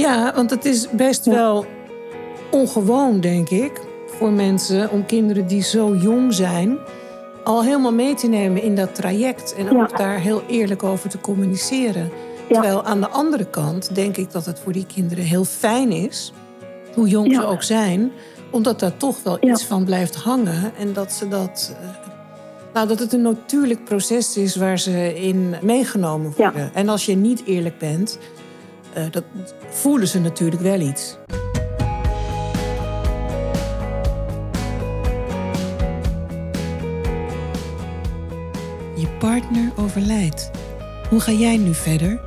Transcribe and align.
Ja, 0.00 0.32
want 0.34 0.50
het 0.50 0.64
is 0.64 0.90
best 0.90 1.24
wel 1.24 1.66
ongewoon, 2.50 3.20
denk 3.20 3.48
ik, 3.48 3.80
voor 4.06 4.30
mensen 4.30 4.90
om 4.90 5.06
kinderen 5.06 5.46
die 5.46 5.62
zo 5.62 5.94
jong 5.94 6.34
zijn 6.34 6.78
al 7.44 7.62
helemaal 7.64 7.92
mee 7.92 8.14
te 8.14 8.28
nemen 8.28 8.62
in 8.62 8.74
dat 8.74 8.94
traject 8.94 9.54
en 9.54 9.80
ook 9.80 9.98
daar 9.98 10.18
heel 10.18 10.42
eerlijk 10.48 10.82
over 10.82 11.10
te 11.10 11.20
communiceren. 11.20 12.10
Terwijl 12.48 12.84
aan 12.84 13.00
de 13.00 13.08
andere 13.08 13.44
kant 13.44 13.94
denk 13.94 14.16
ik 14.16 14.30
dat 14.30 14.46
het 14.46 14.58
voor 14.58 14.72
die 14.72 14.86
kinderen 14.86 15.24
heel 15.24 15.44
fijn 15.44 15.92
is, 15.92 16.32
hoe 16.94 17.08
jong 17.08 17.34
ze 17.34 17.46
ook 17.46 17.62
zijn, 17.62 18.12
omdat 18.50 18.80
daar 18.80 18.96
toch 18.96 19.22
wel 19.22 19.38
iets 19.40 19.64
van 19.64 19.84
blijft 19.84 20.14
hangen 20.14 20.72
en 20.78 20.92
dat 20.92 21.12
ze 21.12 21.28
dat. 21.28 21.76
Eh, 21.80 21.88
nou, 22.72 22.88
dat 22.88 22.98
het 22.98 23.12
een 23.12 23.22
natuurlijk 23.22 23.84
proces 23.84 24.36
is 24.36 24.56
waar 24.56 24.78
ze 24.78 25.22
in 25.22 25.54
meegenomen 25.62 26.32
worden. 26.36 26.70
En 26.74 26.88
als 26.88 27.06
je 27.06 27.16
niet 27.16 27.42
eerlijk 27.44 27.78
bent, 27.78 28.18
uh, 28.96 29.04
dat 29.10 29.24
voelen 29.70 30.08
ze 30.08 30.20
natuurlijk 30.20 30.62
wel 30.62 30.80
iets. 30.80 31.16
Je 38.96 39.08
partner 39.18 39.72
overlijdt. 39.76 40.50
Hoe 41.08 41.20
ga 41.20 41.32
jij 41.32 41.56
nu 41.56 41.74
verder? 41.74 42.20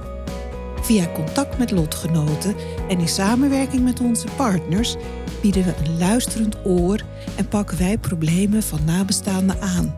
Via 0.82 1.08
contact 1.14 1.58
met 1.58 1.72
lotgenoten 1.72 2.56
en 2.90 3.00
in 3.00 3.08
samenwerking 3.08 3.84
met 3.84 4.00
onze 4.00 4.28
partners 4.36 4.96
bieden 5.42 5.64
we 5.64 5.74
een 5.84 5.98
luisterend 5.98 6.58
oor 6.64 7.00
en 7.36 7.48
pakken 7.48 7.78
wij 7.78 7.98
problemen 7.98 8.64
van 8.64 8.80
nabestaanden 8.86 9.62
aan. 9.62 9.96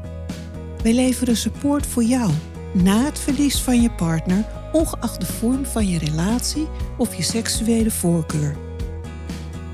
Wij 0.84 0.94
leveren 0.94 1.38
support 1.38 1.86
voor 1.86 2.04
jou 2.04 2.32
na 2.74 3.04
het 3.04 3.20
verlies 3.20 3.62
van 3.62 3.82
je 3.82 3.92
partner, 3.92 4.46
ongeacht 4.76 5.20
de 5.20 5.26
vorm 5.26 5.66
van 5.66 5.88
je 5.88 6.00
relatie 6.00 6.68
of 6.98 7.16
je 7.16 7.24
seksuele 7.24 7.92
voorkeur. 7.92 8.56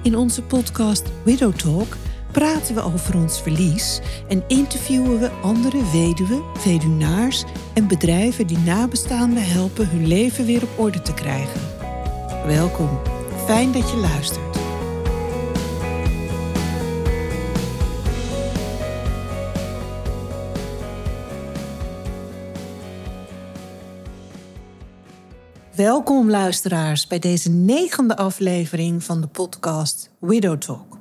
In 0.04 0.16
onze 0.18 0.42
podcast 0.42 1.04
Widow 1.24 1.54
Talk 1.54 1.98
praten 2.32 2.76
we 2.76 2.82
over 2.82 3.16
ons 3.16 3.42
verlies 3.42 4.02
en 4.28 4.44
interviewen 4.48 5.20
we 5.20 5.30
andere 5.30 5.92
weduwen, 5.92 6.44
weduwnaars 6.66 7.44
en 7.74 7.88
bedrijven 7.88 8.48
die 8.48 8.58
nabestaanden 8.58 9.44
helpen 9.44 9.90
hun 9.90 10.08
leven 10.08 10.46
weer 10.46 10.64
op 10.64 10.80
orde 10.80 11.02
te 11.02 11.14
krijgen. 11.14 11.62
Welkom, 12.46 13.00
fijn 13.46 13.72
dat 13.72 13.90
je 13.90 13.98
luistert. 13.98 14.51
Welkom 25.76 26.30
luisteraars 26.30 27.08
bij 27.08 27.20
deze 27.20 27.50
negende 27.50 28.16
aflevering 28.18 29.04
van 29.04 29.22
de 29.22 29.28
podcast 29.28 30.10
Widow 30.20 30.58
Talk. 30.58 30.98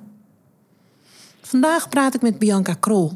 Vandaag 1.40 1.88
praat 1.88 2.14
ik 2.14 2.22
met 2.22 2.38
Bianca 2.38 2.74
Krol. 2.74 3.12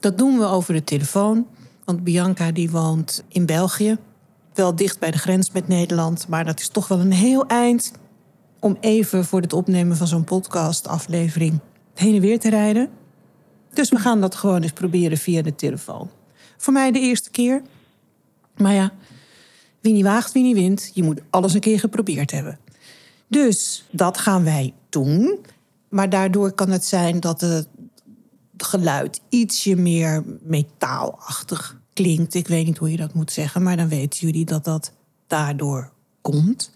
Dat 0.00 0.18
doen 0.18 0.38
we 0.38 0.44
over 0.44 0.74
de 0.74 0.84
telefoon, 0.84 1.46
want 1.84 2.04
Bianca 2.04 2.52
die 2.52 2.70
woont 2.70 3.24
in 3.28 3.46
België. 3.46 3.96
Wel 4.54 4.76
dicht 4.76 4.98
bij 4.98 5.10
de 5.10 5.18
grens 5.18 5.50
met 5.50 5.68
Nederland, 5.68 6.28
maar 6.28 6.44
dat 6.44 6.60
is 6.60 6.68
toch 6.68 6.88
wel 6.88 7.00
een 7.00 7.12
heel 7.12 7.46
eind 7.46 7.92
om 8.60 8.76
even 8.80 9.24
voor 9.24 9.40
het 9.40 9.52
opnemen 9.52 9.96
van 9.96 10.06
zo'n 10.06 10.24
podcast-aflevering 10.24 11.60
heen 11.94 12.14
en 12.14 12.20
weer 12.20 12.40
te 12.40 12.50
rijden. 12.50 12.88
Dus 13.72 13.90
we 13.90 13.96
gaan 13.96 14.20
dat 14.20 14.34
gewoon 14.34 14.62
eens 14.62 14.72
proberen 14.72 15.18
via 15.18 15.42
de 15.42 15.54
telefoon. 15.54 16.10
Voor 16.56 16.72
mij 16.72 16.92
de 16.92 17.00
eerste 17.00 17.30
keer. 17.30 17.62
Maar 18.56 18.74
ja, 18.74 18.92
wie 19.80 19.92
niet 19.92 20.04
waagt, 20.04 20.32
wie 20.32 20.42
niet 20.42 20.56
wint. 20.56 20.90
Je 20.94 21.02
moet 21.02 21.20
alles 21.30 21.54
een 21.54 21.60
keer 21.60 21.78
geprobeerd 21.78 22.30
hebben. 22.30 22.58
Dus 23.26 23.84
dat 23.90 24.18
gaan 24.18 24.44
wij 24.44 24.74
doen. 24.88 25.38
Maar 25.88 26.10
daardoor 26.10 26.52
kan 26.52 26.70
het 26.70 26.84
zijn 26.84 27.20
dat 27.20 27.40
het 27.40 27.68
geluid 28.56 29.20
ietsje 29.28 29.76
meer 29.76 30.24
metaalachtig 30.42 31.80
klinkt. 31.92 32.34
Ik 32.34 32.48
weet 32.48 32.66
niet 32.66 32.78
hoe 32.78 32.90
je 32.90 32.96
dat 32.96 33.14
moet 33.14 33.32
zeggen, 33.32 33.62
maar 33.62 33.76
dan 33.76 33.88
weten 33.88 34.20
jullie 34.20 34.44
dat 34.44 34.64
dat 34.64 34.92
daardoor 35.26 35.92
komt. 36.20 36.72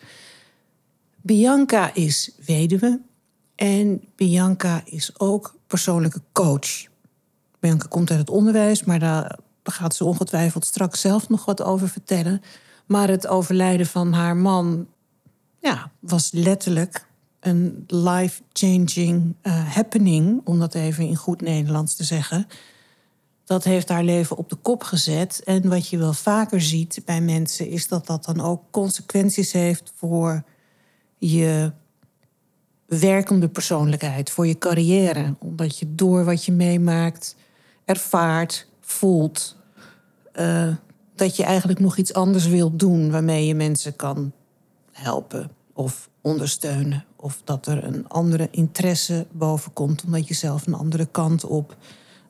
Bianca 1.21 1.95
is 1.95 2.31
weduwe 2.47 3.01
en 3.55 4.05
Bianca 4.17 4.83
is 4.85 5.21
ook 5.21 5.55
persoonlijke 5.67 6.21
coach. 6.33 6.87
Bianca 7.61 7.87
komt 7.89 8.11
uit 8.11 8.19
het 8.19 8.31
onderwijs, 8.31 8.85
maar 8.85 8.99
daar 8.99 9.39
gaat 9.63 9.95
ze 9.95 10.05
ongetwijfeld 10.05 10.65
straks 10.65 11.01
zelf 11.01 11.29
nog 11.29 11.45
wat 11.45 11.63
over 11.63 11.89
vertellen. 11.89 12.43
Maar 12.93 13.09
het 13.09 13.27
overlijden 13.27 13.87
van 13.87 14.13
haar 14.13 14.37
man 14.37 14.87
ja, 15.61 15.91
was 16.01 16.31
letterlijk 16.33 17.07
een 17.41 17.85
life-changing 17.87 19.35
uh, 19.43 19.75
happening, 19.75 20.41
om 20.45 20.59
dat 20.59 20.75
even 20.75 21.07
in 21.07 21.17
goed 21.17 21.41
Nederlands 21.41 21.95
te 21.95 22.05
zeggen. 22.05 22.47
Dat 23.45 23.65
heeft 23.65 23.89
haar 23.89 24.05
leven 24.05 24.37
op 24.37 24.49
de 24.49 24.57
kop 24.57 24.83
gezet. 24.83 25.43
En 25.45 25.69
wat 25.69 25.89
je 25.89 25.99
wel 25.99 26.13
vaker 26.13 26.61
ziet 26.61 27.03
bij 27.05 27.21
mensen, 27.21 27.69
is 27.69 27.89
dat 27.89 28.07
dat 28.07 28.25
dan 28.25 28.41
ook 28.41 28.63
consequenties 28.71 29.53
heeft 29.53 29.93
voor 29.97 30.43
je 31.19 31.73
werkende 32.87 33.49
persoonlijkheid, 33.49 34.31
voor 34.31 34.47
je 34.47 34.59
carrière. 34.59 35.35
Omdat 35.39 35.79
je 35.79 35.95
door 35.95 36.25
wat 36.25 36.45
je 36.45 36.53
meemaakt, 36.53 37.37
ervaart, 37.85 38.67
voelt, 38.81 39.57
uh, 40.35 40.75
dat 41.15 41.37
je 41.37 41.45
eigenlijk 41.45 41.81
nog 41.81 41.97
iets 41.97 42.13
anders 42.13 42.47
wilt 42.47 42.79
doen 42.79 43.11
waarmee 43.11 43.47
je 43.47 43.55
mensen 43.55 43.97
kan 43.97 44.33
helpen 44.93 45.51
of 45.73 46.09
ondersteunen. 46.21 47.05
Of 47.17 47.41
dat 47.45 47.67
er 47.67 47.85
een 47.85 48.09
andere 48.09 48.49
interesse 48.51 49.27
boven 49.33 49.73
komt, 49.73 50.05
omdat 50.05 50.29
je 50.29 50.35
zelf 50.35 50.67
een 50.67 50.75
andere 50.75 51.07
kant 51.07 51.45
op 51.45 51.77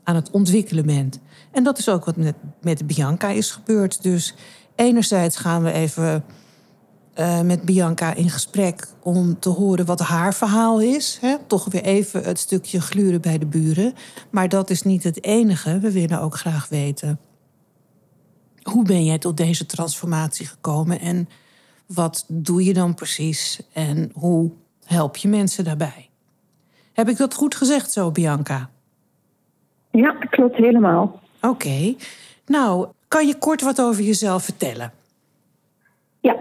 aan 0.04 0.15
het 0.15 0.31
ontwikkelen 0.31 0.87
bent. 0.87 1.20
En 1.50 1.65
dat 1.65 1.78
is 1.78 1.88
ook 1.88 2.04
wat 2.04 2.16
met, 2.16 2.34
met 2.60 2.87
Bianca 2.87 3.28
is 3.28 3.50
gebeurd. 3.50 4.03
Dus 4.03 4.34
enerzijds 4.75 5.37
gaan 5.37 5.62
we 5.62 5.72
even 5.72 6.25
uh, 7.19 7.41
met 7.41 7.62
Bianca 7.62 8.14
in 8.14 8.31
gesprek 8.31 8.88
om 9.03 9.38
te 9.38 9.49
horen 9.49 9.87
wat 9.87 10.00
haar 10.00 10.34
verhaal 10.34 10.81
is. 10.81 11.19
Hè? 11.20 11.37
Toch 11.47 11.64
weer 11.64 11.82
even 11.82 12.22
het 12.22 12.38
stukje 12.38 12.81
gluren 12.81 13.20
bij 13.20 13.38
de 13.38 13.47
buren. 13.47 13.94
Maar 14.31 14.49
dat 14.49 14.70
is 14.70 14.82
niet 14.82 15.04
het 15.04 15.25
enige. 15.25 15.78
We 15.78 15.93
willen 15.93 16.20
ook 16.20 16.37
graag 16.37 16.69
weten 16.69 17.19
hoe 18.62 18.84
ben 18.84 19.05
jij 19.05 19.19
tot 19.19 19.37
deze 19.37 19.67
transformatie 19.67 20.47
gekomen 20.47 21.00
en 21.00 21.28
wat 21.87 22.25
doe 22.28 22.65
je 22.65 22.73
dan 22.73 22.95
precies 22.95 23.69
en 23.73 24.11
hoe 24.15 24.50
help 24.84 25.17
je 25.17 25.28
mensen 25.28 25.65
daarbij? 25.65 26.09
Heb 26.93 27.09
ik 27.09 27.17
dat 27.17 27.34
goed 27.34 27.55
gezegd 27.55 27.93
zo, 27.93 28.11
Bianca? 28.11 28.71
Ja, 29.91 30.12
klopt 30.12 30.56
helemaal. 30.56 31.21
Oké. 31.41 31.95
Nou, 32.47 32.87
kan 33.09 33.27
je 33.27 33.39
kort 33.39 33.62
wat 33.62 33.81
over 33.81 34.03
jezelf 34.03 34.45
vertellen? 34.45 34.93
Ja, 36.21 36.37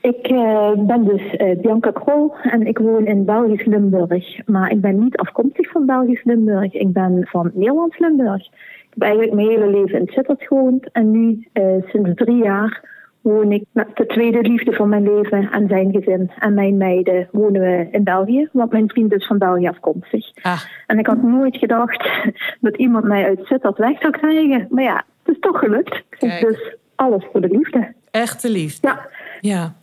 ik 0.00 0.30
uh, 0.30 0.72
ben 0.86 1.04
dus 1.04 1.32
uh, 1.32 1.60
Bianca 1.60 1.90
Krol 1.90 2.34
en 2.42 2.66
ik 2.66 2.78
woon 2.78 3.06
in 3.06 3.24
Belgisch 3.24 3.64
Limburg. 3.64 4.46
Maar 4.46 4.70
ik 4.70 4.80
ben 4.80 4.98
niet 4.98 5.16
afkomstig 5.16 5.70
van 5.70 5.86
Belgisch 5.86 6.24
Limburg. 6.24 6.74
Ik 6.74 6.92
ben 6.92 7.26
van 7.26 7.50
Nederlands 7.54 7.98
Limburg. 7.98 8.48
Ik 8.90 8.96
heb 8.96 9.02
eigenlijk 9.02 9.34
mijn 9.34 9.48
hele 9.48 9.70
leven 9.70 9.98
in 9.98 10.10
Sittard 10.12 10.42
gewoond. 10.42 10.92
En 10.92 11.10
nu, 11.10 11.48
uh, 11.52 11.82
sinds 11.86 12.10
drie 12.14 12.42
jaar, 12.42 12.88
woon 13.20 13.52
ik 13.52 13.64
met 13.72 13.86
de 13.94 14.06
tweede 14.06 14.40
liefde 14.40 14.72
van 14.72 14.88
mijn 14.88 15.14
leven 15.14 15.50
en 15.50 15.68
zijn 15.68 15.92
gezin 15.92 16.30
en 16.38 16.54
mijn 16.54 16.76
meiden 16.76 17.28
wonen 17.32 17.60
we 17.60 17.88
in 17.90 18.04
België. 18.04 18.48
Want 18.52 18.72
mijn 18.72 18.88
vriend 18.88 19.12
is 19.12 19.26
van 19.26 19.38
België 19.38 19.68
afkomstig. 19.68 20.30
Ah. 20.42 20.60
En 20.86 20.98
ik 20.98 21.06
had 21.06 21.22
nooit 21.22 21.56
gedacht 21.56 22.08
dat 22.60 22.76
iemand 22.76 23.04
mij 23.04 23.24
uit 23.24 23.40
Sittard 23.42 23.78
weg 23.78 24.00
zou 24.00 24.12
krijgen. 24.12 24.66
Maar 24.70 24.84
ja, 24.84 25.04
het 25.22 25.34
is 25.34 25.40
toch 25.40 25.58
gelukt. 25.58 26.02
Dus 26.18 26.76
alles 26.94 27.24
voor 27.32 27.40
de 27.40 27.48
liefde. 27.48 27.92
Echte 28.10 28.50
liefde. 28.50 28.88
Ja. 28.88 29.08
Ja. 29.40 29.74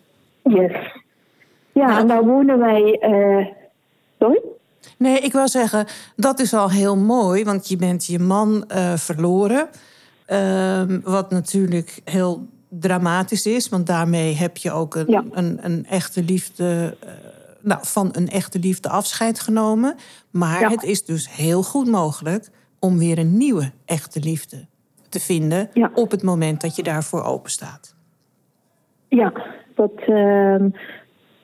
Yes. 0.43 1.05
Ja, 1.71 1.87
nou, 1.87 1.99
en 1.99 2.07
daar 2.07 2.23
wonen 2.23 2.59
wij... 2.59 2.99
Uh, 3.01 3.47
sorry? 4.19 4.41
Nee, 4.97 5.19
ik 5.19 5.31
wil 5.31 5.47
zeggen, 5.47 5.85
dat 6.15 6.39
is 6.39 6.53
al 6.53 6.69
heel 6.69 6.97
mooi, 6.97 7.43
want 7.43 7.67
je 7.67 7.75
bent 7.75 8.05
je 8.05 8.19
man 8.19 8.63
uh, 8.67 8.93
verloren. 8.95 9.69
Uh, 10.27 10.81
wat 11.03 11.31
natuurlijk 11.31 12.01
heel 12.03 12.47
dramatisch 12.69 13.45
is, 13.45 13.69
want 13.69 13.87
daarmee 13.87 14.35
heb 14.35 14.57
je 14.57 14.71
ook 14.71 14.95
een, 14.95 15.29
een, 15.31 15.59
een, 15.61 15.85
echte 15.85 16.23
liefde, 16.23 16.97
uh, 17.03 17.09
nou, 17.61 17.79
van 17.83 18.09
een 18.11 18.29
echte 18.29 18.59
liefde 18.59 18.89
afscheid 18.89 19.39
genomen. 19.39 19.95
Maar 20.31 20.59
ja. 20.59 20.69
het 20.69 20.83
is 20.83 21.05
dus 21.05 21.35
heel 21.35 21.63
goed 21.63 21.87
mogelijk 21.87 22.49
om 22.79 22.97
weer 22.97 23.17
een 23.17 23.37
nieuwe 23.37 23.71
echte 23.85 24.19
liefde 24.19 24.65
te 25.09 25.19
vinden 25.19 25.69
ja. 25.73 25.91
op 25.93 26.11
het 26.11 26.23
moment 26.23 26.61
dat 26.61 26.75
je 26.75 26.83
daarvoor 26.83 27.23
open 27.23 27.51
staat. 27.51 27.95
Ja, 29.07 29.33
dat, 29.75 29.91
uh, 30.07 30.65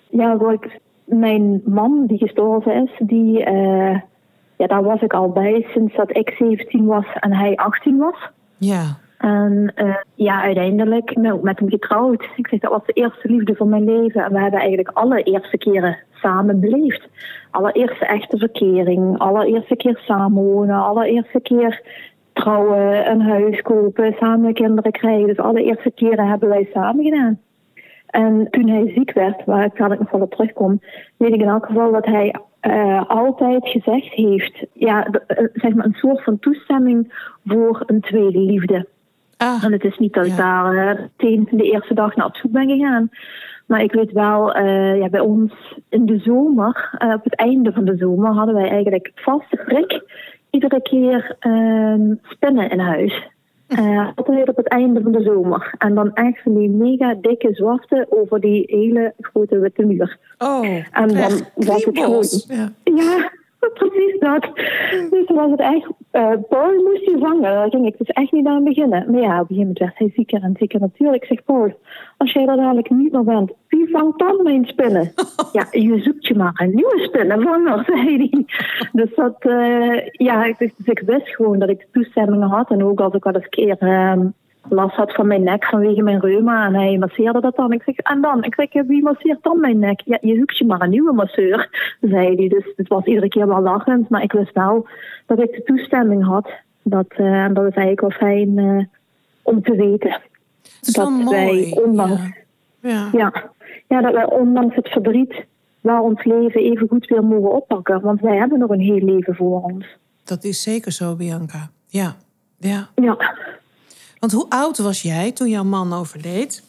ja, 0.10 0.38
wat 0.38 0.52
ik 0.52 0.80
mijn 1.06 1.62
man 1.66 2.06
die 2.06 2.18
gestorven 2.18 2.84
is, 2.84 3.08
die, 3.08 3.52
uh, 3.52 4.00
ja, 4.58 4.68
daar 4.68 4.84
was 4.84 5.02
ik 5.02 5.14
al 5.14 5.30
bij 5.30 5.68
sinds 5.70 5.96
dat 5.96 6.18
ik 6.18 6.36
17 6.38 6.86
was 6.86 7.06
en 7.20 7.34
hij 7.34 7.56
18 7.56 7.98
was. 7.98 8.30
Ja. 8.58 8.98
En 9.18 9.74
uh, 9.76 9.96
ja, 10.16 10.42
uiteindelijk 10.42 11.16
met, 11.16 11.42
met 11.42 11.60
hem 11.60 11.70
getrouwd. 11.70 12.24
Ik 12.36 12.48
zeg, 12.48 12.60
dat 12.60 12.72
was 12.72 12.86
de 12.86 12.94
eerste 12.94 13.30
liefde 13.30 13.56
van 13.56 13.70
mijn 13.70 13.84
leven. 13.84 14.24
En 14.24 14.34
we 14.34 14.40
hebben 14.40 14.60
eigenlijk 14.60 14.98
alle 14.98 15.24
eerste 15.24 15.58
keren 15.58 15.98
samen 16.12 16.60
beleefd. 16.60 17.08
Allereerste 17.52 18.06
echte 18.06 18.38
verkering, 18.38 19.18
allereerste 19.18 19.76
keer 19.76 20.02
samenwonen, 20.06 20.84
allereerste 20.84 21.40
keer 21.40 21.82
trouwen, 22.34 23.10
een 23.10 23.22
huis 23.22 23.62
kopen, 23.62 24.16
samen 24.20 24.54
kinderen 24.54 24.92
krijgen. 24.92 25.28
Dus 25.28 25.38
alle 25.38 25.64
eerste 25.64 25.92
keren 25.92 26.28
hebben 26.28 26.50
wij 26.50 26.70
samen 26.74 27.04
gedaan. 27.04 27.40
En 28.14 28.48
toen 28.50 28.70
hij 28.70 28.92
ziek 28.96 29.14
werd, 29.14 29.46
waar 29.46 29.66
ik 29.66 30.00
nog 30.00 30.12
wel 30.12 30.22
op 30.22 30.32
terugkom, 30.32 30.82
weet 31.18 31.34
ik 31.34 31.42
in 31.42 31.48
elk 31.48 31.66
geval 31.66 31.92
dat 31.92 32.06
hij 32.06 32.36
uh, 32.62 33.10
altijd 33.10 33.68
gezegd 33.68 34.14
heeft, 34.14 34.66
ja, 34.74 35.08
uh, 35.08 35.48
zeg 35.54 35.74
maar 35.74 35.86
een 35.86 35.94
soort 35.94 36.24
van 36.24 36.40
toestemming 36.40 37.14
voor 37.46 37.84
een 37.86 38.02
tweede 38.02 38.40
liefde. 38.40 38.88
Ah, 39.38 39.64
en 39.64 39.72
het 39.72 39.84
is 39.84 39.98
niet 39.98 40.14
dat 40.14 40.26
ik 40.26 40.38
daar 40.38 40.74
uh, 40.74 41.00
meteen 41.00 41.48
de 41.52 41.72
eerste 41.72 41.94
dag 41.94 42.16
naar 42.16 42.26
op 42.26 42.36
zoek 42.36 42.52
ben 42.52 42.70
gegaan. 42.70 43.10
Maar 43.66 43.82
ik 43.82 43.92
weet 43.92 44.12
wel, 44.12 44.58
ja, 44.98 45.10
bij 45.10 45.20
ons 45.20 45.80
in 45.90 46.06
de 46.06 46.20
zomer, 46.20 46.90
op 47.16 47.24
het 47.24 47.36
einde 47.36 47.72
van 47.72 47.86
de 47.86 47.98
zomer, 47.98 48.32
hadden 48.32 48.56
wij 48.56 48.70
eigenlijk 48.70 49.12
vaste 49.16 49.62
prik 49.66 50.04
iedere 50.50 50.82
keer 50.82 51.36
ehm, 51.40 52.14
spinnen 52.24 52.70
in 52.70 52.80
huis. 52.80 53.32
Uh, 53.68 54.10
altijd 54.16 54.50
op 54.50 54.56
het 54.56 54.68
einde 54.68 55.02
van 55.02 55.12
de 55.12 55.22
zomer. 55.22 55.76
En 55.78 55.96
dan 55.96 56.14
echt 56.14 56.42
van 56.42 56.58
die 56.58 56.70
mega 56.70 57.16
dikke 57.22 57.54
zwarte 57.54 58.06
over 58.10 58.40
die 58.40 58.64
hele 58.68 59.14
grote 59.20 59.60
witte 59.60 59.86
muur. 59.86 60.18
Oh, 60.38 60.66
en 60.92 61.08
dan 61.08 61.42
was 61.56 61.86
het 61.86 61.98
gewoon. 62.00 62.26
Ja. 62.48 62.72
ja. 62.84 63.32
precies 63.80 64.20
dat. 64.20 64.50
Dus 65.10 65.28
dan 65.28 65.36
was 65.36 65.52
het 65.52 65.60
echt, 65.60 65.90
uh, 66.12 66.32
Paul 66.50 66.74
moest 66.84 67.06
je 67.06 67.18
vangen. 67.20 67.42
Daar 67.42 67.70
ging 67.70 67.86
ik 67.88 67.98
dus 67.98 68.08
echt 68.08 68.32
niet 68.32 68.46
aan 68.46 68.64
beginnen. 68.64 69.12
Maar 69.12 69.22
ja, 69.22 69.42
op 69.42 69.50
een 69.50 69.56
gegeven 69.56 69.58
moment 69.58 69.80
werd 69.80 69.98
hij 69.98 70.12
zieker 70.16 70.42
en 70.44 70.56
zieker 70.58 70.80
natuurlijk. 70.80 71.24
Ik 71.24 71.30
zeg, 71.30 71.44
Paul, 71.44 71.74
als 72.18 72.32
jij 72.32 72.46
er 72.46 72.56
dadelijk 72.56 72.90
niet 72.90 73.12
meer 73.12 73.24
bent, 73.24 73.52
wie 73.68 73.90
vangt 73.90 74.20
dan 74.20 74.44
mijn 74.44 74.66
spinnen? 74.66 75.14
ja, 75.52 75.68
je 75.72 76.02
zoekt 76.02 76.28
je 76.28 76.36
maar 76.36 76.54
een 76.56 76.76
nieuwe 76.76 77.00
spinnenvanger, 77.00 77.84
zei 77.86 78.18
hij. 78.18 78.46
Dus 78.92 79.16
dat, 79.16 79.36
uh, 79.40 80.08
ja, 80.08 80.54
dus, 80.58 80.76
dus 80.78 80.86
ik 80.86 81.04
wist 81.06 81.36
gewoon 81.36 81.60
dat 81.60 81.70
ik 81.70 81.80
de 81.80 81.88
toestemmingen 81.92 82.50
had. 82.50 82.70
En 82.70 82.84
ook 82.84 83.00
als 83.00 83.14
ik 83.14 83.24
wel 83.24 83.34
eens 83.34 83.50
keer... 83.50 83.78
Uh, 83.80 84.14
last 84.70 84.96
had 84.96 85.14
van 85.14 85.28
mijn 85.28 85.44
nek 85.44 85.66
vanwege 85.66 86.02
mijn 86.02 86.20
reuma. 86.20 86.66
En 86.66 86.74
hij 86.74 86.98
masseerde 86.98 87.42
dat 87.42 87.56
dan. 87.56 87.72
Ik 87.72 87.82
zeg, 87.84 87.96
en 87.96 88.22
dan? 88.22 88.44
Ik 88.44 88.54
zeg, 88.56 88.86
wie 88.86 89.04
masseert 89.04 89.44
dan 89.44 89.60
mijn 89.60 89.80
nek? 89.80 90.02
Ja, 90.06 90.18
je 90.22 90.36
zoekt 90.36 90.58
je 90.58 90.66
maar 90.66 90.82
een 90.82 90.90
nieuwe 90.90 91.14
masseur, 91.14 91.70
zei 92.02 92.36
hij. 92.36 92.48
Dus 92.48 92.74
het 92.76 92.88
was 92.88 93.04
iedere 93.06 93.28
keer 93.28 93.48
wel 93.48 93.62
lachend. 93.62 94.10
Maar 94.10 94.24
ik 94.24 94.32
wist 94.32 94.54
wel 94.54 94.88
dat 95.26 95.40
ik 95.40 95.52
de 95.52 95.64
toestemming 95.64 96.26
had. 96.26 96.50
Dat, 96.84 97.08
uh, 97.18 97.48
dat 97.54 97.66
is 97.66 97.76
eigenlijk 97.76 98.02
wel 98.02 98.10
fijn 98.10 98.58
uh, 98.58 98.84
om 99.42 99.62
te 99.62 99.76
weten. 99.76 100.22
dat 100.82 101.10
mooi. 101.10 101.26
wij 101.30 101.84
ondanks... 101.84 102.22
Ja. 102.80 103.10
Ja. 103.12 103.52
ja. 103.88 104.02
dat 104.02 104.14
wij 104.14 104.26
ondanks 104.26 104.76
het 104.76 104.88
verdriet 104.88 105.46
wel 105.82 106.04
ons 106.04 106.24
leven 106.24 106.62
even 106.62 106.88
goed 106.88 107.08
weer 107.08 107.24
mogen 107.24 107.52
oppakken. 107.52 108.02
Want 108.02 108.22
wij 108.22 108.38
hebben 108.38 108.60
nog 108.60 108.70
een 108.70 108.80
heel 108.80 109.04
leven 109.04 109.36
voor 109.36 109.62
ons. 109.62 109.86
Dat 110.24 110.44
is 110.44 110.62
zeker 110.62 110.92
zo, 110.92 111.16
Bianca. 111.16 111.70
Ja. 111.88 112.16
Ja. 112.60 112.90
ja. 112.96 113.18
Want 114.24 114.36
hoe 114.36 114.50
oud 114.50 114.78
was 114.78 115.02
jij 115.02 115.32
toen 115.32 115.50
jouw 115.50 115.64
man 115.64 115.94
overleed? 115.94 116.64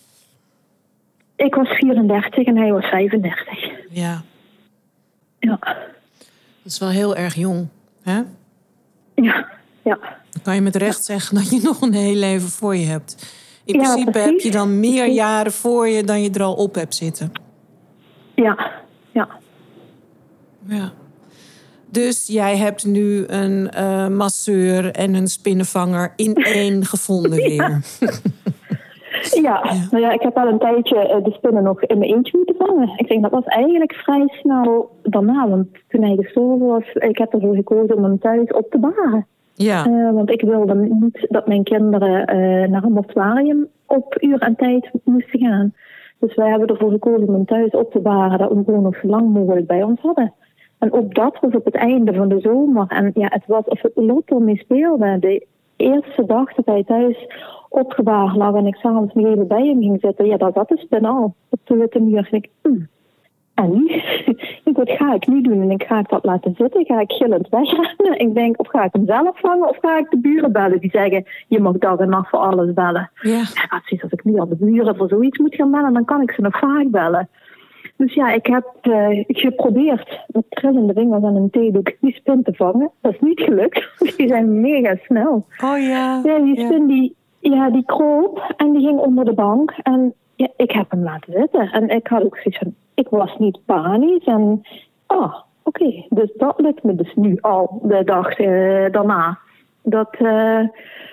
Ik 1.37 1.55
was 1.55 1.69
34 1.69 2.45
en 2.45 2.57
hij 2.57 2.73
was 2.73 2.85
35. 2.85 3.59
Ja. 3.91 4.23
Ja. 5.39 5.59
Dat 5.59 6.73
is 6.73 6.79
wel 6.79 6.89
heel 6.89 7.17
erg 7.17 7.35
jong, 7.35 7.69
hè? 8.03 8.23
Ja, 9.15 9.49
ja. 9.83 9.99
Dan 10.31 10.43
kan 10.43 10.55
je 10.55 10.61
met 10.61 10.77
recht 10.77 11.05
zeggen 11.05 11.35
dat 11.35 11.51
je 11.51 11.61
nog 11.69 11.81
een 11.81 11.93
heel 11.93 12.15
leven 12.15 12.49
voor 12.49 12.77
je 12.77 12.87
hebt. 12.87 13.35
In 13.65 13.77
principe 13.77 14.19
heb 14.19 14.39
je 14.39 14.51
dan 14.51 14.81
meer 14.81 15.07
jaren 15.07 15.53
voor 15.53 15.89
je 15.89 16.05
dan 16.05 16.23
je 16.23 16.31
er 16.31 16.43
al 16.43 16.55
op 16.55 16.75
hebt 16.75 16.95
zitten. 16.95 17.33
Ja, 18.35 18.71
ja. 19.13 19.29
Ja. 20.67 20.93
Dus 21.95 22.27
jij 22.27 22.57
hebt 22.57 22.87
nu 22.87 23.25
een 23.27 23.71
uh, 23.77 24.09
masseur 24.09 24.91
en 24.91 25.15
een 25.15 25.27
spinnenvanger 25.27 26.13
in 26.17 26.35
één 26.63 26.85
gevonden 26.85 27.31
weer. 27.31 27.83
Ja. 29.31 29.41
ja. 29.43 29.63
nou 29.91 30.03
ja, 30.03 30.13
ik 30.13 30.23
heb 30.23 30.37
al 30.37 30.49
een 30.49 30.59
tijdje 30.59 30.97
uh, 30.97 31.25
de 31.25 31.31
spinnen 31.31 31.63
nog 31.63 31.83
in 31.83 31.99
mijn 31.99 32.11
eentje 32.11 32.37
moeten 32.37 32.67
vangen. 32.67 32.93
Ik 32.97 33.09
denk 33.09 33.23
dat 33.23 33.31
was 33.31 33.45
eigenlijk 33.45 33.95
vrij 33.95 34.29
snel 34.29 34.91
daarna, 35.03 35.49
want 35.49 35.67
toen 35.89 36.03
hij 36.03 36.17
gestorven 36.17 36.67
was, 36.67 36.93
ik 36.93 37.19
heb 37.19 37.33
ervoor 37.33 37.55
gekozen 37.55 37.97
om 37.97 38.05
hem 38.05 38.19
thuis 38.19 38.53
op 38.53 38.71
te 38.71 38.79
baren. 38.79 39.27
Ja. 39.55 39.87
Uh, 39.87 40.13
want 40.13 40.31
ik 40.31 40.41
wilde 40.41 40.75
niet 40.75 41.27
dat 41.29 41.47
mijn 41.47 41.63
kinderen 41.63 42.27
naar 42.71 42.85
een 42.85 42.93
mortuarium 42.93 43.69
op 43.87 44.17
uur 44.21 44.39
en 44.39 44.57
tijd 44.57 44.91
moesten 45.05 45.41
gaan. 45.41 45.75
Dus 46.19 46.35
wij 46.35 46.51
hebben 46.51 46.69
ervoor 46.69 46.91
gekozen 46.91 47.29
om 47.29 47.35
hem 47.35 47.45
thuis 47.45 47.71
op 47.71 47.93
te 47.93 48.01
baren, 48.01 48.39
dat 48.39 48.49
we 48.49 48.55
hem 48.55 48.65
gewoon 48.65 48.83
nog 48.83 48.97
zo 48.97 49.07
lang 49.07 49.33
mogelijk 49.33 49.67
bij 49.67 49.83
ons 49.83 50.01
hadden. 50.01 50.33
En 50.79 50.93
ook 50.93 51.15
dat 51.15 51.39
was 51.41 51.53
op 51.55 51.65
het 51.65 51.75
einde 51.75 52.15
van 52.15 52.29
de 52.29 52.41
zomer. 52.41 52.87
En 52.89 53.11
ja, 53.15 53.27
het 53.31 53.47
was 53.47 53.65
of 53.65 53.83
het 53.83 53.93
lot 53.95 54.31
ermee 54.31 54.59
speelde. 54.59 55.19
De 55.19 55.47
eerste 55.77 56.27
dag 56.27 56.55
dat 56.55 56.67
hij 56.67 56.85
thuis 56.85 57.27
opgebaard 57.69 58.37
lag 58.37 58.55
en 58.55 58.67
ik 58.67 58.75
s'avonds 58.75 59.15
nog 59.15 59.27
even 59.27 59.47
bij 59.47 59.67
hem 59.67 59.81
ging 59.81 60.01
zitten, 60.01 60.27
ja, 60.27 60.37
dat 60.37 60.55
zat 60.55 60.69
de 60.69 60.77
spin 60.77 61.05
al 61.05 61.35
op 61.49 61.61
de 61.65 61.77
witte 61.77 62.01
muur. 62.01 62.29
En 62.31 62.37
ik, 62.37 62.49
mm. 62.63 62.89
En 63.55 63.71
nu? 63.71 63.89
ik, 64.65 64.71
wat 64.77 64.91
ga 64.91 65.15
ik 65.15 65.27
nu 65.27 65.41
doen? 65.41 65.63
En 65.63 65.71
ik 65.71 65.83
ga 65.83 65.99
ik 65.99 66.09
dat 66.09 66.25
laten 66.25 66.55
zitten? 66.57 66.85
Ga 66.85 67.01
ik 67.01 67.13
gillend 67.13 67.49
wegrennen? 67.49 68.19
Ik 68.25 68.35
denk, 68.35 68.61
of 68.61 68.69
ga 68.69 68.85
ik 68.85 68.93
hem 68.93 69.07
zelf 69.07 69.41
vangen? 69.41 69.69
Of 69.69 69.79
ga 69.81 69.99
ik 69.99 70.11
de 70.11 70.19
buren 70.19 70.53
bellen 70.53 70.81
die 70.81 70.91
zeggen, 70.91 71.25
je 71.49 71.61
mag 71.61 71.79
dag 71.79 71.99
en 71.99 72.09
nacht 72.09 72.29
voor 72.29 72.39
alles 72.39 72.73
bellen? 72.73 73.11
Ja. 73.21 73.31
ja 73.33 73.67
precies, 73.69 74.03
als 74.03 74.13
ik 74.13 74.25
nu 74.25 74.39
al 74.39 74.49
de 74.49 74.57
buren 74.57 74.97
voor 74.97 75.09
zoiets 75.09 75.39
moet 75.39 75.55
gaan 75.55 75.71
bellen, 75.71 75.93
dan 75.93 76.05
kan 76.05 76.23
ik 76.23 76.31
ze 76.31 76.41
nog 76.41 76.59
vaak 76.59 76.91
bellen. 76.91 77.29
Dus 77.97 78.15
ja, 78.15 78.33
ik 78.33 78.47
heb 78.47 78.65
uh, 78.83 79.25
geprobeerd 79.27 80.21
met 80.27 80.45
trillende 80.49 80.93
vingers 80.93 81.25
en 81.25 81.37
een 81.37 81.51
theedoek 81.51 81.93
die 82.01 82.15
spin 82.15 82.43
te 82.43 82.55
vangen. 82.55 82.91
Dat 83.01 83.13
is 83.13 83.21
niet 83.21 83.41
gelukt. 83.41 83.89
Die 84.17 84.29
zijn 84.29 84.61
mega 84.61 84.97
snel. 85.03 85.47
Oh 85.65 85.79
ja. 85.79 86.21
Ja, 86.25 86.39
die 86.39 86.61
spin 86.61 86.87
die, 86.87 87.15
ja, 87.39 87.71
die 87.71 87.85
kroop 87.85 88.55
en 88.57 88.73
die 88.73 88.87
ging 88.87 88.99
onder 88.99 89.25
de 89.25 89.33
bank. 89.33 89.75
En 89.83 90.15
ja, 90.35 90.49
ik 90.57 90.71
heb 90.71 90.91
hem 90.91 91.03
laten 91.03 91.33
zitten. 91.33 91.71
En 91.73 91.89
ik 91.89 92.07
had 92.07 92.25
ook 92.25 92.37
zoiets 92.37 92.59
van, 92.59 92.75
ik 92.95 93.09
was 93.09 93.39
niet 93.39 93.59
panisch. 93.65 94.25
En, 94.25 94.63
oh, 95.07 95.35
oké. 95.63 96.05
Dus 96.09 96.33
dat 96.37 96.61
lukt 96.61 96.83
me 96.83 96.95
dus 96.95 97.15
nu 97.15 97.39
al 97.41 97.81
de 97.83 98.05
dag 98.05 98.39
uh, 98.39 98.91
daarna. 98.91 99.39
Dat, 99.85 100.09
uh, 100.19 100.61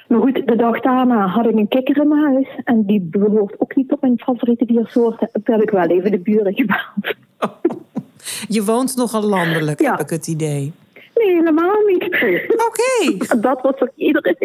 maar 0.07 0.19
goed, 0.19 0.47
de 0.47 0.55
dag 0.55 0.79
daarna 0.79 1.27
had 1.27 1.45
ik 1.45 1.55
een 1.55 1.67
kikker 1.67 1.97
in 1.97 2.07
mijn 2.07 2.33
huis. 2.33 2.47
En 2.63 2.85
die 2.85 3.01
behoort 3.01 3.55
ook 3.57 3.75
niet 3.75 3.89
tot 3.89 4.01
mijn 4.01 4.19
favoriete 4.19 4.65
diersoorten. 4.65 5.29
Toen 5.31 5.55
heb 5.55 5.61
ik 5.61 5.69
wel 5.69 5.87
even 5.87 6.11
de 6.11 6.19
buren 6.19 6.53
gebeld. 6.53 7.15
Je 8.47 8.63
woont 8.63 8.95
nogal 8.95 9.23
landelijk, 9.23 9.81
heb 9.81 9.99
ik 9.99 10.09
het 10.09 10.27
idee. 10.27 10.73
Nee, 11.15 11.35
helemaal 11.35 11.81
niet. 11.87 12.03
Oké. 12.67 13.25
Dat 13.47 13.61
was 13.61 13.79
ook 13.79 13.91
iedere, 13.95 14.35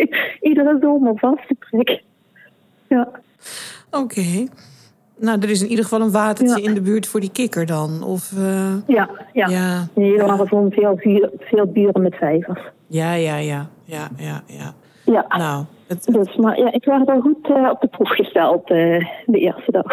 iedere 0.40 0.78
zomer 0.80 1.12
vaste 1.16 1.56
prik. 1.58 2.02
Ja. 2.88 3.08
Oké. 3.90 4.46
Nou, 5.18 5.40
er 5.40 5.50
is 5.50 5.62
in 5.62 5.68
ieder 5.68 5.84
geval 5.84 6.00
een 6.00 6.10
watertje 6.10 6.62
in 6.62 6.74
de 6.74 6.80
buurt 6.80 7.06
voor 7.06 7.20
die 7.20 7.30
kikker 7.30 7.66
dan? 7.66 8.02
Of, 8.02 8.32
uh... 8.32 8.74
ja, 8.86 9.10
ja, 9.32 9.48
ja. 9.48 9.88
Nee, 9.94 10.18
er 10.18 10.26
waren 10.26 10.48
gewoon 10.48 10.70
veel, 10.70 11.00
veel 11.38 11.66
buren 11.66 12.02
met 12.02 12.14
vijvers. 12.14 12.60
Ja, 12.86 13.12
ja, 13.12 13.36
ja. 13.36 13.68
Ja, 13.84 14.08
ja, 14.16 14.42
ja. 14.46 14.74
Ja. 15.04 15.24
Nou, 15.28 15.64
het... 15.86 16.04
dus, 16.04 16.36
maar 16.36 16.58
ja, 16.58 16.72
ik 16.72 16.84
werd 16.84 17.06
wel 17.06 17.20
goed 17.20 17.48
uh, 17.48 17.70
op 17.70 17.80
de 17.80 17.86
proef 17.86 18.08
gesteld 18.08 18.70
uh, 18.70 19.06
de 19.26 19.38
eerste 19.38 19.72
dag. 19.72 19.92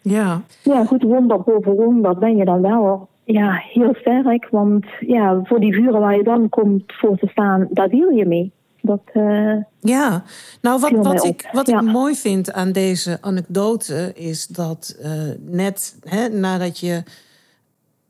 Ja. 0.00 0.42
Ja, 0.62 0.84
goed, 0.84 1.02
wonder 1.02 1.42
boven 1.42 1.74
wonder 1.74 2.18
ben 2.18 2.36
je 2.36 2.44
dan 2.44 2.62
wel 2.62 3.08
ja, 3.24 3.52
heel 3.52 3.94
sterk. 3.94 4.48
Want 4.50 4.86
ja, 5.00 5.40
voor 5.44 5.60
die 5.60 5.72
vuren 5.74 6.00
waar 6.00 6.16
je 6.16 6.22
dan 6.22 6.48
komt 6.48 6.82
voor 6.86 7.16
te 7.16 7.28
staan, 7.28 7.66
daar 7.70 7.88
deal 7.88 8.10
je 8.10 8.26
mee. 8.26 8.52
Dat, 8.80 9.00
uh, 9.14 9.56
ja, 9.80 10.24
nou 10.60 10.80
wat, 10.80 10.90
wat, 10.90 11.24
ik, 11.24 11.48
wat 11.52 11.66
ja. 11.66 11.80
ik 11.80 11.86
mooi 11.86 12.14
vind 12.14 12.52
aan 12.52 12.72
deze 12.72 13.18
anekdote 13.20 14.12
is 14.14 14.46
dat 14.46 14.96
net 15.40 15.98
hè, 16.04 16.28
nadat 16.28 16.78
je 16.78 17.02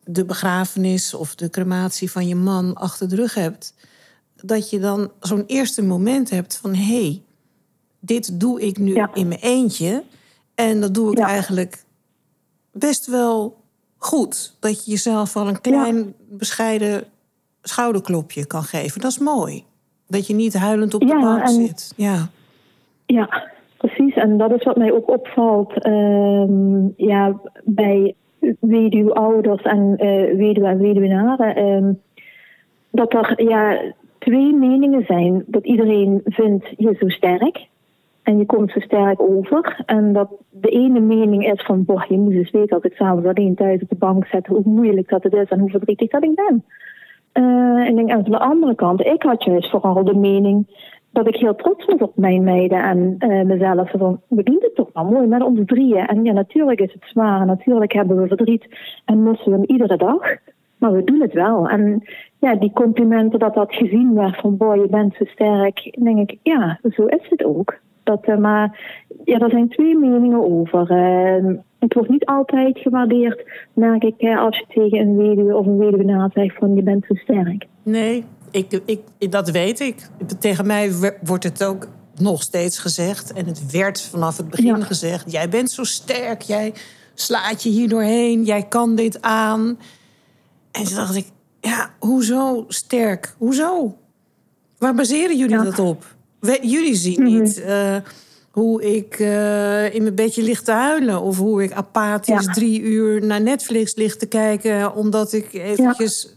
de 0.05 0.25
begrafenis 0.25 1.15
of 1.15 1.35
de 1.35 1.51
crematie 1.51 2.11
van 2.11 2.27
je 2.27 2.35
man 2.35 2.75
achter 2.75 3.09
de 3.09 3.17
rug 3.17 3.35
hebt, 3.35 3.75
dat 4.43 4.71
je 4.71 4.79
dan 4.79 5.11
zo'n 5.21 5.45
eerste 5.47 5.83
moment 5.83 6.31
hebt 6.31 6.57
van 6.57 6.75
hé, 6.75 7.03
hey, 7.03 7.23
dit 8.01 8.41
doe 8.41 8.61
ik 8.61 8.79
nu 8.79 9.05
in 9.15 9.29
mijn 9.29 9.41
eentje. 9.41 10.03
En 10.55 10.81
dat 10.81 10.95
doe 10.95 11.13
ik 11.13 11.19
eigenlijk 11.19 11.85
best 12.73 13.07
wel 13.07 13.57
goed. 13.97 14.57
Dat 14.61 14.85
je 14.85 14.91
jezelf 14.91 15.37
al 15.37 15.49
een 15.49 15.61
klein 15.61 16.15
bescheiden 16.29 17.05
schouderklopje 17.63 18.47
kan 18.47 18.63
geven. 18.63 19.01
Dat 19.01 19.11
is 19.11 19.19
mooi. 19.19 19.65
Dat 20.07 20.27
je 20.27 20.35
niet 20.35 20.55
huilend 20.55 20.95
op 20.95 21.01
de 21.01 21.19
bank 21.21 21.49
zit. 21.49 21.93
Ja. 21.97 22.29
ja, 23.07 23.49
precies. 23.77 24.15
En 24.15 24.39
dat 24.39 24.53
is 24.53 24.65
wat 24.65 24.77
mij 24.77 24.93
ook 24.93 25.11
opvalt 25.11 25.87
uh, 25.87 26.45
ja, 26.97 27.41
bij 27.65 28.15
weduwouders 28.61 29.63
en 29.63 29.79
uh, 29.79 30.37
weduwe 30.37 30.67
en 30.67 30.79
weduwenaren. 30.79 31.83
Uh, 31.83 31.95
dat 32.91 33.13
er 33.13 33.43
ja, 33.43 33.93
twee 34.19 34.55
meningen 34.55 35.05
zijn. 35.07 35.45
Dat 35.47 35.65
iedereen 35.65 36.21
vindt 36.25 36.67
je 36.77 36.97
zo 36.99 37.09
sterk. 37.09 37.67
En 38.23 38.39
je 38.39 38.47
komt 38.47 38.71
zo 38.71 38.81
sterk 38.81 39.21
over. 39.21 39.83
En 39.87 40.13
dat 40.13 40.29
de 40.51 40.69
ene 40.69 41.01
mening 41.01 41.53
is 41.53 41.63
van, 41.63 41.85
boh, 41.85 42.05
je 42.05 42.19
moet 42.19 42.33
eens 42.33 42.51
weten 42.51 42.77
als 42.77 42.85
ik 42.85 42.95
s'avonds 42.95 43.27
alleen 43.27 43.55
thuis 43.55 43.83
op 43.83 43.89
de 43.89 43.97
bank 43.97 44.27
zit, 44.27 44.47
hoe 44.47 44.63
moeilijk 44.65 45.09
dat 45.09 45.23
het 45.23 45.33
is 45.33 45.49
en 45.49 45.59
hoe 45.59 45.71
verdrietig 45.71 46.11
dat 46.11 46.25
ik 46.25 46.35
ben. 46.35 46.65
Uh, 47.35 47.87
en 47.87 47.97
denk, 47.97 48.11
aan 48.11 48.23
de 48.23 48.39
andere 48.39 48.75
kant, 48.75 49.01
ik 49.01 49.23
had 49.23 49.45
juist 49.45 49.71
vooral 49.71 50.05
de 50.05 50.15
mening 50.15 50.67
dat 51.11 51.29
ik 51.29 51.37
heel 51.37 51.55
trots 51.55 51.85
was 51.85 51.99
op 51.99 52.17
mijn 52.17 52.45
meiden 52.45 52.83
en 52.83 53.17
uh, 53.19 53.43
mezelf. 53.43 53.91
Van, 53.91 54.21
we 54.29 54.43
doen 54.43 54.59
dit 54.61 54.75
toch 54.75 54.91
wel 54.93 55.05
mooi 55.05 55.27
met 55.27 55.43
onze 55.43 55.65
drieën. 55.65 56.07
En 56.07 56.25
ja, 56.25 56.33
natuurlijk 56.33 56.81
is 56.81 56.93
het 56.93 57.05
zwaar. 57.07 57.47
Natuurlijk 57.47 57.93
hebben 57.93 58.23
we 58.23 58.29
verdriet 58.29 58.67
en 59.05 59.23
missen 59.23 59.51
we 59.51 59.57
hem 59.57 59.67
iedere 59.67 59.97
dag. 59.97 60.37
Maar 60.79 60.93
we 60.93 61.05
doen 61.05 61.21
het 61.21 61.33
wel. 61.33 61.69
En 61.69 62.03
ja, 62.39 62.55
die 62.55 62.73
complimenten 62.73 63.39
dat 63.39 63.55
dat 63.55 63.75
gezien 63.75 64.15
werd 64.15 64.37
van 64.37 64.57
boy, 64.57 64.81
je 64.81 64.89
bent 64.89 65.15
zo 65.15 65.25
sterk. 65.25 65.97
denk 66.03 66.31
ik, 66.31 66.39
ja, 66.43 66.81
zo 66.97 67.07
is 67.07 67.27
het 67.29 67.45
ook. 67.45 67.79
Dat, 68.03 68.29
uh, 68.29 68.37
maar 68.37 68.81
ja, 69.25 69.39
er 69.39 69.51
zijn 69.51 69.69
twee 69.69 69.99
meningen 69.99 70.45
over. 70.45 70.91
Uh, 70.91 71.57
het 71.79 71.95
wordt 71.95 72.09
niet 72.09 72.25
altijd 72.25 72.79
gewaardeerd, 72.79 73.51
merk 73.73 74.03
ik, 74.03 74.37
als 74.39 74.59
je 74.59 74.65
tegen 74.69 74.99
een 74.99 75.17
weduwe 75.17 75.57
of 75.57 75.67
een 75.67 75.79
weduwe 75.79 76.31
zegt 76.35 76.57
van 76.59 76.75
je 76.75 76.83
bent 76.83 77.05
zo 77.09 77.15
sterk. 77.15 77.67
Nee, 77.83 78.25
ik, 78.51 78.81
ik, 79.19 79.33
dat 79.33 79.51
weet 79.51 79.81
ik. 79.81 80.09
Tegen 80.39 80.67
mij 80.67 80.91
wordt 81.23 81.45
het 81.45 81.65
ook 81.65 81.89
nog 82.21 82.43
steeds 82.43 82.79
gezegd. 82.79 83.33
En 83.33 83.47
het 83.47 83.71
werd 83.71 84.03
vanaf 84.03 84.37
het 84.37 84.51
begin 84.51 84.83
gezegd: 84.83 85.33
jij 85.33 85.49
bent 85.49 85.71
zo 85.71 85.85
sterk, 85.85 86.43
jij 86.43 86.75
slaat 87.15 87.63
je 87.63 87.71
hier 87.71 87.89
doorheen, 87.89 88.45
jij 88.45 88.63
kan 88.63 88.95
dit 88.95 89.23
aan. 89.23 89.79
En 90.73 90.85
toen 90.85 90.95
dacht 90.95 91.17
ik: 91.17 91.27
ja, 91.61 91.91
hoezo 91.99 92.65
sterk? 92.69 93.35
Hoezo? 93.39 93.97
Waar 94.79 94.95
baseren 94.95 95.37
jullie 95.37 95.63
dat 95.63 95.79
op? 95.79 96.17
jullie 96.63 96.95
zien 96.95 97.23
mhm. 97.23 97.41
niet 97.41 97.59
uh, 97.59 97.97
hoe 98.51 98.97
ik 98.97 99.19
uh, 99.19 99.95
in 99.95 100.03
mijn 100.03 100.15
bedje 100.15 100.43
lig 100.43 100.63
te 100.63 100.73
huilen. 100.73 101.21
Of 101.21 101.39
hoe 101.39 101.63
ik 101.63 101.73
apathisch 101.73 102.47
drie 102.53 102.81
uur 102.81 103.25
naar 103.25 103.41
Netflix 103.41 103.95
lig 103.95 104.17
te 104.17 104.27
kijken. 104.27 104.95
Omdat 104.95 105.33
ik 105.33 105.53
eventjes 105.53 106.35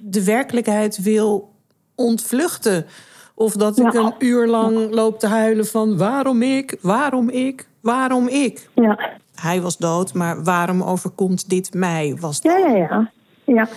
de 0.00 0.24
werkelijkheid 0.24 1.02
wil 1.02 1.54
ontvluchten. 1.94 2.86
Of 3.34 3.52
dat 3.52 3.78
ik 3.78 3.94
een 3.94 4.14
uur 4.18 4.46
lang 4.46 4.90
loop 4.90 5.18
te 5.18 5.26
huilen 5.26 5.66
van 5.66 5.96
waarom 5.96 6.42
ik, 6.42 6.76
waarom 6.80 7.28
ik, 7.28 7.68
waarom 7.80 8.28
ik. 8.28 8.68
Ja. 8.74 9.18
Hij 9.34 9.60
was 9.60 9.76
dood, 9.76 10.14
maar 10.14 10.44
waarom 10.44 10.82
overkomt 10.82 11.48
dit 11.48 11.74
mij? 11.74 12.16
Was 12.20 12.38
ja, 12.42 12.56
ja, 12.56 12.76
ja, 12.76 13.10
ja. 13.44 13.68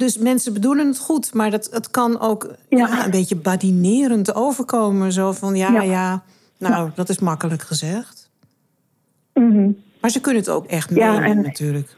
Dus 0.00 0.18
mensen 0.18 0.52
bedoelen 0.52 0.86
het 0.86 0.98
goed, 0.98 1.34
maar 1.34 1.50
dat, 1.50 1.68
het 1.72 1.90
kan 1.90 2.20
ook 2.20 2.54
ja. 2.68 3.04
een 3.04 3.10
beetje 3.10 3.36
badinerend 3.36 4.34
overkomen. 4.34 5.12
Zo 5.12 5.32
van 5.32 5.54
ja, 5.56 5.82
ja, 5.82 6.22
nou, 6.58 6.90
dat 6.94 7.08
is 7.08 7.18
makkelijk 7.18 7.62
gezegd. 7.62 8.30
Mm 9.34 9.76
Maar 10.00 10.10
ze 10.10 10.20
kunnen 10.20 10.42
het 10.42 10.50
ook 10.50 10.66
echt 10.66 10.90
menen, 10.90 11.22
en... 11.22 11.42
natuurlijk. 11.42 11.96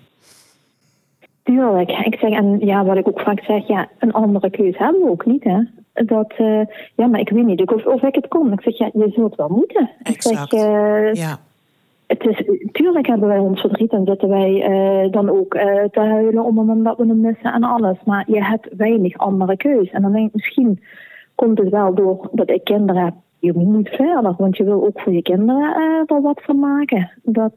Tuurlijk. 1.42 1.90
Ik 1.90 2.18
zeg, 2.18 2.30
en 2.30 2.58
ja, 2.58 2.84
wat 2.84 2.96
ik 2.96 3.08
ook 3.08 3.20
vaak 3.20 3.44
zeg, 3.44 3.68
ja, 3.68 3.88
een 3.98 4.12
andere 4.12 4.50
keuze 4.50 4.78
hebben 4.78 5.02
we 5.02 5.10
ook 5.10 5.26
niet, 5.26 5.44
hè. 5.44 5.62
Dat, 6.04 6.32
uh, 6.38 6.60
ja, 6.96 7.06
maar 7.06 7.20
ik 7.20 7.28
weet 7.28 7.46
niet 7.46 7.70
of, 7.70 7.86
of 7.86 8.02
ik 8.02 8.14
het 8.14 8.28
kon. 8.28 8.52
Ik 8.52 8.62
zeg, 8.62 8.78
ja, 8.78 8.90
je 8.92 9.10
zult 9.10 9.34
wel 9.34 9.48
moeten. 9.48 9.90
Exact. 10.02 10.52
Ik 10.52 10.58
zeg, 10.58 10.68
uh, 10.68 11.14
ja. 11.14 11.38
Het 12.12 12.26
is, 12.26 12.44
tuurlijk 12.72 13.06
hebben 13.06 13.28
wij 13.28 13.38
ons 13.38 13.60
verdriet 13.60 13.92
en 13.92 14.04
zitten 14.04 14.28
wij 14.28 14.70
uh, 14.70 15.12
dan 15.12 15.28
ook 15.30 15.52
te 15.90 16.00
huilen 16.00 16.44
om 16.44 16.58
omdat 16.58 16.96
we 16.96 17.06
hem 17.06 17.20
missen 17.20 17.52
en 17.52 17.62
alles. 17.62 17.96
Maar 18.04 18.24
je 18.26 18.44
hebt 18.44 18.68
weinig 18.76 19.18
andere 19.18 19.56
keus. 19.56 19.90
En 19.90 20.02
dan 20.02 20.12
denk 20.12 20.26
ik, 20.26 20.34
misschien 20.34 20.82
komt 21.34 21.58
het 21.58 21.68
wel 21.68 21.94
door 21.94 22.28
dat 22.32 22.50
ik 22.50 22.64
kinderen 22.64 23.04
heb. 23.04 23.14
Je 23.38 23.52
moet 23.52 23.88
verder, 23.88 24.34
want 24.38 24.56
je 24.56 24.64
wil 24.64 24.84
ook 24.84 25.00
voor 25.00 25.12
je 25.12 25.22
kinderen 25.22 25.74
er 26.06 26.20
wat 26.20 26.42
van 26.42 26.58
maken. 26.58 27.10
Dat, 27.22 27.52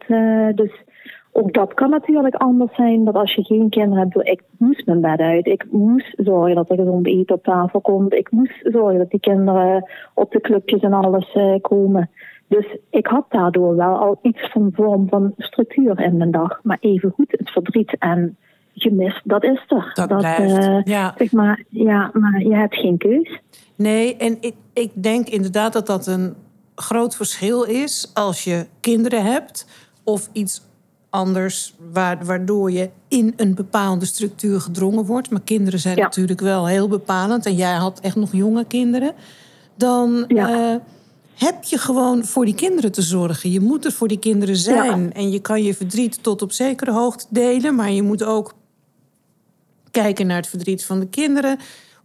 dus 0.56 0.84
ook 1.32 1.54
dat 1.54 1.74
kan 1.74 1.90
natuurlijk 1.90 2.36
anders 2.36 2.76
zijn. 2.76 3.04
Dat 3.06 3.16
als 3.16 3.36
je 3.36 3.44
geen 3.44 3.70
kinderen 3.70 4.10
hebt, 4.10 4.28
ik 4.28 4.42
moest 4.58 4.86
mijn 4.86 5.02
bed 5.02 5.20
uit. 5.20 5.46
Ik 5.46 5.66
moest 5.72 6.14
zorgen 6.18 6.56
dat 6.56 6.70
er 6.70 6.76
gezond 6.76 7.08
eten 7.08 7.36
op 7.36 7.44
tafel 7.44 7.82
komt. 7.82 8.14
Ik 8.14 8.32
moest 8.32 8.60
zorgen 8.64 8.98
dat 8.98 9.10
die 9.10 9.20
kinderen 9.20 9.90
op 10.14 10.32
de 10.32 10.42
clubjes 10.42 10.82
en 10.82 10.94
alles 10.94 11.36
uh, 11.36 11.56
komen. 11.62 12.10
Dus 12.48 12.78
ik 12.90 13.08
had 13.08 13.26
daardoor 13.30 13.76
wel 13.76 13.98
al 13.98 14.20
iets 14.22 14.50
van 14.52 14.72
vorm 14.74 15.10
van 15.10 15.34
structuur 15.38 16.00
in 16.00 16.18
mijn 16.18 16.32
dag. 16.32 16.60
Maar 16.64 16.78
even 16.80 17.12
goed, 17.12 17.32
het 17.32 17.50
verdriet 17.50 17.96
en 18.00 18.38
gemis, 18.74 19.22
dat 19.24 19.44
is 19.44 19.64
er. 19.68 19.92
Dat, 19.94 20.10
dat 20.10 20.18
blijft, 20.18 20.68
uh, 20.68 20.82
ja. 20.84 21.14
Zeg 21.18 21.32
maar, 21.32 21.64
ja, 21.70 22.10
maar 22.14 22.42
je 22.42 22.56
hebt 22.56 22.76
geen 22.76 22.98
keus. 22.98 23.40
Nee, 23.76 24.18
en 24.18 24.38
ik, 24.40 24.56
ik 24.74 25.04
denk 25.04 25.28
inderdaad 25.28 25.74
dat 25.74 25.88
dat 25.88 26.08
een 26.08 26.36
groot 26.76 27.16
verschil 27.16 27.64
is 27.64 28.12
als 28.14 28.44
je 28.44 28.66
kinderen 28.80 29.24
hebt 29.24 29.68
of 30.04 30.30
iets 30.32 30.62
anders, 31.10 31.76
waardoor 32.24 32.72
je 32.72 32.90
in 33.08 33.34
een 33.38 33.56
bepaalde 33.56 34.06
structuur 34.06 34.62
gedrongen 34.62 35.06
wordt. 35.06 35.30
Maar 35.30 35.42
kinderen 35.42 35.80
zijn 35.80 35.98
natuurlijk 35.98 36.42
wel 36.42 36.68
heel 36.68 36.88
bepalend. 36.88 37.46
En 37.46 37.56
jij 37.56 37.74
had 37.74 38.00
echt 38.00 38.16
nog 38.16 38.32
jonge 38.32 38.66
kinderen. 38.66 39.14
Dan 39.76 40.28
eh, 40.28 40.76
heb 41.36 41.64
je 41.64 41.78
gewoon 41.78 42.24
voor 42.24 42.46
die 42.46 42.56
kinderen 42.56 42.92
te 42.92 43.02
zorgen. 43.02 43.52
Je 43.52 43.60
moet 43.60 43.86
er 43.86 43.92
voor 43.92 44.08
die 44.08 44.20
kinderen 44.20 44.56
zijn. 44.56 45.14
En 45.14 45.32
je 45.32 45.40
kan 45.40 45.64
je 45.64 45.74
verdriet 45.74 46.24
tot 46.24 46.42
op 46.42 46.52
zekere 46.52 46.92
hoogte 46.92 47.26
delen. 47.30 47.76
Maar 47.76 47.92
je 47.92 48.02
moet 48.02 48.24
ook 48.24 48.54
kijken 49.92 50.28
naar 50.28 50.38
het 50.38 50.48
verdriet 50.48 50.86
van 50.86 51.00
de 51.00 51.08
kinderen. 51.08 51.58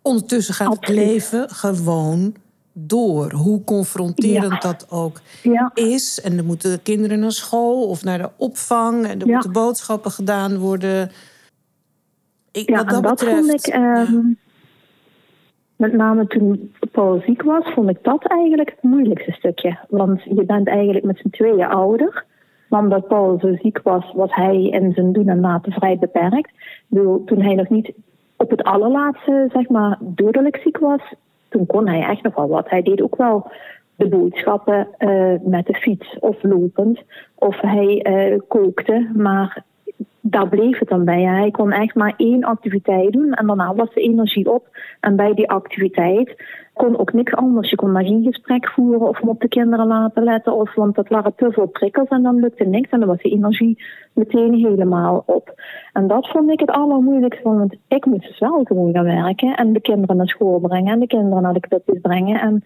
Ondertussen 0.02 0.54
gaat 0.54 0.76
het 0.80 0.88
leven 0.88 1.50
gewoon 1.50 2.34
door. 2.72 3.32
Hoe 3.32 3.64
confronterend 3.64 4.62
dat 4.62 4.86
ook 4.90 5.20
is. 5.74 6.20
En 6.20 6.38
er 6.38 6.44
moeten 6.44 6.82
kinderen 6.82 7.20
naar 7.20 7.32
school 7.32 7.88
of 7.88 8.04
naar 8.04 8.18
de 8.18 8.30
opvang. 8.36 9.06
En 9.06 9.20
er 9.20 9.26
moeten 9.26 9.52
boodschappen 9.52 10.10
gedaan 10.10 10.58
worden. 10.58 11.10
Ik, 12.52 12.68
wat 12.70 12.88
dat, 12.88 13.02
dat 13.02 13.10
betreft, 13.10 13.46
vond 13.46 13.66
ik... 13.66 13.74
Ehm, 13.74 14.18
met 15.76 15.92
name 15.92 16.26
toen 16.26 16.72
Paul 16.90 17.20
ziek 17.26 17.42
was, 17.42 17.72
vond 17.74 17.90
ik 17.90 17.98
dat 18.02 18.24
eigenlijk 18.26 18.70
het 18.70 18.82
moeilijkste 18.82 19.32
stukje. 19.32 19.78
Want 19.88 20.22
je 20.22 20.44
bent 20.44 20.68
eigenlijk 20.68 21.04
met 21.04 21.18
z'n 21.18 21.30
tweeën 21.30 21.66
ouder. 21.66 22.24
Maar 22.68 22.80
omdat 22.80 23.08
Paul 23.08 23.38
zo 23.40 23.56
ziek 23.62 23.80
was, 23.82 24.12
was 24.14 24.34
hij 24.34 24.62
in 24.62 24.92
zijn 24.92 25.12
doen 25.12 25.28
en 25.28 25.40
laten 25.40 25.72
vrij 25.72 25.98
beperkt. 25.98 26.50
toen 27.26 27.42
hij 27.42 27.54
nog 27.54 27.68
niet 27.68 27.92
op 28.36 28.50
het 28.50 28.62
allerlaatste, 28.62 29.48
zeg 29.52 29.68
maar, 29.68 29.98
dodelijk 30.00 30.56
ziek 30.56 30.78
was, 30.78 31.14
toen 31.48 31.66
kon 31.66 31.88
hij 31.88 32.00
echt 32.00 32.22
nog 32.22 32.34
wel 32.34 32.48
wat. 32.48 32.70
Hij 32.70 32.82
deed 32.82 33.02
ook 33.02 33.16
wel 33.16 33.50
de 33.96 34.08
boodschappen 34.08 34.88
uh, 34.98 35.34
met 35.42 35.66
de 35.66 35.74
fiets 35.74 36.18
of 36.18 36.42
lopend. 36.42 37.02
Of 37.34 37.60
hij 37.60 38.06
uh, 38.08 38.38
kookte, 38.48 39.10
maar 39.14 39.64
daar 40.20 40.48
bleef 40.48 40.78
het 40.78 40.88
dan 40.88 41.04
bij. 41.04 41.22
Hij 41.22 41.50
kon 41.50 41.72
echt 41.72 41.94
maar 41.94 42.14
één 42.16 42.44
activiteit 42.44 43.12
doen 43.12 43.32
en 43.32 43.46
daarna 43.46 43.74
was 43.74 43.94
de 43.94 44.00
energie 44.00 44.52
op. 44.52 44.68
En 45.00 45.16
bij 45.16 45.34
die 45.34 45.50
activiteit 45.50 46.34
kon 46.74 46.98
ook 46.98 47.12
niks 47.12 47.34
anders. 47.34 47.70
Je 47.70 47.76
kon 47.76 47.92
maar 47.92 48.04
geen 48.04 48.22
gesprek 48.22 48.68
voeren 48.68 49.08
of 49.08 49.20
op 49.20 49.40
de 49.40 49.48
kinderen 49.48 49.86
laten 49.86 50.24
letten. 50.24 50.54
Of, 50.54 50.74
want 50.74 50.94
dat 50.94 51.08
waren 51.08 51.34
te 51.36 51.52
veel 51.52 51.66
prikkels 51.66 52.08
en 52.08 52.22
dan 52.22 52.40
lukte 52.40 52.64
niks. 52.64 52.90
En 52.90 52.98
dan 52.98 53.08
was 53.08 53.22
de 53.22 53.30
energie 53.30 53.82
meteen 54.12 54.54
helemaal 54.54 55.22
op. 55.26 55.54
En 55.92 56.06
dat 56.06 56.28
vond 56.28 56.50
ik 56.50 56.60
het 56.60 56.70
allermoeilijkste. 56.70 57.42
Want 57.42 57.76
ik 57.88 58.04
moest 58.06 58.26
dus 58.26 58.38
wel 58.38 58.64
gewoon 58.64 58.92
gaan 58.92 59.04
werken. 59.04 59.56
En 59.56 59.72
de 59.72 59.80
kinderen 59.80 60.16
naar 60.16 60.28
school 60.28 60.58
brengen. 60.58 60.92
En 60.92 61.00
de 61.00 61.06
kinderen 61.06 61.42
naar 61.42 61.54
de 61.54 61.60
clubjes 61.60 62.00
brengen. 62.00 62.40
En 62.40 62.64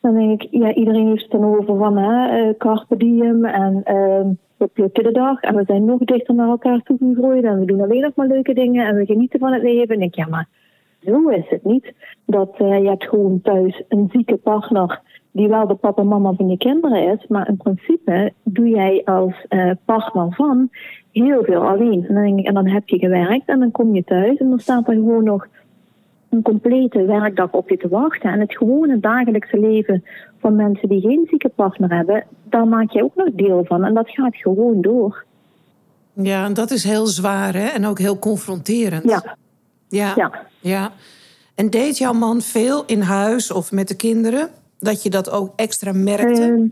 dan 0.00 0.14
denk 0.14 0.42
ik, 0.42 0.48
ja, 0.50 0.74
iedereen 0.74 1.06
heeft 1.06 1.22
het 1.22 1.30
dan 1.30 1.44
over 1.44 1.76
van 1.76 1.98
hè, 1.98 2.46
uh, 2.46 2.54
carpe 2.58 2.96
diem. 2.96 3.44
En 3.44 3.82
uh, 3.86 4.30
we 4.60 4.66
plukken 4.66 5.04
de 5.04 5.12
dag. 5.12 5.40
En 5.40 5.56
we 5.56 5.64
zijn 5.66 5.84
nog 5.84 5.98
dichter 5.98 6.34
naar 6.34 6.48
elkaar 6.48 6.82
toe 6.82 6.98
gegroeid. 6.98 7.44
En 7.44 7.58
we 7.58 7.64
doen 7.64 7.80
alleen 7.80 8.00
nog 8.00 8.14
maar 8.14 8.26
leuke 8.26 8.54
dingen. 8.54 8.86
En 8.86 8.96
we 8.96 9.06
genieten 9.06 9.38
van 9.38 9.52
het 9.52 9.62
leven. 9.62 9.94
En 9.94 10.02
ik, 10.02 10.14
ja, 10.14 10.26
maar 10.26 10.48
zo 11.04 11.28
is 11.28 11.48
het 11.48 11.64
niet. 11.64 11.92
Dat 12.26 12.60
uh, 12.60 12.78
je 12.78 12.88
hebt 12.88 13.08
gewoon 13.08 13.40
thuis 13.42 13.82
een 13.88 14.08
zieke 14.12 14.36
partner 14.36 15.00
die 15.32 15.48
wel 15.48 15.66
de 15.66 15.74
papa 15.74 16.02
en 16.02 16.08
mama 16.08 16.32
van 16.32 16.48
je 16.48 16.56
kinderen 16.56 17.12
is, 17.12 17.26
maar 17.28 17.48
in 17.48 17.56
principe 17.56 18.32
doe 18.42 18.68
jij 18.68 19.02
als 19.04 19.46
uh, 19.48 19.70
partner 19.84 20.32
van 20.34 20.68
heel 21.12 21.44
veel 21.44 21.68
alleen. 21.68 22.06
En 22.08 22.14
dan, 22.14 22.38
en 22.38 22.54
dan 22.54 22.66
heb 22.66 22.88
je 22.88 22.98
gewerkt 22.98 23.48
en 23.48 23.58
dan 23.58 23.70
kom 23.70 23.94
je 23.94 24.04
thuis 24.04 24.38
en 24.38 24.48
dan 24.48 24.58
staat 24.58 24.88
er 24.88 24.94
gewoon 24.94 25.24
nog 25.24 25.46
een 26.30 26.42
complete 26.42 27.04
werkdag 27.04 27.50
op 27.50 27.70
je 27.70 27.76
te 27.76 27.88
wachten. 27.88 28.32
En 28.32 28.40
het 28.40 28.56
gewone 28.56 29.00
dagelijkse 29.00 29.58
leven 29.58 30.04
van 30.38 30.56
mensen 30.56 30.88
die 30.88 31.00
geen 31.00 31.26
zieke 31.30 31.48
partner 31.48 31.94
hebben, 31.94 32.24
daar 32.42 32.66
maak 32.66 32.90
je 32.90 33.04
ook 33.04 33.14
nog 33.14 33.28
deel 33.32 33.64
van. 33.64 33.84
En 33.84 33.94
dat 33.94 34.10
gaat 34.10 34.36
gewoon 34.36 34.80
door. 34.80 35.24
Ja, 36.12 36.44
en 36.44 36.54
dat 36.54 36.70
is 36.70 36.84
heel 36.84 37.06
zwaar 37.06 37.54
hè? 37.54 37.66
en 37.66 37.86
ook 37.86 37.98
heel 37.98 38.18
confronterend. 38.18 39.04
Ja. 39.04 39.36
Ja. 39.88 40.12
ja. 40.16 40.32
ja. 40.60 40.92
En 41.54 41.70
deed 41.70 41.98
jouw 41.98 42.12
man 42.12 42.40
veel 42.40 42.84
in 42.86 43.00
huis 43.00 43.52
of 43.52 43.72
met 43.72 43.88
de 43.88 43.96
kinderen? 43.96 44.48
Dat 44.78 45.02
je 45.02 45.10
dat 45.10 45.30
ook 45.30 45.52
extra 45.56 45.92
merkte? 45.92 46.42
Ehm, 46.42 46.66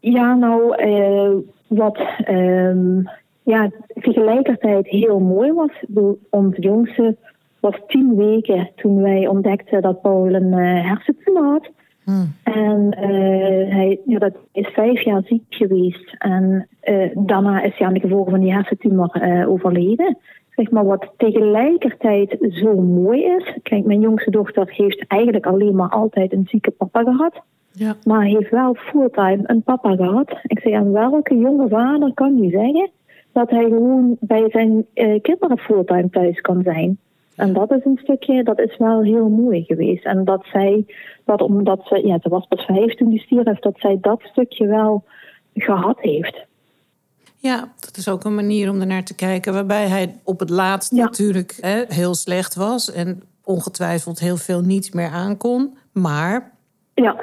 ja, 0.00 0.34
nou, 0.34 0.86
uh, 0.86 1.30
wat 1.66 1.98
uh, 2.30 3.04
ja, 3.42 3.70
tegelijkertijd 3.94 4.86
heel 4.86 5.18
mooi 5.18 5.52
was. 5.52 5.84
Onze 6.30 6.60
jongste 6.60 7.16
was 7.60 7.80
tien 7.86 8.16
weken 8.16 8.70
toen 8.76 9.02
wij 9.02 9.26
ontdekten 9.26 9.82
dat 9.82 10.00
Paul 10.00 10.34
een 10.34 10.52
uh, 10.52 10.86
hersentumor 10.86 11.44
had. 11.44 11.70
Hmm. 12.04 12.34
En 12.42 12.96
uh, 13.00 13.74
hij 13.74 14.00
ja, 14.06 14.18
dat 14.18 14.34
is 14.52 14.66
vijf 14.66 15.00
jaar 15.00 15.22
ziek 15.24 15.44
geweest. 15.48 16.14
En 16.18 16.68
uh, 16.84 17.10
daarna 17.14 17.62
is 17.62 17.76
hij 17.78 17.86
aan 17.86 17.94
de 17.94 18.00
gevolgen 18.00 18.30
van 18.30 18.40
die 18.40 18.52
hersentumor 18.52 19.22
uh, 19.22 19.50
overleden. 19.50 20.18
Zeg 20.50 20.70
maar 20.70 20.84
wat 20.84 21.12
tegelijkertijd 21.16 22.36
zo 22.50 22.74
mooi 22.80 23.24
is. 23.24 23.58
Kijk, 23.62 23.84
mijn 23.84 24.00
jongste 24.00 24.30
dochter 24.30 24.72
heeft 24.72 25.04
eigenlijk 25.06 25.46
alleen 25.46 25.74
maar 25.74 25.90
altijd 25.90 26.32
een 26.32 26.46
zieke 26.48 26.70
papa 26.70 27.02
gehad. 27.02 27.42
Ja. 27.72 27.94
Maar 28.04 28.22
heeft 28.22 28.50
wel 28.50 28.74
fulltime 28.74 29.40
een 29.42 29.62
papa 29.62 29.96
gehad. 29.96 30.38
Ik 30.42 30.60
zeg, 30.60 30.72
aan 30.72 30.92
welke 30.92 31.36
jonge 31.36 31.68
vader 31.68 32.14
kan 32.14 32.40
nu 32.40 32.50
zeggen 32.50 32.90
dat 33.32 33.50
hij 33.50 33.64
gewoon 33.64 34.16
bij 34.20 34.50
zijn 34.50 34.86
kinderen 35.22 35.58
fulltime 35.58 36.10
thuis 36.10 36.40
kan 36.40 36.62
zijn? 36.62 36.98
En 37.38 37.52
dat 37.52 37.70
is 37.70 37.84
een 37.84 38.00
stukje, 38.02 38.42
dat 38.42 38.58
is 38.58 38.76
wel 38.76 39.02
heel 39.02 39.28
mooi 39.28 39.64
geweest. 39.64 40.04
En 40.04 40.24
dat 40.24 40.46
zij, 40.52 40.86
dat 41.24 41.40
omdat 41.40 41.80
ze, 41.84 42.06
ja, 42.06 42.18
ze 42.22 42.28
was 42.28 42.46
pas 42.46 42.64
vijf 42.64 42.94
toen 42.94 43.10
die 43.10 43.20
stierf, 43.20 43.58
dat 43.58 43.78
zij 43.78 43.98
dat 44.00 44.20
stukje 44.22 44.66
wel 44.66 45.04
gehad 45.54 46.00
heeft. 46.00 46.46
Ja, 47.36 47.72
dat 47.78 47.96
is 47.96 48.08
ook 48.08 48.24
een 48.24 48.34
manier 48.34 48.70
om 48.70 48.80
er 48.80 48.86
naar 48.86 49.04
te 49.04 49.14
kijken. 49.14 49.52
Waarbij 49.52 49.88
hij 49.88 50.20
op 50.24 50.40
het 50.40 50.50
laatst 50.50 50.92
natuurlijk 50.92 51.58
hè, 51.60 51.84
heel 51.88 52.14
slecht 52.14 52.54
was. 52.54 52.92
En 52.92 53.22
ongetwijfeld 53.44 54.18
heel 54.18 54.36
veel 54.36 54.60
niet 54.60 54.94
meer 54.94 55.10
aankon. 55.10 55.78
Maar 55.92 56.52
ja. 56.94 57.16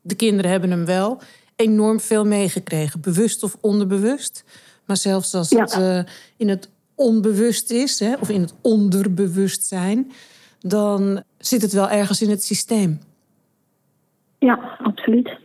de 0.00 0.14
kinderen 0.14 0.50
hebben 0.50 0.70
hem 0.70 0.84
wel 0.84 1.18
enorm 1.56 2.00
veel 2.00 2.24
meegekregen. 2.24 3.00
Bewust 3.00 3.42
of 3.42 3.56
onderbewust. 3.60 4.44
Maar 4.84 4.96
zelfs 4.96 5.34
als 5.34 5.50
het 5.50 5.76
uh, 5.78 6.00
in 6.36 6.48
het 6.48 6.70
onbewust 6.94 7.70
is, 7.70 8.00
hè, 8.00 8.14
of 8.20 8.30
in 8.30 8.40
het 8.40 8.54
onderbewustzijn, 8.62 10.10
dan 10.60 11.22
zit 11.38 11.62
het 11.62 11.72
wel 11.72 11.88
ergens 11.88 12.22
in 12.22 12.30
het 12.30 12.42
systeem. 12.42 12.98
Ja, 14.38 14.76
absoluut. 14.82 15.40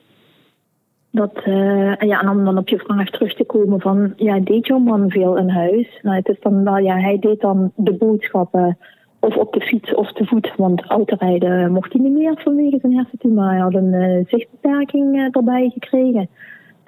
Dat, 1.11 1.31
uh, 1.45 1.95
ja, 1.95 2.21
en 2.21 2.29
om 2.29 2.45
dan 2.45 2.57
op 2.57 2.69
je 2.69 2.77
vraag 2.77 3.09
terug 3.09 3.35
te 3.35 3.43
komen 3.43 3.79
van, 3.79 4.13
ja, 4.15 4.39
deed 4.39 4.67
jouw 4.67 4.79
man 4.79 5.09
veel 5.09 5.37
in 5.37 5.49
huis? 5.49 5.99
Nou, 6.01 6.15
het 6.15 6.27
is 6.27 6.37
ja, 6.83 6.97
hij 6.97 7.19
deed 7.19 7.41
dan 7.41 7.71
de 7.75 7.93
boodschappen 7.93 8.77
of 9.19 9.35
op 9.35 9.53
de 9.53 9.61
fiets 9.61 9.93
of 9.93 10.11
te 10.13 10.25
voet, 10.25 10.53
want 10.57 10.81
autorijden 10.81 11.71
mocht 11.71 11.93
hij 11.93 12.01
niet 12.01 12.13
meer 12.13 12.41
vanwege 12.43 12.77
zijn 12.81 12.93
hersentumor. 12.93 13.49
Hij 13.49 13.59
had 13.59 13.73
een 13.73 13.93
uh, 13.93 14.25
zichtbeperking 14.27 15.15
uh, 15.15 15.27
erbij 15.31 15.71
gekregen. 15.73 16.29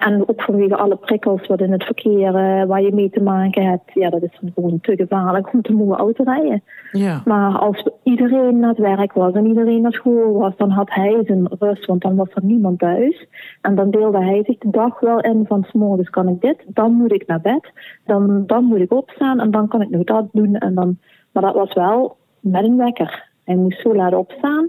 En 0.00 0.28
ook 0.28 0.42
vanwege 0.42 0.76
alle 0.76 0.96
prikkels 0.96 1.46
wat 1.46 1.60
in 1.60 1.72
het 1.72 1.84
verkeer 1.84 2.34
uh, 2.34 2.64
waar 2.64 2.82
je 2.82 2.92
mee 2.92 3.10
te 3.10 3.22
maken 3.22 3.64
hebt. 3.64 3.92
Ja, 3.94 4.10
dat 4.10 4.22
is 4.22 4.40
gewoon 4.54 4.80
te 4.80 4.96
gevaarlijk 4.96 5.52
om 5.52 5.62
te 5.62 5.72
moeten 5.72 5.96
autorijden. 5.96 6.62
Ja. 6.92 7.22
Maar 7.24 7.58
als 7.58 7.88
iedereen 8.02 8.58
naar 8.58 8.68
het 8.68 8.78
werk 8.78 9.12
was 9.12 9.32
en 9.32 9.46
iedereen 9.46 9.82
naar 9.82 9.92
school 9.92 10.32
was, 10.32 10.56
dan 10.56 10.70
had 10.70 10.90
hij 10.90 11.22
zijn 11.26 11.48
rust, 11.58 11.86
want 11.86 12.02
dan 12.02 12.16
was 12.16 12.28
er 12.34 12.44
niemand 12.44 12.78
thuis. 12.78 13.26
En 13.60 13.74
dan 13.74 13.90
deelde 13.90 14.24
hij 14.24 14.42
zich 14.44 14.58
de 14.58 14.70
dag 14.70 15.00
wel 15.00 15.20
in 15.20 15.44
van 15.46 15.62
s'morgens 15.62 16.10
kan 16.10 16.28
ik 16.28 16.40
dit, 16.40 16.64
dan 16.66 16.92
moet 16.92 17.12
ik 17.12 17.26
naar 17.26 17.40
bed, 17.40 17.72
dan, 18.04 18.46
dan 18.46 18.64
moet 18.64 18.80
ik 18.80 18.92
opstaan 18.92 19.40
en 19.40 19.50
dan 19.50 19.68
kan 19.68 19.82
ik 19.82 19.90
nog 19.90 20.04
dat 20.04 20.28
doen. 20.32 20.54
En 20.54 20.74
dan, 20.74 20.98
maar 21.32 21.42
dat 21.42 21.54
was 21.54 21.74
wel 21.74 22.16
met 22.40 22.64
een 22.64 22.76
wekker. 22.76 23.28
Hij 23.44 23.56
moest 23.56 23.80
zo 23.80 23.94
laat 23.94 24.14
opstaan. 24.14 24.68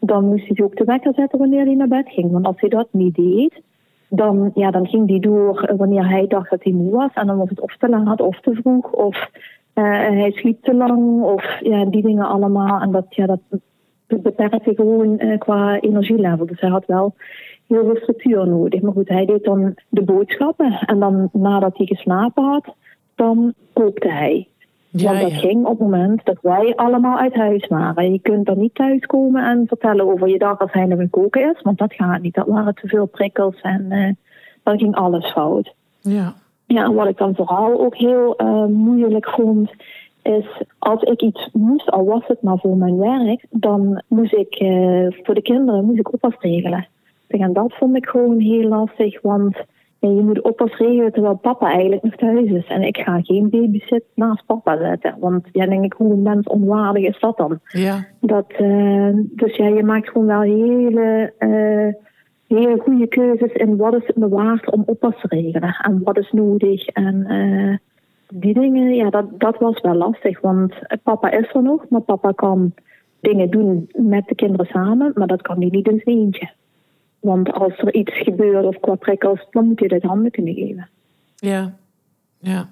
Dan 0.00 0.24
moest 0.24 0.48
hij 0.48 0.64
ook 0.64 0.76
de 0.76 0.84
wekker 0.84 1.14
zetten 1.14 1.38
wanneer 1.38 1.64
hij 1.64 1.74
naar 1.74 1.88
bed 1.88 2.08
ging. 2.08 2.30
Want 2.30 2.46
als 2.46 2.60
hij 2.60 2.68
dat 2.68 2.88
niet 2.90 3.14
deed, 3.14 3.60
dan, 4.10 4.50
ja, 4.54 4.70
dan 4.70 4.86
ging 4.86 5.06
die 5.06 5.20
door 5.20 5.72
wanneer 5.76 6.08
hij 6.08 6.26
dacht 6.26 6.50
dat 6.50 6.62
hij 6.62 6.72
moe 6.72 6.90
was. 6.90 7.12
En 7.14 7.26
dan 7.26 7.36
was 7.36 7.48
het 7.48 7.60
of 7.60 7.76
te 7.76 7.88
laat 7.88 8.20
of 8.20 8.40
te 8.40 8.54
vroeg. 8.54 8.92
Of 8.92 9.30
uh, 9.74 9.84
hij 9.94 10.30
sliep 10.30 10.62
te 10.62 10.74
lang. 10.74 11.22
Of 11.22 11.60
ja, 11.60 11.84
die 11.84 12.02
dingen 12.02 12.28
allemaal. 12.28 12.80
En 12.80 12.90
dat, 12.90 13.06
ja, 13.08 13.26
dat 13.26 13.40
beperkte 14.06 14.74
gewoon 14.74 15.16
uh, 15.18 15.38
qua 15.38 15.80
energielevel. 15.80 16.46
Dus 16.46 16.60
hij 16.60 16.70
had 16.70 16.86
wel 16.86 17.14
heel 17.66 17.84
veel 17.84 17.96
structuur 17.96 18.46
nodig. 18.46 18.80
Maar 18.80 18.92
goed, 18.92 19.08
hij 19.08 19.26
deed 19.26 19.44
dan 19.44 19.74
de 19.88 20.02
boodschappen. 20.02 20.72
En 20.72 20.98
dan 20.98 21.28
nadat 21.32 21.76
hij 21.76 21.86
geslapen 21.86 22.44
had, 22.44 22.74
dan 23.14 23.54
kookte 23.72 24.08
hij. 24.08 24.48
Ja, 24.90 25.10
Want 25.10 25.20
dat 25.20 25.32
ging 25.32 25.64
op 25.64 25.78
het 25.78 25.88
moment 25.88 26.24
dat 26.24 26.38
wij 26.42 26.76
allemaal 26.76 27.18
uit 27.18 27.34
huis 27.34 27.66
waren. 27.66 28.12
Je 28.12 28.20
kunt 28.20 28.46
dan 28.46 28.58
niet 28.58 28.74
thuiskomen 28.74 29.44
en 29.44 29.66
vertellen 29.66 30.12
over 30.12 30.28
je 30.28 30.38
dag 30.38 30.58
als 30.58 30.72
hij 30.72 31.08
koken 31.10 31.50
is. 31.54 31.62
Want 31.62 31.78
dat 31.78 31.94
gaat 31.94 32.22
niet. 32.22 32.34
Dat 32.34 32.46
waren 32.46 32.74
te 32.74 32.88
veel 32.88 33.06
prikkels 33.06 33.60
en 33.60 33.86
uh, 33.88 34.10
dan 34.62 34.78
ging 34.78 34.94
alles 34.94 35.32
fout. 35.32 35.74
Ja. 36.00 36.34
Ja, 36.66 36.84
en 36.84 36.94
wat 36.94 37.08
ik 37.08 37.16
dan 37.16 37.34
vooral 37.34 37.80
ook 37.80 37.96
heel 37.96 38.34
uh, 38.42 38.64
moeilijk 38.64 39.30
vond, 39.30 39.70
is 40.22 40.62
als 40.78 41.02
ik 41.02 41.22
iets 41.22 41.48
moest, 41.52 41.90
al 41.90 42.04
was 42.04 42.26
het 42.26 42.42
maar 42.42 42.58
voor 42.58 42.76
mijn 42.76 42.98
werk, 42.98 43.46
dan 43.50 44.02
moest 44.06 44.32
ik 44.32 44.60
uh, 44.60 45.06
voor 45.22 45.34
de 45.34 45.42
kinderen 45.42 45.84
moest 45.84 45.98
ik 45.98 46.12
oppas 46.12 46.34
regelen. 46.38 46.86
En 47.28 47.52
dat 47.52 47.74
vond 47.74 47.96
ik 47.96 48.06
gewoon 48.06 48.40
heel 48.40 48.68
lastig, 48.68 49.20
want 49.20 49.56
en 50.00 50.14
je 50.14 50.22
moet 50.22 50.40
oppas 50.40 50.76
regelen 50.76 51.12
terwijl 51.12 51.36
papa 51.36 51.70
eigenlijk 51.70 52.02
nog 52.02 52.14
thuis 52.14 52.50
is. 52.50 52.66
En 52.66 52.82
ik 52.82 52.96
ga 52.96 53.20
geen 53.22 53.50
babysit 53.50 54.04
naast 54.14 54.46
papa 54.46 54.78
zetten. 54.78 55.16
Want 55.18 55.48
ja, 55.52 55.66
denk 55.66 55.84
ik, 55.84 55.92
hoe 55.92 56.16
mens 56.16 56.46
onwaardig 56.46 57.04
is 57.04 57.20
dat 57.20 57.36
dan? 57.36 57.60
Ja. 57.68 58.06
Dat, 58.20 58.52
uh, 58.60 59.10
dus 59.14 59.56
ja, 59.56 59.66
je 59.66 59.84
maakt 59.84 60.08
gewoon 60.08 60.26
wel 60.26 60.40
hele, 60.40 61.32
uh, 61.38 61.94
hele 62.58 62.78
goede 62.78 63.06
keuzes 63.06 63.52
in 63.52 63.76
wat 63.76 63.94
is 63.94 64.06
het 64.06 64.16
me 64.16 64.28
waard 64.28 64.70
om 64.70 64.82
oppas 64.86 65.20
te 65.20 65.26
regelen. 65.28 65.76
En 65.82 66.00
wat 66.04 66.18
is 66.18 66.30
nodig. 66.32 66.86
En 66.86 67.14
uh, 67.28 67.76
die 68.40 68.54
dingen, 68.54 68.94
ja, 68.94 69.10
dat, 69.10 69.40
dat 69.40 69.58
was 69.58 69.80
wel 69.80 69.94
lastig. 69.94 70.40
Want 70.40 70.74
papa 71.02 71.30
is 71.30 71.54
er 71.54 71.62
nog, 71.62 71.88
maar 71.88 72.00
papa 72.00 72.32
kan 72.32 72.72
dingen 73.20 73.50
doen 73.50 73.88
met 73.92 74.26
de 74.26 74.34
kinderen 74.34 74.66
samen. 74.66 75.12
Maar 75.14 75.26
dat 75.26 75.42
kan 75.42 75.60
hij 75.60 75.68
niet 75.68 75.88
in 75.88 76.00
zijn 76.04 76.16
eentje. 76.16 76.50
Want 77.20 77.52
als 77.52 77.78
er 77.78 77.94
iets 77.94 78.22
gebeurt 78.22 78.64
of 78.64 78.80
qua 78.80 78.94
prikkels, 78.94 79.46
dan 79.50 79.66
moet 79.66 79.80
je 79.80 79.88
dit 79.88 80.02
handen 80.02 80.30
kunnen 80.30 80.54
geven. 80.54 80.88
Ja, 81.36 81.74
ja. 82.38 82.68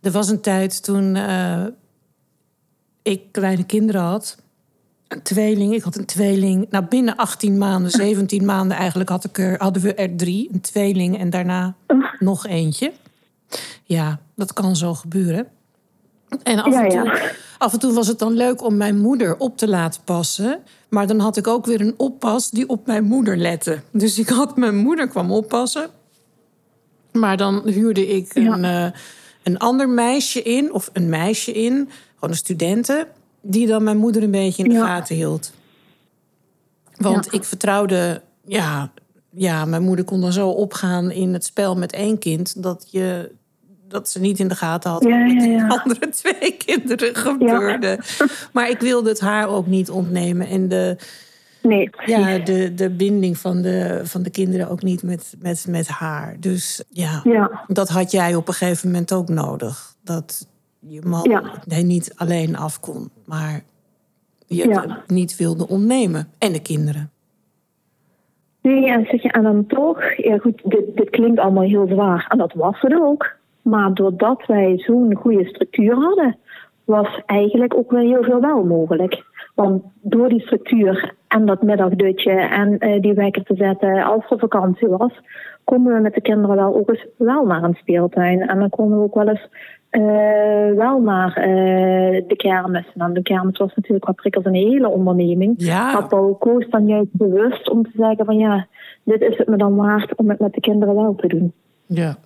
Er 0.00 0.10
was 0.10 0.28
een 0.28 0.40
tijd 0.40 0.84
toen 0.84 1.14
uh, 1.14 1.66
ik 3.02 3.22
kleine 3.30 3.64
kinderen 3.64 4.00
had. 4.00 4.42
Een 5.08 5.22
tweeling. 5.22 5.74
Ik 5.74 5.82
had 5.82 5.96
een 5.96 6.06
tweeling. 6.06 6.66
Nou, 6.70 6.84
binnen 6.84 7.16
18 7.16 7.58
maanden, 7.58 7.90
17 7.90 8.44
maanden 8.44 8.76
eigenlijk 8.76 9.10
had 9.10 9.24
ik 9.24 9.38
er, 9.38 9.58
hadden 9.58 9.82
we 9.82 9.94
er 9.94 10.16
drie. 10.16 10.48
Een 10.52 10.60
tweeling 10.60 11.18
en 11.18 11.30
daarna 11.30 11.74
nog 12.18 12.46
eentje. 12.46 12.92
Ja, 13.84 14.20
dat 14.34 14.52
kan 14.52 14.76
zo 14.76 14.94
gebeuren. 14.94 15.46
En 16.42 16.58
af, 16.58 16.74
en 16.74 16.88
toe, 16.88 17.32
af 17.58 17.72
en 17.72 17.78
toe 17.78 17.92
was 17.92 18.06
het 18.06 18.18
dan 18.18 18.32
leuk 18.32 18.62
om 18.62 18.76
mijn 18.76 18.98
moeder 18.98 19.38
op 19.38 19.56
te 19.56 19.68
laten 19.68 20.02
passen. 20.04 20.60
Maar 20.90 21.06
dan 21.06 21.18
had 21.18 21.36
ik 21.36 21.46
ook 21.46 21.66
weer 21.66 21.80
een 21.80 21.94
oppas 21.96 22.50
die 22.50 22.68
op 22.68 22.86
mijn 22.86 23.04
moeder 23.04 23.36
lette. 23.36 23.80
Dus 23.90 24.18
ik 24.18 24.28
had 24.28 24.56
mijn 24.56 24.76
moeder 24.76 25.08
kwam 25.08 25.32
oppassen. 25.32 25.90
Maar 27.12 27.36
dan 27.36 27.68
huurde 27.68 28.06
ik 28.06 28.34
een, 28.34 28.64
uh, 28.64 28.86
een 29.42 29.58
ander 29.58 29.88
meisje 29.88 30.42
in, 30.42 30.72
of 30.72 30.90
een 30.92 31.08
meisje 31.08 31.52
in, 31.52 31.88
gewoon 32.14 32.30
een 32.30 32.36
studenten, 32.36 33.06
die 33.40 33.66
dan 33.66 33.82
mijn 33.82 33.96
moeder 33.96 34.22
een 34.22 34.30
beetje 34.30 34.62
in 34.62 34.68
de 34.68 34.80
gaten 34.80 35.16
hield. 35.16 35.52
Want 36.96 37.32
ik 37.32 37.44
vertrouwde, 37.44 38.22
ja, 38.44 38.92
ja, 39.30 39.64
mijn 39.64 39.82
moeder 39.82 40.04
kon 40.04 40.20
dan 40.20 40.32
zo 40.32 40.48
opgaan 40.48 41.10
in 41.10 41.32
het 41.32 41.44
spel 41.44 41.76
met 41.76 41.92
één 41.92 42.18
kind 42.18 42.62
dat 42.62 42.88
je 42.90 43.30
dat 43.90 44.08
ze 44.08 44.20
niet 44.20 44.38
in 44.38 44.48
de 44.48 44.54
gaten 44.54 44.90
had 44.90 45.04
ja, 45.04 45.16
met 45.16 45.40
de 45.40 45.80
andere 45.82 46.08
twee 46.22 46.56
kinderen 46.56 47.14
gebeurde. 47.14 47.98
Maar 48.52 48.70
ik 48.70 48.80
wilde 48.80 49.08
het 49.08 49.20
haar 49.20 49.48
ook 49.48 49.66
niet 49.66 49.90
ontnemen. 49.90 50.46
En 50.46 50.68
de, 50.68 50.96
nee, 51.62 51.90
ja, 52.04 52.38
de, 52.38 52.74
de 52.74 52.90
binding 52.90 53.38
van 53.38 53.62
de, 53.62 54.00
van 54.04 54.22
de 54.22 54.30
kinderen 54.30 54.68
ook 54.68 54.82
niet 54.82 55.02
met, 55.02 55.34
met, 55.38 55.66
met 55.68 55.88
haar. 55.88 56.36
Dus 56.40 56.84
ja, 56.88 57.20
ja, 57.24 57.64
dat 57.66 57.88
had 57.88 58.10
jij 58.10 58.34
op 58.34 58.48
een 58.48 58.54
gegeven 58.54 58.88
moment 58.88 59.12
ook 59.12 59.28
nodig. 59.28 59.94
Dat 60.04 60.48
je 60.78 61.00
man 61.04 61.42
nee, 61.66 61.84
niet 61.84 62.12
alleen 62.16 62.56
af 62.56 62.80
kon, 62.80 63.10
maar 63.24 63.62
je 64.46 64.70
het 64.70 65.08
niet 65.08 65.36
wilde 65.36 65.68
ontnemen. 65.68 66.28
En 66.38 66.52
de 66.52 66.62
kinderen. 66.62 67.10
Nee, 68.62 68.90
en, 68.90 69.06
zeg 69.10 69.22
je, 69.22 69.32
en 69.32 69.42
dan 69.42 69.66
toch, 69.66 70.16
ja 70.16 70.38
goed, 70.38 70.60
dit, 70.64 70.96
dit 70.96 71.10
klinkt 71.10 71.40
allemaal 71.40 71.62
heel 71.62 71.86
zwaar. 71.86 72.26
En 72.28 72.38
dat 72.38 72.52
was 72.52 72.80
het 72.80 72.94
ook. 73.00 73.38
Maar 73.62 73.94
doordat 73.94 74.46
wij 74.46 74.78
zo'n 74.78 75.14
goede 75.14 75.44
structuur 75.44 75.94
hadden, 75.94 76.36
was 76.84 77.22
eigenlijk 77.26 77.74
ook 77.76 77.90
wel 77.90 78.00
heel 78.00 78.22
veel 78.22 78.40
wel 78.40 78.64
mogelijk. 78.64 79.24
Want 79.54 79.82
door 80.00 80.28
die 80.28 80.40
structuur 80.40 81.14
en 81.28 81.46
dat 81.46 81.62
middagdutje 81.62 82.32
en 82.32 82.76
uh, 82.78 83.00
die 83.00 83.14
wekker 83.14 83.42
te 83.42 83.54
zetten 83.54 84.04
als 84.04 84.30
er 84.30 84.38
vakantie 84.38 84.88
was, 84.88 85.12
konden 85.64 85.94
we 85.94 86.00
met 86.00 86.14
de 86.14 86.20
kinderen 86.20 86.56
wel 86.56 86.76
ook 86.76 86.88
eens 86.88 87.06
wel 87.16 87.46
naar 87.46 87.62
een 87.62 87.74
speeltuin. 87.80 88.40
En 88.48 88.58
dan 88.58 88.68
konden 88.70 88.98
we 88.98 89.04
ook 89.04 89.14
wel 89.14 89.28
eens 89.28 89.48
uh, 89.90 90.76
wel 90.76 91.00
naar 91.00 91.38
uh, 91.38 92.22
de 92.26 92.34
kermis. 92.36 92.86
Nou, 92.94 93.12
de 93.12 93.22
kermis 93.22 93.58
was 93.58 93.74
natuurlijk 93.74 94.06
wat 94.06 94.16
prikkels 94.16 94.44
een 94.44 94.54
hele 94.54 94.88
onderneming. 94.88 95.54
Ja. 95.56 95.92
Had 95.92 96.08
Paul 96.08 96.34
koos 96.34 96.68
dan 96.68 96.86
juist 96.86 97.12
bewust 97.12 97.70
om 97.70 97.82
te 97.82 97.90
zeggen 97.96 98.24
van 98.24 98.38
ja, 98.38 98.66
dit 99.02 99.20
is 99.20 99.36
het 99.38 99.48
me 99.48 99.56
dan 99.56 99.76
waard 99.76 100.14
om 100.14 100.28
het 100.28 100.38
met 100.38 100.54
de 100.54 100.60
kinderen 100.60 100.94
wel 100.94 101.14
te 101.14 101.26
doen. 101.26 101.52
Ja, 101.86 102.16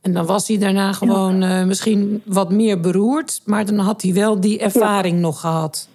en 0.00 0.12
dan 0.12 0.26
was 0.26 0.48
hij 0.48 0.58
daarna 0.58 0.92
gewoon 0.92 1.42
uh, 1.42 1.64
misschien 1.64 2.22
wat 2.24 2.50
meer 2.50 2.80
beroerd, 2.80 3.40
maar 3.44 3.64
dan 3.64 3.78
had 3.78 4.02
hij 4.02 4.12
wel 4.12 4.40
die 4.40 4.58
ervaring 4.58 5.20
nog 5.20 5.40
gehad. 5.40 5.88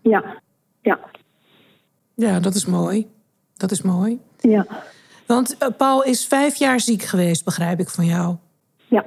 Ja, 0.00 0.40
ja. 0.82 0.98
Ja, 2.14 2.40
dat 2.40 2.54
is 2.54 2.66
mooi. 2.66 3.06
Dat 3.56 3.70
is 3.70 3.82
mooi. 3.82 4.18
Ja. 4.40 4.66
Want 5.26 5.56
uh, 5.62 5.68
Paul 5.76 6.04
is 6.04 6.26
vijf 6.26 6.54
jaar 6.56 6.80
ziek 6.80 7.02
geweest, 7.02 7.44
begrijp 7.44 7.80
ik 7.80 7.88
van 7.88 8.04
jou. 8.04 8.36
Ja. 8.88 9.04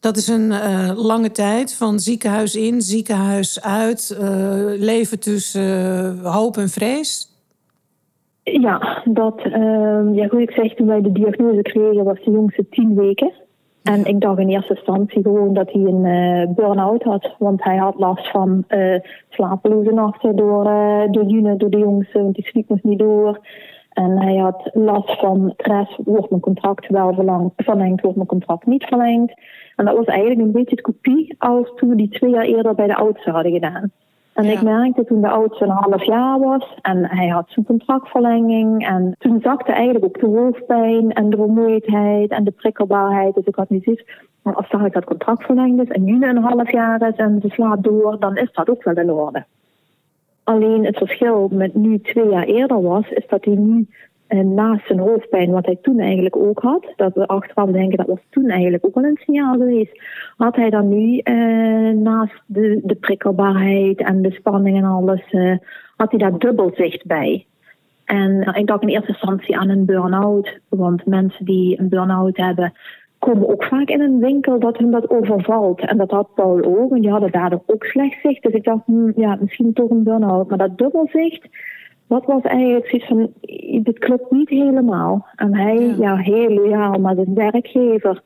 Dat 0.00 0.16
is 0.16 0.28
een 0.28 0.50
uh, 0.50 0.90
lange 0.94 1.32
tijd 1.32 1.74
van 1.74 2.00
ziekenhuis 2.00 2.54
in, 2.54 2.82
ziekenhuis 2.82 3.62
uit, 3.62 4.16
leven 4.78 5.18
tussen 5.18 6.18
hoop 6.24 6.56
en 6.56 6.68
vrees. 6.68 7.35
Ja, 8.52 9.02
dat, 9.04 9.44
uh, 9.44 10.14
ja, 10.14 10.26
goed, 10.28 10.40
ik 10.40 10.50
zeg, 10.50 10.74
toen 10.74 10.86
wij 10.86 11.00
de 11.00 11.12
diagnose 11.12 11.62
kregen, 11.62 12.04
was 12.04 12.24
de 12.24 12.30
jongste 12.30 12.68
tien 12.68 12.94
weken. 12.94 13.32
En 13.82 14.04
ik 14.04 14.20
dacht 14.20 14.38
in 14.38 14.48
eerste 14.48 14.74
instantie 14.74 15.22
gewoon 15.22 15.54
dat 15.54 15.72
hij 15.72 15.82
een 15.82 16.04
uh, 16.04 16.54
burn-out 16.54 17.02
had. 17.02 17.34
Want 17.38 17.64
hij 17.64 17.76
had 17.76 17.98
last 17.98 18.30
van 18.30 18.64
uh, 18.68 18.98
slapeloze 19.28 19.92
nachten 19.92 20.36
door, 20.36 20.66
uh, 20.66 21.02
door 21.10 21.24
June, 21.24 21.56
door 21.56 21.70
de 21.70 21.78
jongste, 21.78 22.22
want 22.22 22.34
die 22.34 22.46
sliep 22.46 22.68
nog 22.68 22.82
niet 22.82 22.98
door. 22.98 23.40
En 23.92 24.22
hij 24.22 24.36
had 24.36 24.70
last 24.72 25.18
van 25.18 25.52
stress, 25.56 25.98
wordt 26.04 26.30
mijn 26.30 26.42
contract 26.42 26.88
wel 26.88 27.14
verlengd, 27.56 28.00
wordt 28.00 28.16
mijn 28.16 28.28
contract 28.28 28.66
niet 28.66 28.84
verlengd. 28.84 29.40
En 29.76 29.84
dat 29.84 29.96
was 29.96 30.06
eigenlijk 30.06 30.40
een 30.40 30.52
beetje 30.52 30.76
de 30.76 30.82
kopie 30.82 31.34
als 31.38 31.72
toen 31.76 31.88
we 31.88 31.96
die 31.96 32.08
twee 32.08 32.30
jaar 32.30 32.44
eerder 32.44 32.74
bij 32.74 32.86
de 32.86 32.96
oudste 32.96 33.30
hadden 33.30 33.52
gedaan. 33.52 33.92
En 34.36 34.44
ja. 34.44 34.52
ik 34.52 34.62
merkte 34.62 35.04
toen 35.04 35.20
de 35.20 35.28
oudste 35.28 35.64
een 35.64 35.70
half 35.70 36.04
jaar 36.04 36.38
was 36.38 36.78
en 36.82 37.04
hij 37.04 37.28
had 37.28 37.44
zijn 37.48 37.66
contractverlenging. 37.66 38.86
En 38.86 39.14
toen 39.18 39.40
zakte 39.40 39.72
eigenlijk 39.72 40.04
ook 40.04 40.20
de 40.20 40.38
hoofdpijn 40.38 41.12
en 41.12 41.30
de 41.30 41.36
vermoeidheid 41.36 42.30
en 42.30 42.44
de 42.44 42.50
prikkelbaarheid. 42.50 43.34
Dus 43.34 43.44
ik 43.44 43.54
had 43.54 43.70
niet 43.70 43.84
zoiets. 43.84 44.04
Maar 44.42 44.54
als 44.54 44.84
ik 44.84 44.92
dat 44.92 45.04
contract 45.04 45.44
verlengd 45.44 45.82
is 45.82 45.88
en 45.88 46.04
nu 46.04 46.26
een 46.26 46.36
half 46.36 46.72
jaar 46.72 47.08
is 47.08 47.16
en 47.16 47.38
ze 47.42 47.48
slaapt 47.48 47.82
door, 47.82 48.18
dan 48.18 48.36
is 48.36 48.52
dat 48.52 48.70
ook 48.70 48.84
wel 48.84 48.94
in 48.94 49.10
orde. 49.10 49.44
Alleen 50.44 50.84
het 50.84 50.96
verschil 50.96 51.48
met 51.52 51.74
nu 51.74 52.00
twee 52.00 52.28
jaar 52.28 52.44
eerder 52.44 52.82
was, 52.82 53.08
is 53.08 53.26
dat 53.28 53.44
hij 53.44 53.54
nu 53.54 53.88
eh, 54.26 54.40
naast 54.40 54.86
zijn 54.86 54.98
hoofdpijn, 54.98 55.50
wat 55.50 55.66
hij 55.66 55.78
toen 55.82 55.98
eigenlijk 55.98 56.36
ook 56.36 56.58
had, 56.58 56.92
dat 56.96 57.14
we 57.14 57.26
achteraf 57.26 57.70
denken 57.70 57.98
dat 57.98 58.06
was 58.06 58.26
toen 58.30 58.48
eigenlijk 58.48 58.86
ook 58.86 58.94
wel 58.94 59.04
een 59.04 59.20
signaal 59.20 59.52
geweest, 59.54 60.02
had 60.36 60.56
hij 60.56 60.70
dan 60.70 60.88
nu 60.88 61.18
eh, 61.18 61.90
naast 61.90 62.42
de, 62.46 62.80
de 62.84 62.94
prikkelbaarheid 62.94 64.00
en 64.00 64.22
de 64.22 64.30
spanning 64.30 64.76
en 64.76 64.84
alles, 64.84 65.30
eh, 65.30 65.56
had 65.96 66.10
hij 66.10 66.18
daar 66.18 66.38
dubbel 66.38 66.70
zicht 66.74 67.06
bij. 67.06 67.46
En 68.04 68.54
ik 68.54 68.66
dacht 68.66 68.82
in 68.82 68.88
eerste 68.88 69.08
instantie 69.08 69.58
aan 69.58 69.68
een 69.68 69.84
burn-out, 69.84 70.58
want 70.68 71.06
mensen 71.06 71.44
die 71.44 71.80
een 71.80 71.88
burn-out 71.88 72.36
hebben, 72.36 72.72
komen 73.18 73.48
ook 73.48 73.64
vaak 73.64 73.88
in 73.88 74.00
een 74.00 74.18
winkel 74.18 74.58
dat 74.58 74.76
hun 74.76 74.90
dat 74.90 75.10
overvalt. 75.10 75.80
En 75.80 75.96
dat 75.96 76.10
had 76.10 76.34
Paul 76.34 76.64
ook, 76.64 76.92
en 76.92 77.00
die 77.00 77.10
hadden 77.10 77.30
daardoor 77.30 77.62
ook 77.66 77.84
slecht 77.84 78.20
zicht. 78.22 78.42
Dus 78.42 78.52
ik 78.52 78.64
dacht, 78.64 78.86
hm, 78.86 79.20
ja, 79.20 79.36
misschien 79.40 79.72
toch 79.72 79.90
een 79.90 80.02
burn-out. 80.02 80.48
Maar 80.48 80.58
dat 80.58 80.78
dubbelzicht, 80.78 81.48
dat 82.08 82.24
was 82.24 82.42
eigenlijk 82.42 82.88
zoiets 82.88 83.08
van, 83.08 83.32
dit 83.82 83.98
klopt 83.98 84.30
niet 84.30 84.48
helemaal. 84.48 85.26
En 85.36 85.54
hij, 85.54 85.76
ja, 85.76 85.94
ja 85.98 86.16
heel 86.16 86.50
loyaal, 86.50 86.98
maar 87.00 87.14
de 87.14 87.32
werkgever. 87.34 88.22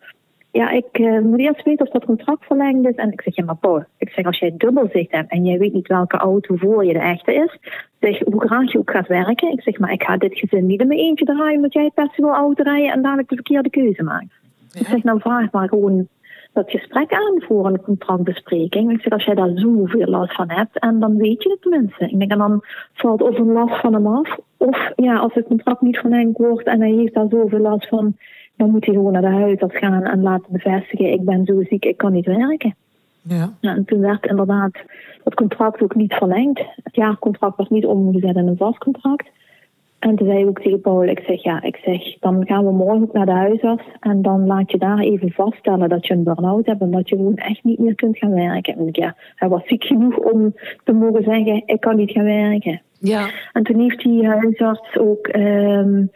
Ja, 0.52 0.70
ik 0.70 0.98
uh, 0.98 1.20
moet 1.20 1.38
eerst 1.38 1.64
weten 1.64 1.86
of 1.86 1.92
dat 1.92 2.04
contract 2.04 2.44
verlengd 2.44 2.88
is. 2.88 2.94
En 2.94 3.12
ik 3.12 3.20
zeg, 3.20 3.36
ja, 3.36 3.44
maar 3.44 3.56
Paul, 3.56 3.84
ik 3.98 4.08
zeg, 4.10 4.24
als 4.24 4.38
jij 4.38 4.54
dubbelzicht 4.56 5.12
hebt 5.12 5.30
en 5.30 5.44
jij 5.44 5.58
weet 5.58 5.72
niet 5.72 5.88
welke 5.88 6.16
auto 6.16 6.56
voor 6.56 6.84
je 6.84 6.92
de 6.92 6.98
echte 6.98 7.34
is, 7.34 7.58
zeg, 8.00 8.18
hoe 8.18 8.46
graag 8.46 8.72
je 8.72 8.78
ook 8.78 8.90
gaat 8.90 9.06
werken. 9.06 9.52
Ik 9.52 9.62
zeg, 9.62 9.78
maar 9.78 9.92
ik 9.92 10.02
ga 10.02 10.16
dit 10.16 10.38
gezin 10.38 10.66
niet 10.66 10.80
in 10.80 10.86
mijn 10.86 11.00
eentje 11.00 11.24
draaien 11.24 11.56
omdat 11.56 11.72
jij 11.72 11.90
per 11.94 12.08
se 12.12 12.22
wil 12.22 12.34
auto 12.34 12.62
rijden 12.62 12.92
en 12.92 13.02
dadelijk 13.02 13.28
de 13.28 13.34
verkeerde 13.34 13.70
keuze 13.70 14.02
maakt. 14.02 14.34
Ja. 14.72 14.80
Ik 14.80 14.86
zeg, 14.86 15.02
nou 15.02 15.20
vraag 15.20 15.50
maar 15.50 15.68
gewoon 15.68 16.08
dat 16.52 16.70
gesprek 16.70 17.12
aan 17.12 17.42
voor 17.42 17.66
een 17.66 17.82
contractbespreking. 17.82 18.92
Ik 18.92 19.00
zeg, 19.00 19.12
als 19.12 19.24
jij 19.24 19.34
daar 19.34 19.50
zoveel 19.54 20.06
last 20.06 20.34
van 20.34 20.50
hebt, 20.50 20.78
en 20.78 21.00
dan 21.00 21.16
weet 21.16 21.42
je 21.42 21.50
het 21.50 21.62
tenminste. 21.62 22.04
Ik 22.04 22.18
denk, 22.18 22.30
en 22.30 22.38
dan 22.38 22.64
valt 22.92 23.22
of 23.22 23.38
een 23.38 23.52
last 23.52 23.80
van 23.80 23.94
hem 23.94 24.06
af, 24.06 24.38
of 24.56 24.92
ja, 24.96 25.18
als 25.18 25.34
het 25.34 25.46
contract 25.46 25.80
niet 25.80 25.98
verlengd 25.98 26.38
wordt 26.38 26.66
en 26.66 26.80
hij 26.80 26.90
heeft 26.90 27.14
daar 27.14 27.28
zoveel 27.30 27.58
last 27.58 27.88
van, 27.88 28.16
dan 28.56 28.70
moet 28.70 28.84
hij 28.84 28.94
gewoon 28.94 29.12
naar 29.12 29.22
de 29.22 29.28
huisarts 29.28 29.78
gaan 29.78 30.04
en 30.04 30.22
laten 30.22 30.52
bevestigen, 30.52 31.12
ik 31.12 31.24
ben 31.24 31.44
zo 31.44 31.62
ziek, 31.62 31.84
ik 31.84 31.96
kan 31.96 32.12
niet 32.12 32.26
werken. 32.26 32.74
Ja. 33.22 33.52
ja. 33.60 33.74
en 33.74 33.84
toen 33.84 34.00
werd 34.00 34.26
inderdaad 34.26 34.72
het 35.24 35.34
contract 35.34 35.82
ook 35.82 35.94
niet 35.94 36.14
verlengd. 36.14 36.58
Het 36.82 36.94
jaarcontract 36.94 37.56
was 37.56 37.68
niet 37.68 37.86
omgezet 37.86 38.36
in 38.36 38.46
een 38.46 38.56
vast 38.56 38.78
contract. 38.78 39.28
En 40.00 40.16
toen 40.16 40.26
zei 40.26 40.40
ik 40.40 40.48
ook 40.48 40.60
tegen 40.60 40.80
Paul, 40.80 41.02
ik 41.02 41.22
zeg 41.26 41.42
ja, 41.42 41.62
ik 41.62 41.76
zeg, 41.76 42.18
dan 42.18 42.46
gaan 42.46 42.64
we 42.64 42.72
morgen 42.72 43.02
ook 43.02 43.12
naar 43.12 43.26
de 43.26 43.32
huisarts 43.32 43.84
en 44.00 44.22
dan 44.22 44.46
laat 44.46 44.70
je 44.70 44.78
daar 44.78 44.98
even 44.98 45.30
vaststellen 45.30 45.88
dat 45.88 46.06
je 46.06 46.14
een 46.14 46.22
burn-out 46.22 46.66
hebt 46.66 46.80
en 46.80 46.90
dat 46.90 47.08
je 47.08 47.16
gewoon 47.16 47.36
echt 47.36 47.64
niet 47.64 47.78
meer 47.78 47.94
kunt 47.94 48.18
gaan 48.18 48.34
werken. 48.34 48.76
En 48.76 48.88
ja, 48.92 49.16
hij 49.34 49.48
was 49.48 49.66
ziek 49.66 49.84
genoeg 49.84 50.16
om 50.16 50.54
te 50.84 50.92
mogen 50.92 51.22
zeggen, 51.22 51.62
ik 51.66 51.80
kan 51.80 51.96
niet 51.96 52.10
gaan 52.10 52.24
werken. 52.24 52.82
Ja. 52.98 53.28
En 53.52 53.62
toen 53.62 53.80
heeft 53.80 54.02
die 54.02 54.26
huisarts 54.26 54.98
ook 54.98 55.36
um, 55.36 56.10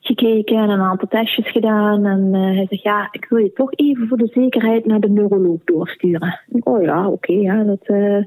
gekeken 0.00 0.56
en 0.56 0.68
een 0.68 0.80
aantal 0.80 1.08
testjes 1.08 1.50
gedaan 1.50 2.04
en 2.04 2.34
uh, 2.34 2.56
hij 2.56 2.66
zegt 2.68 2.82
ja, 2.82 3.08
ik 3.10 3.26
wil 3.28 3.38
je 3.38 3.52
toch 3.52 3.72
even 3.74 4.08
voor 4.08 4.18
de 4.18 4.30
zekerheid 4.32 4.86
naar 4.86 5.00
de 5.00 5.10
neuroloog 5.10 5.60
doorsturen. 5.64 6.40
oh 6.60 6.82
ja, 6.82 7.06
oké, 7.06 7.32
okay, 7.32 7.36
ja, 7.36 7.62
dat... 7.62 7.80
Uh, 7.86 8.24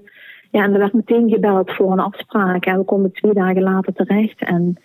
ja, 0.51 0.63
en 0.63 0.73
er 0.73 0.79
werd 0.79 0.93
meteen 0.93 1.29
gebeld 1.29 1.71
voor 1.71 1.91
een 1.91 1.99
afspraak 1.99 2.65
en 2.65 2.77
we 2.77 2.83
konden 2.83 3.11
twee 3.11 3.33
dagen 3.33 3.61
later 3.61 3.93
terecht 3.93 4.41
en 4.41 4.77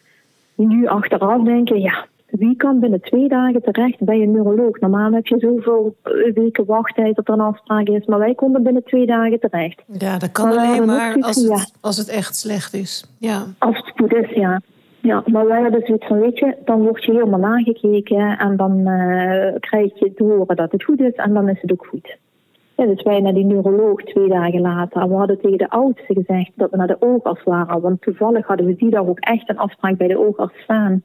nu 0.54 0.86
achteraf 0.86 1.42
denken, 1.42 1.80
ja, 1.80 2.06
wie 2.26 2.56
kan 2.56 2.80
binnen 2.80 3.00
twee 3.00 3.28
dagen 3.28 3.62
terecht 3.62 4.04
bij 4.04 4.20
een 4.20 4.30
neuroloog? 4.30 4.80
Normaal 4.80 5.12
heb 5.12 5.26
je 5.26 5.38
zoveel 5.38 5.96
weken 6.34 6.64
wachttijd 6.64 7.16
dat 7.16 7.28
er 7.28 7.34
een 7.34 7.40
afspraak 7.40 7.86
is, 7.86 8.06
maar 8.06 8.18
wij 8.18 8.34
konden 8.34 8.62
binnen 8.62 8.84
twee 8.84 9.06
dagen 9.06 9.40
terecht. 9.40 9.82
Ja, 9.98 10.18
dat 10.18 10.32
kan 10.32 10.48
maar 10.48 10.56
alleen 10.56 10.86
maar 10.86 11.16
als 11.20 11.36
het, 11.36 11.48
ja. 11.48 11.66
als 11.80 11.96
het 11.96 12.08
echt 12.08 12.36
slecht 12.36 12.74
is. 12.74 13.04
Ja. 13.18 13.44
Als 13.58 13.76
het 13.76 13.92
goed 13.96 14.14
is, 14.14 14.30
ja. 14.30 14.60
Ja, 15.00 15.22
maar 15.26 15.46
wij 15.46 15.62
hadden 15.62 15.82
zoiets 15.84 16.06
van, 16.06 16.20
weet 16.20 16.38
je, 16.38 16.56
dan 16.64 16.82
word 16.82 17.04
je 17.04 17.12
helemaal 17.12 17.40
nagekeken 17.40 18.38
en 18.38 18.56
dan 18.56 18.78
uh, 18.78 19.54
krijg 19.60 19.98
je 19.98 20.12
te 20.14 20.22
horen 20.22 20.56
dat 20.56 20.72
het 20.72 20.84
goed 20.84 21.00
is 21.00 21.14
en 21.14 21.34
dan 21.34 21.48
is 21.48 21.60
het 21.60 21.72
ook 21.72 21.86
goed. 21.86 22.16
Ja, 22.76 22.86
dus 22.86 23.02
wij 23.02 23.20
naar 23.20 23.34
die 23.34 23.44
neuroloog 23.44 24.02
twee 24.02 24.28
dagen 24.28 24.60
later. 24.60 25.08
We 25.08 25.14
hadden 25.14 25.40
tegen 25.40 25.58
de 25.58 25.70
oudste 25.70 26.14
gezegd 26.14 26.50
dat 26.54 26.70
we 26.70 26.76
naar 26.76 26.86
de 26.86 26.96
oogarts 27.00 27.42
waren. 27.42 27.80
Want 27.80 28.02
toevallig 28.02 28.46
hadden 28.46 28.66
we 28.66 28.76
die 28.76 28.90
dag 28.90 29.06
ook 29.06 29.18
echt 29.18 29.48
een 29.48 29.58
afspraak 29.58 29.96
bij 29.96 30.08
de 30.08 30.18
oogarts 30.18 30.62
staan. 30.62 31.02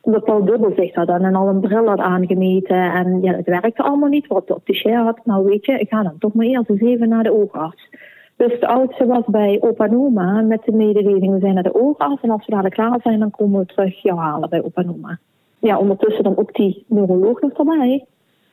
Omdat 0.00 0.24
Paul 0.24 0.44
dubbelzicht 0.44 0.94
had 0.94 1.08
en 1.08 1.34
al 1.34 1.48
een 1.48 1.60
bril 1.60 1.86
had 1.86 1.98
aangemeten. 1.98 2.92
En 2.92 3.22
ja, 3.22 3.32
het 3.32 3.46
werkte 3.46 3.82
allemaal 3.82 4.08
niet 4.08 4.26
wat 4.26 4.46
de 4.46 4.54
opticien 4.54 4.94
had. 4.94 5.20
Nou 5.24 5.44
weet 5.44 5.66
je, 5.66 5.78
ik 5.78 5.88
ga 5.88 6.02
dan 6.02 6.18
toch 6.18 6.34
maar 6.34 6.46
eerst 6.46 6.70
eens 6.70 6.80
even 6.80 7.08
naar 7.08 7.22
de 7.22 7.32
oogarts. 7.32 7.88
Dus 8.36 8.60
de 8.60 8.66
oudste 8.66 9.06
was 9.06 9.24
bij 9.26 9.58
opa 9.60 9.84
en 9.84 9.96
oma 9.96 10.40
met 10.40 10.64
de 10.64 10.72
mededeling, 10.72 11.32
we 11.32 11.40
zijn 11.40 11.54
naar 11.54 11.62
de 11.62 11.74
oogarts. 11.74 12.22
En 12.22 12.30
als 12.30 12.46
we 12.46 12.50
dadelijk 12.50 12.74
klaar 12.74 13.00
zijn, 13.02 13.18
dan 13.18 13.30
komen 13.30 13.60
we 13.60 13.66
terug 13.66 14.02
jou 14.02 14.18
halen 14.18 14.48
bij 14.48 14.62
opa 14.62 14.82
en 14.82 14.90
oma. 14.90 15.18
Ja, 15.58 15.78
ondertussen 15.78 16.24
dan 16.24 16.36
ook 16.36 16.54
die 16.54 16.84
neuroloog 16.88 17.40
nog 17.40 17.52
erbij. 17.52 18.04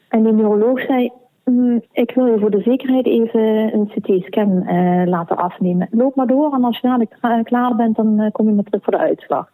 En 0.09 0.23
die 0.23 0.33
neuroloog 0.33 0.79
zei, 0.79 1.11
ik 1.91 2.11
wil 2.15 2.25
je 2.25 2.39
voor 2.39 2.51
de 2.51 2.61
zekerheid 2.61 3.05
even 3.05 3.73
een 3.73 3.87
CT-scan 3.87 4.49
uh, 4.49 5.03
laten 5.05 5.37
afnemen. 5.37 5.87
Loop 5.91 6.15
maar 6.15 6.27
door 6.27 6.53
en 6.53 6.63
als 6.63 6.79
je 6.79 6.87
dadelijk 6.87 7.45
klaar 7.45 7.75
bent, 7.75 7.95
dan 7.95 8.21
uh, 8.21 8.31
kom 8.31 8.47
je 8.47 8.53
maar 8.53 8.63
terug 8.63 8.83
voor 8.83 8.93
de 8.93 8.99
uitslag. 8.99 9.51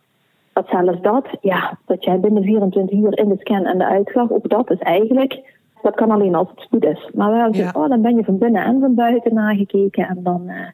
Dat 0.54 0.68
zelfs 0.68 1.02
dat, 1.02 1.28
ja, 1.42 1.78
dat 1.86 2.04
jij 2.04 2.20
binnen 2.20 2.44
24 2.44 2.98
uur 2.98 3.18
in 3.18 3.30
de 3.30 3.38
scan 3.38 3.66
en 3.66 3.78
de 3.78 3.86
uitslag, 3.86 4.32
ook 4.32 4.50
dat 4.50 4.72
is 4.72 4.80
eigenlijk, 4.80 5.42
dat 5.82 5.96
kan 5.96 6.12
alleen 6.12 6.36
als 6.36 6.50
het 6.56 6.68
goed 6.70 6.84
is. 6.84 7.10
Maar 7.14 7.32
wel, 7.32 7.54
ja. 7.54 7.72
oh, 7.76 7.90
dan 7.90 8.02
ben 8.02 8.16
je 8.16 8.24
van 8.24 8.38
binnen 8.38 8.64
en 8.64 8.80
van 8.80 8.96
buiten 8.96 9.34
nagekeken 9.34 10.08
en 10.08 10.24
dan, 10.24 10.44
uh, 10.46 10.68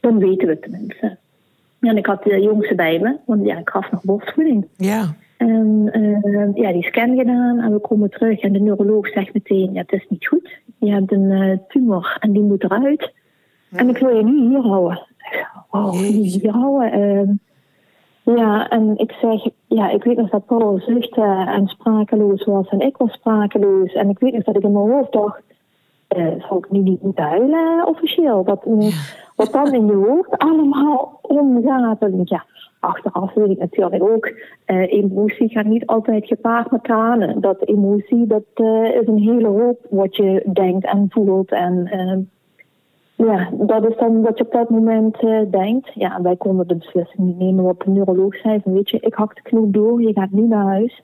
dan 0.00 0.18
weten 0.18 0.46
we 0.46 0.52
het 0.52 0.62
tenminste. 0.62 1.16
En 1.80 1.96
ik 1.96 2.06
had 2.06 2.22
de 2.22 2.40
jongste 2.40 2.74
bij 2.74 2.98
me, 2.98 3.16
want 3.24 3.46
ja, 3.46 3.58
ik 3.58 3.68
gaf 3.68 3.90
nog 3.90 4.02
borstvoeding. 4.02 4.66
Ja. 4.76 5.14
En 5.38 5.90
uh, 5.92 6.54
ja, 6.54 6.72
die 6.72 6.82
scan 6.82 7.16
gedaan 7.16 7.58
en 7.58 7.72
we 7.72 7.78
komen 7.78 8.10
terug 8.10 8.40
en 8.40 8.52
de 8.52 8.60
neuroloog 8.60 9.08
zegt 9.08 9.34
meteen, 9.34 9.72
ja, 9.72 9.80
het 9.80 9.92
is 9.92 10.06
niet 10.08 10.26
goed. 10.26 10.60
Je 10.78 10.90
hebt 10.90 11.12
een 11.12 11.30
uh, 11.30 11.56
tumor 11.68 12.16
en 12.20 12.32
die 12.32 12.42
moet 12.42 12.64
eruit. 12.64 13.12
Ja. 13.68 13.78
En 13.78 13.88
ik 13.88 13.98
wil 13.98 14.16
je 14.16 14.24
nu 14.24 14.48
hier 14.48 14.60
houden. 14.60 15.06
Oh, 15.70 15.92
hier 15.92 16.50
houden. 16.50 17.00
Uh, 17.00 18.36
ja, 18.36 18.68
en 18.68 18.98
ik 18.98 19.12
zeg, 19.12 19.48
ja, 19.66 19.90
ik 19.90 20.04
weet 20.04 20.16
nog 20.16 20.30
dat 20.30 20.46
Paul 20.46 20.78
zuchtte 20.78 21.44
en 21.48 21.66
sprakeloos 21.66 22.44
was 22.44 22.68
en 22.68 22.80
ik 22.80 22.96
was 22.96 23.12
sprakeloos. 23.12 23.92
En 23.92 24.08
ik 24.08 24.18
weet 24.18 24.32
nog 24.32 24.42
dat 24.42 24.56
ik 24.56 24.62
in 24.62 24.72
mijn 24.72 24.90
hoofd 24.90 25.12
dacht, 25.12 25.42
uh, 26.16 26.44
zou 26.48 26.58
ik 26.58 26.70
nu 26.70 26.78
niet 26.78 27.02
moeten 27.02 27.24
huilen 27.24 27.86
officieel? 27.86 28.44
Dat, 28.44 28.60
ja. 28.78 28.90
Wat 29.36 29.52
dan 29.52 29.74
in 29.74 29.86
je 29.86 29.92
hoofd 29.92 30.38
allemaal 30.38 31.18
omgaat. 31.22 32.02
En 32.02 32.20
ja, 32.24 32.44
achteraf 32.80 33.34
weet 33.34 33.50
ik 33.50 33.58
natuurlijk 33.58 34.02
ook, 34.02 34.32
uh, 34.66 34.92
emotie 34.92 35.48
gaat 35.48 35.64
niet 35.64 35.86
altijd 35.86 36.26
gepaard 36.26 36.70
met 36.70 36.84
tranen. 36.84 37.40
Dat 37.40 37.66
emotie, 37.66 38.26
dat 38.26 38.44
uh, 38.54 38.94
is 38.94 39.06
een 39.06 39.18
hele 39.18 39.48
hoop 39.48 39.86
wat 39.90 40.16
je 40.16 40.42
denkt 40.52 40.84
en 40.84 41.06
voelt. 41.08 41.50
En 41.50 41.90
uh, 41.92 42.18
ja, 43.28 43.48
dat 43.52 43.88
is 43.88 43.96
dan 43.96 44.22
wat 44.22 44.38
je 44.38 44.44
op 44.44 44.52
dat 44.52 44.70
moment 44.70 45.20
denkt. 45.50 45.90
Ja, 45.94 46.22
wij 46.22 46.36
konden 46.36 46.68
de 46.68 46.76
beslissing 46.76 47.26
niet 47.26 47.38
nemen 47.38 47.64
wat 47.64 47.80
de 47.80 47.90
neuroloog 47.90 48.36
zei. 48.36 48.60
Van, 48.60 48.72
weet 48.72 48.90
je, 48.90 49.00
ik 49.00 49.14
hak 49.14 49.34
de 49.34 49.42
knoop 49.42 49.72
door, 49.72 50.02
je 50.02 50.12
gaat 50.12 50.30
nu 50.30 50.46
naar 50.46 50.64
huis. 50.64 51.02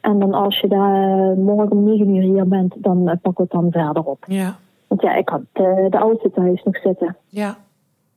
En 0.00 0.18
dan 0.18 0.34
als 0.34 0.60
je 0.60 0.68
daar 0.68 1.36
morgen 1.36 1.70
om 1.70 1.84
negen 1.84 2.14
uur 2.14 2.22
hier 2.22 2.48
bent, 2.48 2.74
dan 2.78 3.04
pakken 3.04 3.34
we 3.34 3.42
het 3.42 3.50
dan 3.50 3.70
verder 3.70 4.02
op. 4.02 4.24
Ja. 4.26 4.56
Want 4.86 5.02
ja, 5.02 5.14
ik 5.14 5.28
had 5.28 5.42
de 5.52 5.98
oudste 5.98 6.30
thuis 6.30 6.62
nog 6.62 6.76
zitten. 6.76 7.16
Ja. 7.28 7.56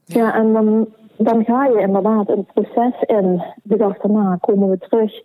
Ja, 0.06 0.36
en 0.36 0.54
dan 0.54 0.88
dan 1.22 1.44
ga 1.44 1.66
je 1.66 1.80
inderdaad 1.80 2.30
een 2.30 2.46
proces 2.54 3.02
in. 3.02 3.44
De 3.64 3.78
dag 3.78 3.98
daarna 3.98 4.38
komen 4.42 4.70
we 4.70 4.78
terug. 4.78 5.22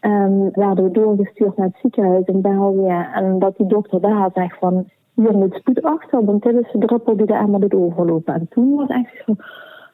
En 0.00 0.50
werden 0.52 0.84
we 0.84 0.90
doorgestuurd 0.90 1.56
naar 1.56 1.66
het 1.66 1.78
ziekenhuis 1.80 2.24
in 2.24 2.40
België. 2.40 3.06
En 3.14 3.38
dat 3.38 3.56
die 3.56 3.66
dokter 3.66 4.00
daar 4.00 4.30
zegt 4.34 4.58
van... 4.58 4.88
Hier 5.14 5.36
moet 5.36 5.54
spoed 5.54 5.82
achter, 5.82 6.24
want 6.24 6.42
dit 6.42 6.54
is 6.54 6.72
de 6.72 6.78
druppel 6.78 7.16
die 7.16 7.26
de 7.26 7.34
emmer 7.34 7.60
doet 7.60 7.74
overlopen. 7.74 8.34
En 8.34 8.46
toen 8.50 8.74
was 8.74 8.88
echt 8.88 9.22
zo... 9.26 9.34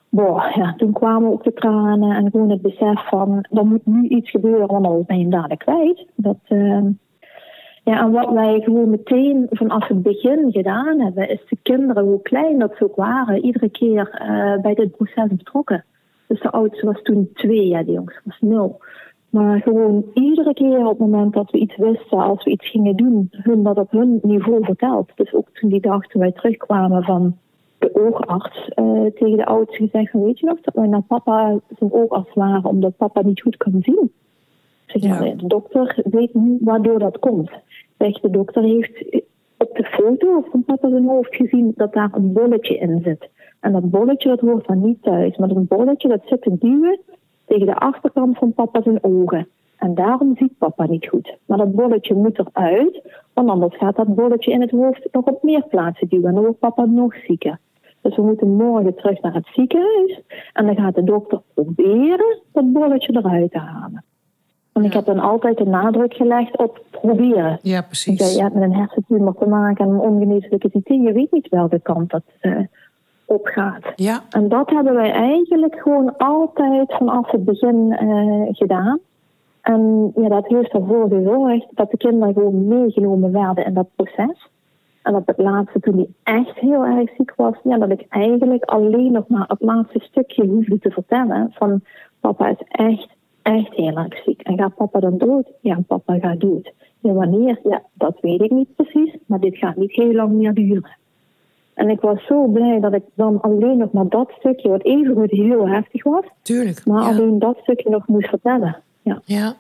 Boah, 0.09 0.51
ja, 0.55 0.75
toen 0.77 0.93
kwamen 0.93 1.33
ook 1.33 1.45
de 1.45 1.53
tranen 1.53 2.17
en 2.17 2.31
gewoon 2.31 2.51
het 2.51 2.63
besef 2.63 3.09
van... 3.09 3.47
Er 3.51 3.67
moet 3.67 3.87
nu 3.87 4.09
iets 4.09 4.31
gebeuren, 4.31 4.67
want 4.67 4.87
anders 4.87 5.07
ben 5.07 5.19
je 5.19 5.29
dadelijk 5.29 5.61
kwijt. 5.61 6.07
Dat... 6.15 6.39
Uh, 6.49 6.87
ja, 7.85 8.01
en 8.01 8.11
wat 8.11 8.33
wij 8.33 8.61
gewoon 8.61 8.91
meteen 8.91 9.47
vanaf 9.51 9.89
het 9.89 10.03
begin 10.03 10.53
gedaan 10.53 11.01
hebben, 11.01 11.29
is 11.29 11.45
de 11.49 11.57
kinderen, 11.63 12.05
hoe 12.05 12.23
klein 12.23 12.59
dat 12.59 12.75
ze 12.77 12.85
ook 12.85 12.97
waren, 12.97 13.45
iedere 13.45 13.69
keer 13.69 14.21
uh, 14.23 14.63
bij 14.63 14.75
dit 14.75 14.97
proces 14.97 15.29
betrokken. 15.29 15.85
Dus 16.27 16.41
de 16.41 16.51
oudste 16.51 16.87
was 16.87 17.03
toen 17.03 17.31
twee, 17.35 17.69
ja, 17.69 17.83
de 17.83 17.93
jongste 17.93 18.21
was 18.25 18.41
nul. 18.41 18.81
Maar 19.31 19.61
gewoon 19.61 20.05
iedere 20.15 20.55
keer 20.55 20.79
op 20.79 20.99
het 20.99 20.99
moment 20.99 21.33
dat 21.33 21.51
we 21.51 21.59
iets 21.59 21.77
wisten, 21.77 22.19
als 22.19 22.45
we 22.45 22.51
iets 22.51 22.71
gingen 22.71 22.97
doen, 22.97 23.29
hun 23.31 23.63
dat 23.63 23.79
op 23.79 23.91
hun 23.91 24.19
niveau 24.23 24.65
verteld. 24.65 25.11
Dus 25.15 25.35
ook 25.35 25.49
toen 25.53 25.71
die 25.71 25.81
dag 25.81 26.07
toen 26.07 26.21
wij 26.21 26.33
terugkwamen 26.33 27.03
van 27.03 27.37
de 27.79 27.95
oogarts 27.95 28.71
uh, 28.75 29.11
tegen 29.15 29.37
de 29.37 29.47
oudste 29.47 29.77
gezegd 29.77 30.13
weet 30.13 30.39
je 30.39 30.47
nog 30.47 30.61
dat 30.61 30.75
wij 30.75 30.87
naar 30.87 31.03
papa 31.03 31.59
zijn 31.79 31.93
oogarts 31.93 32.35
waren 32.35 32.65
omdat 32.65 32.97
papa 32.97 33.23
niet 33.23 33.41
goed 33.41 33.57
kan 33.57 33.77
zien. 33.79 34.13
Zeg, 35.01 35.03
ja. 35.03 35.35
De 35.35 35.47
dokter 35.47 35.99
weet 36.05 36.35
nu 36.35 36.59
waardoor 36.61 36.99
dat 36.99 37.19
komt. 37.19 37.51
De 37.97 38.31
dokter 38.31 38.63
heeft 38.63 39.25
op 39.59 39.77
de 39.77 39.85
foto 39.85 40.45
van 40.51 40.65
papa 40.65 40.89
zijn 40.89 41.07
hoofd 41.07 41.35
gezien 41.35 41.73
dat 41.77 41.93
daar 41.93 42.11
een 42.13 42.33
bolletje 42.33 42.79
in 42.79 43.01
zit. 43.03 43.29
En 43.61 43.73
dat 43.73 43.91
bolletje 43.91 44.29
dat 44.29 44.41
hoort 44.41 44.67
dan 44.67 44.81
niet 44.81 45.03
thuis. 45.03 45.37
Maar 45.37 45.49
dat 45.49 45.69
bolletje 45.69 46.09
dat 46.09 46.23
zit 46.25 46.43
te 46.43 46.59
duwen 46.59 47.01
tegen 47.45 47.67
de 47.67 47.75
achterkant 47.75 48.39
van 48.39 48.53
papa 48.53 48.83
zijn 48.83 49.05
ogen. 49.05 49.49
En 49.77 49.95
daarom 49.95 50.37
ziet 50.37 50.59
papa 50.59 50.87
niet 50.87 51.07
goed. 51.07 51.37
Maar 51.47 51.59
dat 51.59 51.75
bolletje 51.75 52.15
moet 52.15 52.39
eruit, 52.39 53.03
want 53.33 53.49
anders 53.49 53.77
gaat 53.77 53.97
dat 53.97 54.15
bolletje 54.15 54.53
in 54.53 54.61
het 54.61 54.71
hoofd 54.71 55.09
nog 55.13 55.25
op 55.25 55.43
meer 55.43 55.65
plaatsen 55.69 56.09
duwen. 56.09 56.29
En 56.29 56.35
dan 56.35 56.43
wordt 56.43 56.59
papa 56.59 56.85
nog 56.85 57.15
zieker. 57.15 57.59
Dus 58.01 58.17
we 58.17 58.23
moeten 58.23 58.57
morgen 58.57 58.95
terug 58.95 59.21
naar 59.21 59.35
het 59.35 59.49
ziekenhuis. 59.53 60.21
En 60.53 60.67
dan 60.67 60.77
gaat 60.77 60.95
de 60.95 61.05
dokter 61.05 61.41
proberen 61.55 62.39
dat 62.53 62.73
bolletje 62.73 63.17
eruit 63.17 63.51
te 63.51 63.59
halen. 63.59 64.05
Want 64.73 64.87
ik 64.87 64.93
heb 64.93 65.05
dan 65.05 65.19
altijd 65.19 65.57
de 65.57 65.65
nadruk 65.65 66.15
gelegd 66.15 66.57
op 66.59 66.85
proberen. 66.91 67.59
Ja, 67.63 67.83
precies. 67.83 68.35
je 68.35 68.43
hebt 68.43 68.55
met 68.55 68.63
een 68.63 68.75
hersentumor 68.75 69.35
te 69.39 69.47
maken 69.47 69.85
en 69.85 69.91
een 69.91 70.01
ongeneeslijke 70.01 70.69
ziekte. 70.73 70.95
Je 70.95 71.13
weet 71.13 71.33
niet 71.33 71.49
welke 71.49 71.81
kant 71.81 72.11
dat 72.11 72.23
uh, 72.41 72.59
opgaat. 73.25 73.93
Ja. 73.97 74.23
En 74.31 74.49
dat 74.49 74.71
hebben 74.71 74.95
wij 74.95 75.13
eigenlijk 75.13 75.75
gewoon 75.75 76.17
altijd 76.17 76.95
vanaf 76.95 77.31
het 77.31 77.45
begin 77.45 77.97
uh, 78.03 78.49
gedaan. 78.51 78.99
En 79.61 80.13
ja, 80.15 80.29
dat 80.29 80.47
heeft 80.47 80.73
ervoor 80.73 81.09
gezorgd 81.09 81.67
dat 81.71 81.91
de 81.91 81.97
kinderen 81.97 82.35
gewoon 82.35 82.69
meegenomen 82.69 83.33
werden 83.33 83.65
in 83.65 83.75
dat 83.75 83.89
proces. 83.97 84.51
En 85.03 85.15
op 85.15 85.27
het 85.27 85.39
laatste, 85.39 85.81
toen 85.81 85.95
hij 85.95 86.09
echt 86.23 86.59
heel 86.59 86.85
erg 86.85 87.11
ziek 87.17 87.33
was, 87.37 87.55
ja, 87.63 87.79
dat 87.79 87.91
ik 87.91 88.07
eigenlijk 88.09 88.65
alleen 88.65 89.13
nog 89.13 89.29
maar 89.29 89.45
het 89.49 89.61
laatste 89.61 90.01
stukje 90.01 90.47
hoefde 90.47 90.79
te 90.79 90.91
vertellen. 90.91 91.51
Van 91.55 91.81
papa 92.21 92.49
is 92.49 92.63
echt 92.69 93.09
echt 93.43 93.75
heel 93.75 93.97
erg 93.97 94.23
ziek. 94.25 94.41
En 94.41 94.59
gaat 94.59 94.75
papa 94.75 95.01
dan 95.01 95.19
dood? 95.19 95.47
Ja, 95.61 95.79
papa 95.87 96.19
gaat 96.19 96.41
dood. 96.41 96.73
En 97.03 97.15
wanneer? 97.15 97.61
Ja, 97.63 97.83
dat 97.93 98.17
weet 98.21 98.41
ik 98.41 98.51
niet 98.51 98.75
precies, 98.77 99.17
maar 99.27 99.41
dit 99.41 99.57
gaat 99.57 99.77
niet 99.77 99.93
heel 99.93 100.13
lang 100.13 100.33
meer 100.33 100.55
duren. 100.55 100.97
En 101.75 101.89
ik 101.89 102.01
was 102.01 102.27
zo 102.27 102.47
blij 102.47 102.81
dat 102.81 102.95
ik 102.95 103.03
dan 103.15 103.41
alleen 103.41 103.77
nog 103.77 103.93
maar 103.93 104.09
dat 104.09 104.31
stukje, 104.39 104.69
wat 104.69 104.85
even 104.85 105.15
goed 105.15 105.31
heel 105.31 105.69
heftig 105.69 106.03
was, 106.03 106.25
Tuurlijk, 106.43 106.87
maar 106.87 107.03
alleen 107.03 107.39
dat 107.39 107.59
stukje 107.63 107.91
nog 107.91 108.07
moest 108.07 108.29
vertellen. 108.29 108.83
Ja, 109.03 109.23
ja. 109.25 109.57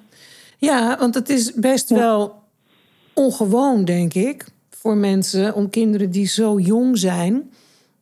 ja 0.59 0.97
want 0.99 1.15
het 1.15 1.29
is 1.29 1.55
best 1.55 1.89
ja. 1.89 1.97
wel 1.97 2.33
ongewoon, 3.15 3.85
denk 3.85 4.15
ik, 4.15 4.47
voor 4.71 4.97
mensen 4.97 5.55
om 5.55 5.71
kinderen 5.71 6.11
die 6.11 6.27
zo 6.27 6.59
jong 6.59 6.99
zijn, 6.99 7.51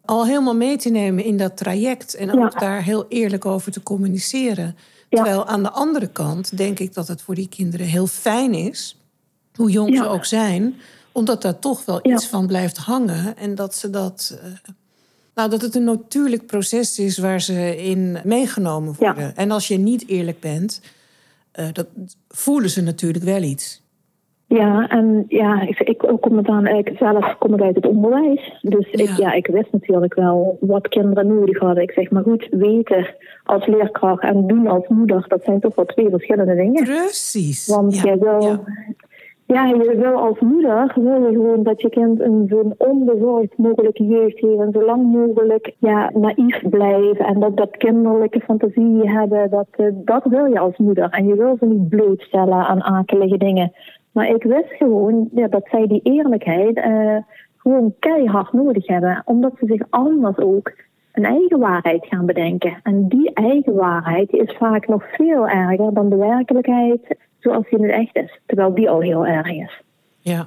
al 0.05 0.27
helemaal 0.27 0.57
mee 0.57 0.77
te 0.77 0.91
nemen 0.91 1.25
in 1.25 1.37
dat 1.37 1.57
traject 1.57 2.15
en 2.15 2.33
ook 2.33 2.53
ja. 2.53 2.59
daar 2.59 2.83
heel 2.83 3.05
eerlijk 3.09 3.47
over 3.47 3.73
te 3.73 3.83
communiceren. 3.83 4.77
Terwijl 5.11 5.47
aan 5.47 5.63
de 5.63 5.71
andere 5.71 6.07
kant 6.07 6.57
denk 6.57 6.79
ik 6.79 6.95
dat 6.95 7.09
het 7.09 7.23
voor 7.23 7.35
die 7.35 7.49
kinderen 7.49 7.87
heel 7.87 8.07
fijn 8.07 8.55
is, 8.55 8.97
hoe 9.55 9.71
jong 9.71 9.97
ze 9.97 10.07
ook 10.07 10.25
zijn, 10.25 10.75
omdat 11.13 11.43
daar 11.43 11.59
toch 11.59 11.85
wel 11.85 11.99
iets 12.03 12.27
van 12.27 12.47
blijft 12.47 12.77
hangen 12.77 13.37
en 13.37 13.55
dat 13.55 13.75
ze 13.75 13.91
dat. 13.91 14.39
Uh, 14.45 14.53
nou, 15.35 15.51
dat 15.51 15.61
het 15.61 15.75
een 15.75 15.85
natuurlijk 15.85 16.47
proces 16.47 16.99
is 16.99 17.19
waar 17.19 17.41
ze 17.41 17.77
in 17.77 18.21
meegenomen 18.25 18.95
worden. 18.99 19.37
En 19.37 19.51
als 19.51 19.69
je 19.69 19.79
niet 19.79 20.09
eerlijk 20.09 20.41
bent, 20.41 20.81
uh, 21.55 21.67
dat 21.73 21.87
voelen 22.29 22.71
ze 22.71 22.81
natuurlijk 22.81 23.25
wel 23.25 23.43
iets. 23.43 23.83
Ja, 24.57 24.89
en 24.89 25.25
ja, 25.29 25.61
ik, 25.61 25.81
ik 25.81 25.99
kom 26.21 26.37
het 26.37 26.49
aan, 26.49 26.67
ik 26.67 26.93
zelf 26.99 27.37
kom 27.39 27.55
ik 27.55 27.61
uit 27.61 27.75
het 27.75 27.87
onderwijs. 27.87 28.59
Dus 28.63 28.91
ja. 28.91 29.03
Ik, 29.03 29.11
ja, 29.17 29.33
ik 29.33 29.47
wist 29.47 29.73
natuurlijk 29.73 30.15
wel 30.15 30.57
wat 30.61 30.89
kinderen 30.89 31.27
nodig 31.27 31.59
hadden. 31.59 31.83
Ik 31.83 31.91
zeg 31.91 32.11
maar 32.11 32.23
goed, 32.23 32.49
weten 32.51 33.15
als 33.45 33.67
leerkracht 33.67 34.23
en 34.23 34.47
doen 34.47 34.67
als 34.67 34.89
moeder, 34.89 35.25
dat 35.29 35.43
zijn 35.45 35.61
toch 35.61 35.75
wel 35.75 35.85
twee 35.85 36.11
verschillende 36.11 36.55
dingen. 36.55 36.85
Precies. 36.85 37.67
Want 37.67 38.01
ja. 38.01 38.11
je 38.11 38.19
wil, 38.19 38.43
ja. 38.43 38.61
ja. 39.47 39.67
je 39.67 39.97
wil 39.97 40.13
als 40.13 40.39
moeder 40.41 40.93
wil 40.95 41.27
je 41.27 41.33
gewoon 41.33 41.63
dat 41.63 41.81
je 41.81 41.89
kind 41.89 42.21
een 42.21 42.47
zo'n 42.49 42.75
onbezorgd 42.79 43.57
mogelijke 43.57 44.05
jeugd 44.05 44.39
heeft 44.39 44.61
en 44.61 44.73
zo 44.73 44.85
lang 44.85 45.13
mogelijk 45.13 45.75
ja, 45.79 46.11
naïef 46.15 46.69
blijven 46.69 47.27
en 47.27 47.41
dat, 47.41 47.57
dat 47.57 47.77
kinderlijke 47.77 48.41
fantasie 48.41 49.11
hebben, 49.11 49.51
dat, 49.51 49.69
uh, 49.77 49.87
dat 49.95 50.25
wil 50.25 50.45
je 50.45 50.59
als 50.59 50.77
moeder. 50.77 51.11
En 51.11 51.27
je 51.27 51.35
wil 51.35 51.57
ze 51.59 51.67
niet 51.67 51.89
blootstellen 51.89 52.67
aan 52.67 52.83
akelige 52.83 53.37
dingen. 53.37 53.73
Maar 54.13 54.29
ik 54.29 54.43
wist 54.43 54.73
gewoon 54.73 55.29
ja, 55.33 55.49
dat 55.49 55.67
zij 55.71 55.87
die 55.87 56.01
eerlijkheid 56.03 56.77
uh, 56.77 57.17
gewoon 57.57 57.95
keihard 57.99 58.53
nodig 58.53 58.87
hebben. 58.87 59.23
Omdat 59.25 59.53
ze 59.59 59.67
zich 59.67 59.83
anders 59.91 60.39
ook 60.39 60.73
een 61.13 61.25
eigen 61.25 61.59
waarheid 61.59 62.07
gaan 62.07 62.27
bedenken. 62.27 62.81
En 62.83 63.09
die 63.09 63.33
eigen 63.33 63.75
waarheid 63.75 64.33
is 64.33 64.57
vaak 64.59 64.89
nog 64.89 65.05
veel 65.13 65.49
erger 65.49 65.95
dan 65.95 66.09
de 66.09 66.17
werkelijkheid 66.17 67.17
zoals 67.39 67.69
die 67.71 67.79
nu 67.79 67.89
echt 67.89 68.17
is. 68.17 68.41
Terwijl 68.47 68.75
die 68.75 68.91
al 68.91 69.01
heel 69.01 69.27
erg 69.27 69.51
is. 69.51 69.83
Ja. 70.21 70.47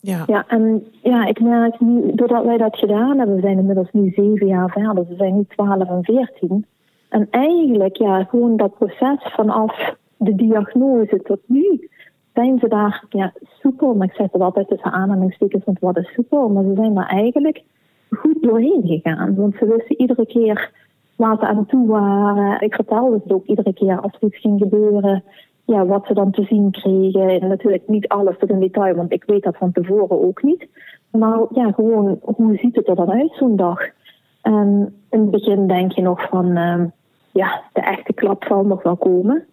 Ja. 0.00 0.24
ja, 0.26 0.44
en 0.48 0.86
ja, 1.02 1.26
ik 1.26 1.40
merk 1.40 1.80
nu, 1.80 2.14
doordat 2.14 2.44
wij 2.44 2.56
dat 2.56 2.78
gedaan 2.78 3.18
hebben, 3.18 3.36
we 3.36 3.42
zijn 3.42 3.58
inmiddels 3.58 3.88
nu 3.92 4.12
zeven 4.16 4.46
jaar 4.46 4.70
verder, 4.70 5.06
we 5.08 5.14
zijn 5.16 5.34
nu 5.34 5.44
twaalf 5.48 5.88
en 5.88 6.04
veertien. 6.04 6.66
En 7.08 7.26
eigenlijk, 7.30 7.96
ja, 7.96 8.24
gewoon 8.24 8.56
dat 8.56 8.78
proces 8.78 9.32
vanaf 9.34 9.94
de 10.16 10.34
diagnose 10.34 11.20
tot 11.22 11.40
nu, 11.46 11.87
zijn 12.38 12.58
ze 12.58 12.68
daar 12.68 13.04
ja, 13.08 13.32
soepel, 13.60 13.94
maar 13.94 14.06
ik 14.06 14.14
zeg 14.14 14.32
het 14.32 14.40
altijd 14.40 14.68
tussen 14.68 14.92
aanhalingstekens, 14.92 15.64
want 15.64 15.78
wat 15.78 15.96
is 15.96 16.12
soepel, 16.12 16.48
maar 16.48 16.62
ze 16.62 16.72
zijn 16.74 16.94
daar 16.94 17.08
eigenlijk 17.08 17.62
goed 18.10 18.42
doorheen 18.42 18.82
gegaan. 18.84 19.34
Want 19.34 19.54
ze 19.58 19.66
wisten 19.66 20.00
iedere 20.00 20.26
keer 20.26 20.72
waar 21.16 21.36
ze 21.38 21.46
aan 21.46 21.66
toe 21.66 21.86
waren. 21.86 22.60
Ik 22.60 22.74
vertelde 22.74 23.20
het 23.22 23.32
ook 23.32 23.46
iedere 23.46 23.72
keer 23.72 24.00
als 24.00 24.12
er 24.12 24.28
iets 24.28 24.40
ging 24.40 24.58
gebeuren, 24.58 25.24
ja, 25.64 25.86
wat 25.86 26.06
ze 26.06 26.14
dan 26.14 26.30
te 26.30 26.42
zien 26.42 26.70
kregen. 26.70 27.40
En 27.40 27.48
natuurlijk 27.48 27.88
niet 27.88 28.08
alles 28.08 28.38
tot 28.38 28.48
in 28.48 28.60
detail, 28.60 28.94
want 28.94 29.12
ik 29.12 29.24
weet 29.26 29.42
dat 29.42 29.56
van 29.56 29.72
tevoren 29.72 30.22
ook 30.22 30.42
niet. 30.42 30.66
Maar 31.10 31.40
ja, 31.52 31.70
gewoon, 31.72 32.18
hoe 32.22 32.56
ziet 32.56 32.76
het 32.76 32.88
er 32.88 32.96
dan 32.96 33.10
uit 33.10 33.34
zo'n 33.34 33.56
dag? 33.56 33.80
En 34.42 34.94
in 35.10 35.20
het 35.20 35.30
begin 35.30 35.66
denk 35.66 35.92
je 35.92 36.02
nog 36.02 36.28
van, 36.28 36.46
uh, 36.46 36.84
ja, 37.32 37.62
de 37.72 37.80
echte 37.80 38.12
klap 38.12 38.44
zal 38.44 38.64
nog 38.64 38.82
wel 38.82 38.96
komen. 38.96 39.46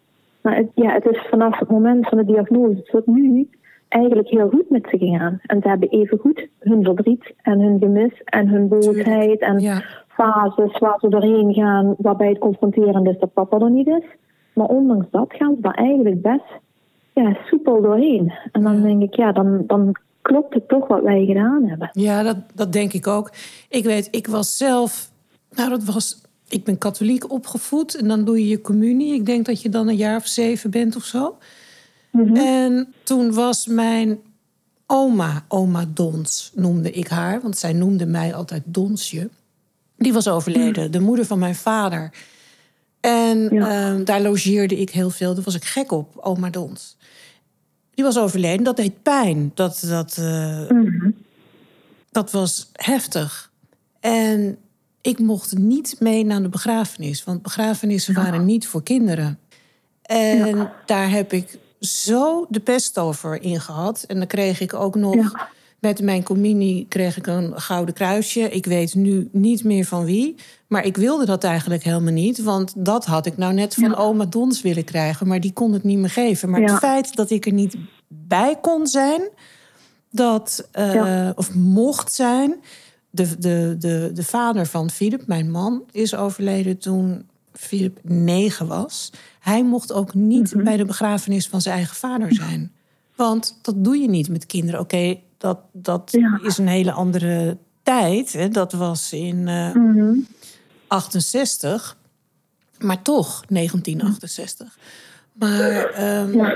Maar 0.46 0.56
het, 0.56 0.70
ja, 0.76 0.94
het 0.94 1.06
is 1.06 1.28
vanaf 1.30 1.60
het 1.60 1.70
moment 1.70 2.08
van 2.08 2.18
de 2.18 2.26
diagnose 2.26 2.84
tot 2.84 3.08
nu 3.08 3.50
eigenlijk 3.88 4.30
heel 4.30 4.50
goed 4.50 4.70
met 4.70 4.88
ze 4.90 4.98
gegaan. 4.98 5.40
En 5.42 5.62
ze 5.62 5.68
hebben 5.68 5.90
even 5.90 6.18
goed 6.18 6.48
hun 6.60 6.84
verdriet 6.84 7.34
en 7.42 7.60
hun 7.60 7.80
gemis 7.80 8.22
en 8.24 8.48
hun 8.48 8.68
boosheid 8.68 9.40
en 9.40 9.60
ja. 9.60 9.82
fases 10.08 10.78
waar 10.78 11.00
ze 11.00 11.10
doorheen 11.10 11.54
gaan 11.54 11.96
waarbij 11.98 12.30
het 12.30 12.38
confronterend 12.38 13.08
is 13.08 13.20
dat 13.20 13.34
papa 13.34 13.60
er 13.60 13.72
niet 13.72 13.88
is. 13.88 14.04
Maar 14.54 14.68
ondanks 14.68 15.06
dat 15.12 15.34
gaan 15.34 15.56
ze 15.56 15.62
daar 15.62 15.74
eigenlijk 15.74 16.22
best 16.22 16.60
ja, 17.14 17.38
soepel 17.46 17.82
doorheen. 17.82 18.34
En 18.52 18.62
dan 18.62 18.82
denk 18.82 19.02
ik, 19.02 19.16
ja, 19.16 19.32
dan, 19.32 19.64
dan 19.68 19.96
klopt 20.22 20.54
het 20.54 20.68
toch 20.68 20.88
wat 20.88 21.04
wij 21.04 21.26
gedaan 21.26 21.68
hebben. 21.68 21.90
Ja, 21.92 22.24
dat, 22.24 22.38
dat 22.54 22.74
denk 22.74 22.94
ik 22.94 23.08
ook. 23.08 23.32
Ik 23.70 23.84
weet, 23.84 24.08
ik 24.12 24.28
was 24.28 24.58
zelf, 24.58 25.12
nou 25.56 25.70
dat 25.70 25.84
was, 25.84 26.25
ik 26.48 26.64
ben 26.64 26.78
katholiek 26.78 27.32
opgevoed 27.32 27.96
en 27.96 28.08
dan 28.08 28.26
doe 28.26 28.40
je 28.40 28.48
je 28.48 28.62
communie. 28.62 29.14
Ik 29.14 29.26
denk 29.26 29.46
dat 29.46 29.62
je 29.62 29.70
dan 29.70 29.88
een 29.88 29.96
jaar 29.96 30.18
of 30.18 30.28
zeven 30.28 30.70
bent 30.70 30.96
of 30.96 31.04
zo. 31.04 31.38
Mm-hmm. 32.12 32.36
En 32.36 32.94
toen 33.04 33.34
was 33.34 33.68
mijn 33.68 34.20
oma, 34.86 35.46
oma 35.48 35.86
Dons 35.94 36.52
noemde 36.54 36.92
ik 36.92 37.08
haar, 37.08 37.42
want 37.42 37.58
zij 37.58 37.74
noemde 37.74 38.06
mij 38.06 38.34
altijd 38.34 38.64
Donsje. 38.66 39.30
Die 39.98 40.14
was 40.14 40.28
overleden, 40.28 40.86
mm. 40.86 40.92
de 40.92 41.00
moeder 41.00 41.26
van 41.26 41.40
mijn 41.40 41.56
vader. 41.56 42.12
En 43.00 43.40
ja. 43.40 43.94
uh, 43.94 44.06
daar 44.06 44.22
logeerde 44.22 44.80
ik 44.80 44.90
heel 44.90 45.10
veel. 45.10 45.34
Daar 45.36 45.44
was 45.44 45.56
ik 45.56 45.66
gek 45.66 45.92
op, 45.92 46.18
oma 46.18 46.50
Dons. 46.50 46.98
Die 47.94 48.04
was 48.04 48.18
overleden, 48.18 48.64
dat 48.64 48.78
deed 48.78 49.04
pijn. 49.04 49.52
Dat, 49.54 49.84
dat, 49.88 50.18
uh, 50.20 50.70
mm-hmm. 50.70 51.16
dat 52.12 52.32
was 52.32 52.70
heftig. 52.74 53.52
En 54.00 54.58
ik 55.06 55.20
mocht 55.20 55.58
niet 55.58 55.96
mee 56.00 56.26
naar 56.26 56.42
de 56.42 56.50
begrafenis. 56.50 57.24
Want 57.24 57.42
begrafenissen 57.42 58.14
waren 58.14 58.46
niet 58.46 58.68
voor 58.68 58.84
kinderen. 58.84 59.40
En 60.02 60.72
daar 60.86 61.10
heb 61.10 61.34
ik 61.34 61.58
zo 61.80 62.46
de 62.50 62.60
pest 62.60 62.98
over 62.98 63.42
ingehad. 63.42 64.04
En 64.08 64.18
dan 64.18 64.28
kreeg 64.28 64.60
ik 64.60 64.74
ook 64.74 64.96
nog... 64.96 65.48
Met 65.80 66.02
mijn 66.02 66.24
communie 66.24 66.86
kreeg 66.90 67.18
ik 67.18 67.28
een 67.28 67.62
gouden 67.62 67.94
kruisje. 67.94 68.40
Ik 68.40 68.66
weet 68.66 68.96
nu 68.96 69.30
niet 69.32 69.64
meer 69.64 69.86
van 69.86 70.06
wie. 70.06 70.36
Maar 70.68 70.86
ik 70.86 70.98
wilde 70.98 71.26
dat 71.26 71.44
eigenlijk 71.44 71.84
helemaal 71.84 72.14
niet. 72.14 72.44
Want 72.44 72.74
dat 72.76 73.06
had 73.06 73.26
ik 73.26 73.38
nou 73.38 73.54
net 73.54 73.74
van 73.74 73.96
oma 73.96 74.26
Dons 74.26 74.62
willen 74.62 74.84
krijgen. 74.84 75.28
Maar 75.28 75.40
die 75.40 75.54
kon 75.54 75.74
het 75.74 75.84
niet 75.84 75.98
meer 75.98 76.10
geven. 76.10 76.50
Maar 76.50 76.62
het 76.62 76.78
feit 76.78 77.16
dat 77.16 77.30
ik 77.30 77.46
er 77.46 77.54
niet 77.54 77.76
bij 78.08 78.58
kon 78.62 78.88
zijn... 78.88 79.22
Dat, 80.12 80.70
uh, 80.80 81.30
of 81.36 81.54
mocht 81.54 82.14
zijn... 82.14 82.56
De, 83.16 83.40
de, 83.40 83.76
de, 83.80 84.12
de 84.14 84.24
vader 84.24 84.66
van 84.66 84.90
Philip, 84.90 85.28
mijn 85.28 85.52
man, 85.52 85.84
is 85.92 86.16
overleden 86.16 86.78
toen 86.78 87.28
Philip 87.54 88.00
negen 88.02 88.68
was. 88.68 89.12
Hij 89.40 89.64
mocht 89.64 89.94
ook 89.94 90.14
niet 90.14 90.54
mhm. 90.54 90.64
bij 90.64 90.78
de 90.78 90.86
begrafenis 90.86 91.48
van 91.48 91.62
zijn 91.62 91.76
eigen 91.76 91.96
vader 91.96 92.34
zijn. 92.34 92.72
Want 93.16 93.60
dat 93.62 93.84
doe 93.84 93.98
je 93.98 94.10
niet 94.10 94.30
met 94.30 94.46
kinderen. 94.46 94.80
Oké, 94.80 95.20
dat, 95.38 95.60
dat 95.72 96.18
is 96.44 96.58
een 96.58 96.68
hele 96.68 96.92
andere 96.92 97.58
tijd. 97.84 98.34
Hè? 98.34 98.50
Dat 98.50 98.72
was 98.72 99.14
in 99.14 99.48
uh, 99.48 100.18
68. 100.88 101.98
Maar 102.80 103.02
toch, 103.02 103.44
1968. 103.48 104.78
Maar 105.34 106.04
um, 106.20 106.56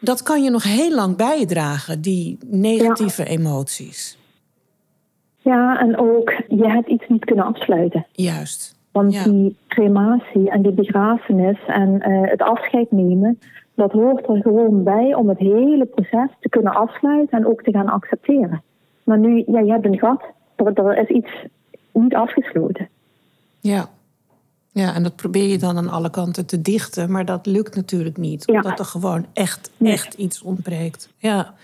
dat 0.00 0.22
kan 0.22 0.42
je 0.42 0.50
nog 0.50 0.62
heel 0.62 0.94
lang 0.94 1.16
bijdragen, 1.16 2.00
die 2.00 2.38
negatieve 2.46 3.24
emoties. 3.24 4.16
Ja, 5.44 5.80
en 5.80 5.96
ook 5.96 6.32
je 6.48 6.68
hebt 6.68 6.88
iets 6.88 7.04
niet 7.08 7.24
kunnen 7.24 7.44
afsluiten. 7.44 8.06
Juist. 8.12 8.76
Want 8.92 9.24
die 9.24 9.56
crematie 9.68 10.50
en 10.50 10.62
die 10.62 10.72
begrafenis 10.72 11.58
en 11.66 11.88
uh, 12.08 12.30
het 12.30 12.42
afscheid 12.42 12.90
nemen, 12.90 13.38
dat 13.74 13.92
hoort 13.92 14.28
er 14.28 14.40
gewoon 14.42 14.82
bij 14.82 15.14
om 15.14 15.28
het 15.28 15.38
hele 15.38 15.84
proces 15.84 16.28
te 16.40 16.48
kunnen 16.48 16.74
afsluiten 16.74 17.38
en 17.38 17.46
ook 17.46 17.62
te 17.62 17.70
gaan 17.70 17.88
accepteren. 17.88 18.62
Maar 19.02 19.18
nu, 19.18 19.44
ja, 19.46 19.60
je 19.60 19.70
hebt 19.70 19.84
een 19.84 19.98
gat, 19.98 20.22
er, 20.56 20.78
er 20.78 20.98
is 20.98 21.08
iets 21.08 21.30
niet 21.92 22.14
afgesloten. 22.14 22.88
Ja. 23.60 23.88
Ja, 24.72 24.94
en 24.94 25.02
dat 25.02 25.16
probeer 25.16 25.48
je 25.48 25.58
dan 25.58 25.76
aan 25.76 25.88
alle 25.88 26.10
kanten 26.10 26.46
te 26.46 26.60
dichten, 26.60 27.10
maar 27.10 27.24
dat 27.24 27.46
lukt 27.46 27.76
natuurlijk 27.76 28.16
niet, 28.16 28.46
omdat 28.46 28.78
er 28.78 28.84
gewoon 28.84 29.26
echt, 29.32 29.70
echt 29.78 30.14
iets 30.14 30.42
ontbreekt. 30.42 31.08
Ja. 31.16 31.54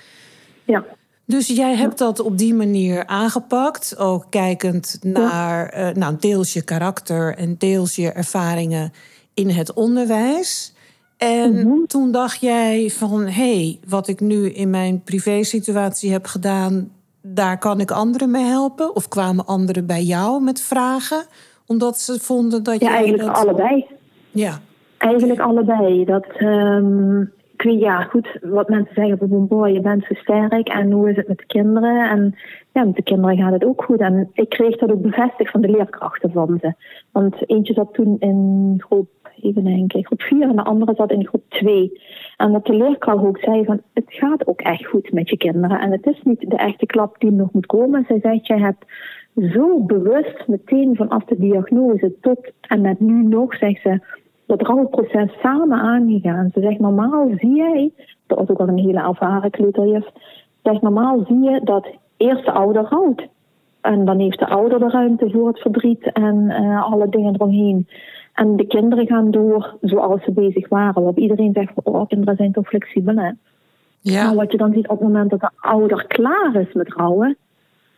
Ja. 0.64 0.85
Dus 1.31 1.47
jij 1.47 1.77
hebt 1.77 1.99
dat 1.99 2.21
op 2.21 2.38
die 2.38 2.55
manier 2.55 3.07
aangepakt, 3.07 3.99
ook 3.99 4.27
kijkend 4.31 4.99
naar 5.03 5.79
uh, 5.79 5.88
nou, 5.95 6.16
deels 6.21 6.53
je 6.53 6.62
karakter 6.62 7.37
en 7.37 7.55
deels 7.59 7.97
je 7.97 8.12
ervaringen 8.12 8.93
in 9.35 9.49
het 9.49 9.73
onderwijs. 9.73 10.75
En 11.16 11.53
mhm. 11.53 11.85
toen 11.87 12.12
dacht 12.12 12.40
jij 12.40 12.90
van, 12.90 13.23
hé, 13.23 13.55
hey, 13.55 13.79
wat 13.88 14.09
ik 14.09 14.21
nu 14.21 14.51
in 14.51 14.71
mijn 14.71 15.03
privésituatie 15.03 16.12
heb 16.12 16.27
gedaan, 16.27 16.90
daar 17.23 17.59
kan 17.59 17.81
ik 17.81 17.90
anderen 17.90 18.31
mee 18.31 18.45
helpen? 18.45 18.95
Of 18.97 19.09
kwamen 19.09 19.47
anderen 19.47 19.87
bij 19.87 20.03
jou 20.03 20.43
met 20.43 20.61
vragen? 20.61 21.25
Omdat 21.66 22.01
ze 22.01 22.21
vonden 22.21 22.62
dat 22.62 22.81
je. 22.81 22.85
Ja, 22.85 22.95
eigenlijk 22.95 23.35
dat... 23.35 23.37
allebei. 23.37 23.87
Ja. 24.31 24.59
Eigenlijk 24.99 25.40
allebei. 25.40 26.05
Dat, 26.05 26.27
um, 26.38 27.33
ja, 27.62 28.03
goed, 28.03 28.38
wat 28.40 28.68
mensen 28.68 28.94
zeggen 28.94 29.18
van 29.18 29.46
boy, 29.46 29.68
je 29.68 29.81
bent 29.81 30.05
zo 30.05 30.14
sterk 30.14 30.68
en 30.68 30.90
hoe 30.90 31.11
is 31.11 31.16
het 31.16 31.29
met 31.29 31.38
de 31.38 31.46
kinderen? 31.46 32.11
En 32.11 32.35
ja, 32.73 32.85
met 32.85 32.96
de 32.96 33.03
kinderen 33.03 33.37
gaat 33.37 33.53
het 33.53 33.64
ook 33.64 33.85
goed. 33.85 34.01
En 34.01 34.31
ik 34.33 34.49
kreeg 34.49 34.77
dat 34.77 34.92
ook 34.92 35.03
bevestigd 35.03 35.51
van 35.51 35.61
de 35.61 35.68
leerkrachten 35.70 36.33
van 36.33 36.59
ze. 36.61 36.75
Want 37.12 37.51
eentje 37.51 37.73
zat 37.73 37.94
toen 37.94 38.16
in 38.18 38.75
groep, 38.87 39.09
even 39.40 39.64
denken, 39.64 40.05
groep 40.05 40.23
4 40.23 40.42
en 40.42 40.57
de 40.57 40.64
andere 40.64 40.94
zat 40.94 41.11
in 41.11 41.27
groep 41.27 41.44
2. 41.49 42.01
En 42.37 42.53
wat 42.53 42.66
de 42.66 42.75
leerkracht 42.75 43.25
ook 43.25 43.38
zei 43.38 43.64
van, 43.64 43.81
het 43.94 44.05
gaat 44.07 44.46
ook 44.46 44.61
echt 44.61 44.87
goed 44.87 45.12
met 45.12 45.31
je 45.31 45.37
kinderen. 45.37 45.81
En 45.81 45.92
het 45.92 46.07
is 46.07 46.20
niet 46.23 46.51
de 46.51 46.57
echte 46.57 46.87
klap 46.87 47.20
die 47.20 47.31
nog 47.31 47.53
moet 47.53 47.66
komen. 47.66 48.05
Zij 48.09 48.20
zei, 48.20 48.40
jij 48.42 48.59
hebt 48.59 48.85
zo 49.53 49.81
bewust 49.81 50.46
meteen 50.46 50.96
vanaf 50.96 51.25
de 51.25 51.38
diagnose 51.38 52.14
tot 52.20 52.51
en 52.61 52.81
met 52.81 53.01
nu 53.01 53.23
nog, 53.23 53.57
zegt 53.57 53.83
ze, 53.83 54.01
dat 54.50 54.66
rouwproces 54.66 55.32
samen 55.42 55.78
aangegaan. 55.78 56.50
Ze 56.54 56.60
zegt, 56.60 56.78
normaal 56.78 57.28
zie 57.36 57.56
jij, 57.56 57.92
dat 58.26 58.38
was 58.38 58.48
ook 58.48 58.60
al 58.60 58.68
een 58.68 58.78
hele 58.78 59.02
ervaren 59.02 59.50
kleuterjuf, 59.50 60.10
zegt, 60.62 60.82
normaal 60.82 61.24
zie 61.26 61.40
je 61.40 61.60
dat 61.64 61.86
eerst 62.16 62.44
de 62.44 62.52
ouder 62.52 62.82
rouwt. 62.82 63.28
En 63.80 64.04
dan 64.04 64.18
heeft 64.18 64.38
de 64.38 64.48
ouder 64.48 64.78
de 64.78 64.88
ruimte 64.88 65.30
voor 65.30 65.46
het 65.48 65.58
verdriet 65.58 66.12
en 66.12 66.36
uh, 66.36 66.92
alle 66.92 67.08
dingen 67.08 67.34
eromheen. 67.34 67.88
En 68.34 68.56
de 68.56 68.66
kinderen 68.66 69.06
gaan 69.06 69.30
door 69.30 69.76
zoals 69.80 70.22
ze 70.24 70.32
bezig 70.32 70.68
waren. 70.68 70.94
Waarop 70.94 71.18
iedereen 71.18 71.52
zegt, 71.52 71.72
oh, 71.82 72.06
kinderen 72.08 72.36
zijn 72.36 72.52
toch 72.52 72.68
flexibel, 72.68 73.16
hè? 73.16 73.30
Ja. 74.00 74.24
Maar 74.24 74.34
wat 74.34 74.52
je 74.52 74.58
dan 74.58 74.72
ziet 74.72 74.88
op 74.88 74.98
het 74.98 75.08
moment 75.08 75.30
dat 75.30 75.40
de 75.40 75.50
ouder 75.56 76.06
klaar 76.06 76.54
is 76.54 76.72
met 76.72 76.94
rouwen, 76.94 77.36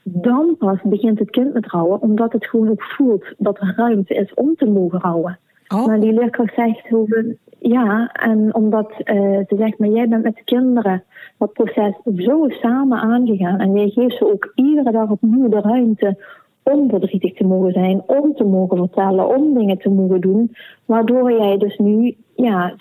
dan 0.02 0.56
pas 0.58 0.78
begint 0.82 1.18
het 1.18 1.30
kind 1.30 1.52
met 1.52 1.66
rouwen, 1.66 2.00
omdat 2.00 2.32
het 2.32 2.46
gewoon 2.46 2.68
ook 2.68 2.82
voelt 2.82 3.24
dat 3.38 3.60
er 3.60 3.74
ruimte 3.76 4.14
is 4.14 4.34
om 4.34 4.54
te 4.56 4.66
mogen 4.66 5.00
rouwen. 5.00 5.38
Oh. 5.72 5.87
Maar 5.87 6.00
die 6.00 6.12
leerkracht 6.12 6.54
zegt 6.54 6.88
hoe 6.88 7.37
ja, 7.58 8.12
en 8.12 8.54
omdat 8.54 8.90
uh, 8.90 9.38
ze 9.48 9.56
zegt, 9.58 9.78
maar 9.78 9.88
jij 9.88 10.08
bent 10.08 10.22
met 10.22 10.37
de 10.37 10.44
kinderen 10.44 11.04
dat 11.38 11.52
proces 11.52 11.94
zo 12.16 12.48
samen 12.48 12.98
aangegaan 12.98 13.58
en 13.58 13.72
jij 13.72 13.88
geeft 13.88 14.16
ze 14.16 14.32
ook 14.32 14.52
iedere 14.54 14.92
dag 14.92 15.11
opnieuw 15.11 15.48
de 15.48 15.61
ruimte 15.61 16.16
om 16.62 16.88
verdrietig 16.88 17.35
te 17.35 17.44
mogen 17.44 17.72
zijn, 17.72 18.02
om 18.06 18.35
te 18.35 18.44
mogen 18.44 18.76
vertellen, 18.76 19.37
om 19.37 19.54
dingen 19.54 19.78
te 19.78 19.90
mogen 19.90 20.20
doen, 20.20 20.56
waardoor 20.85 21.32
jij 21.32 21.58
dus 21.58 21.78
nu, 21.78 22.16
ja, 22.37 22.74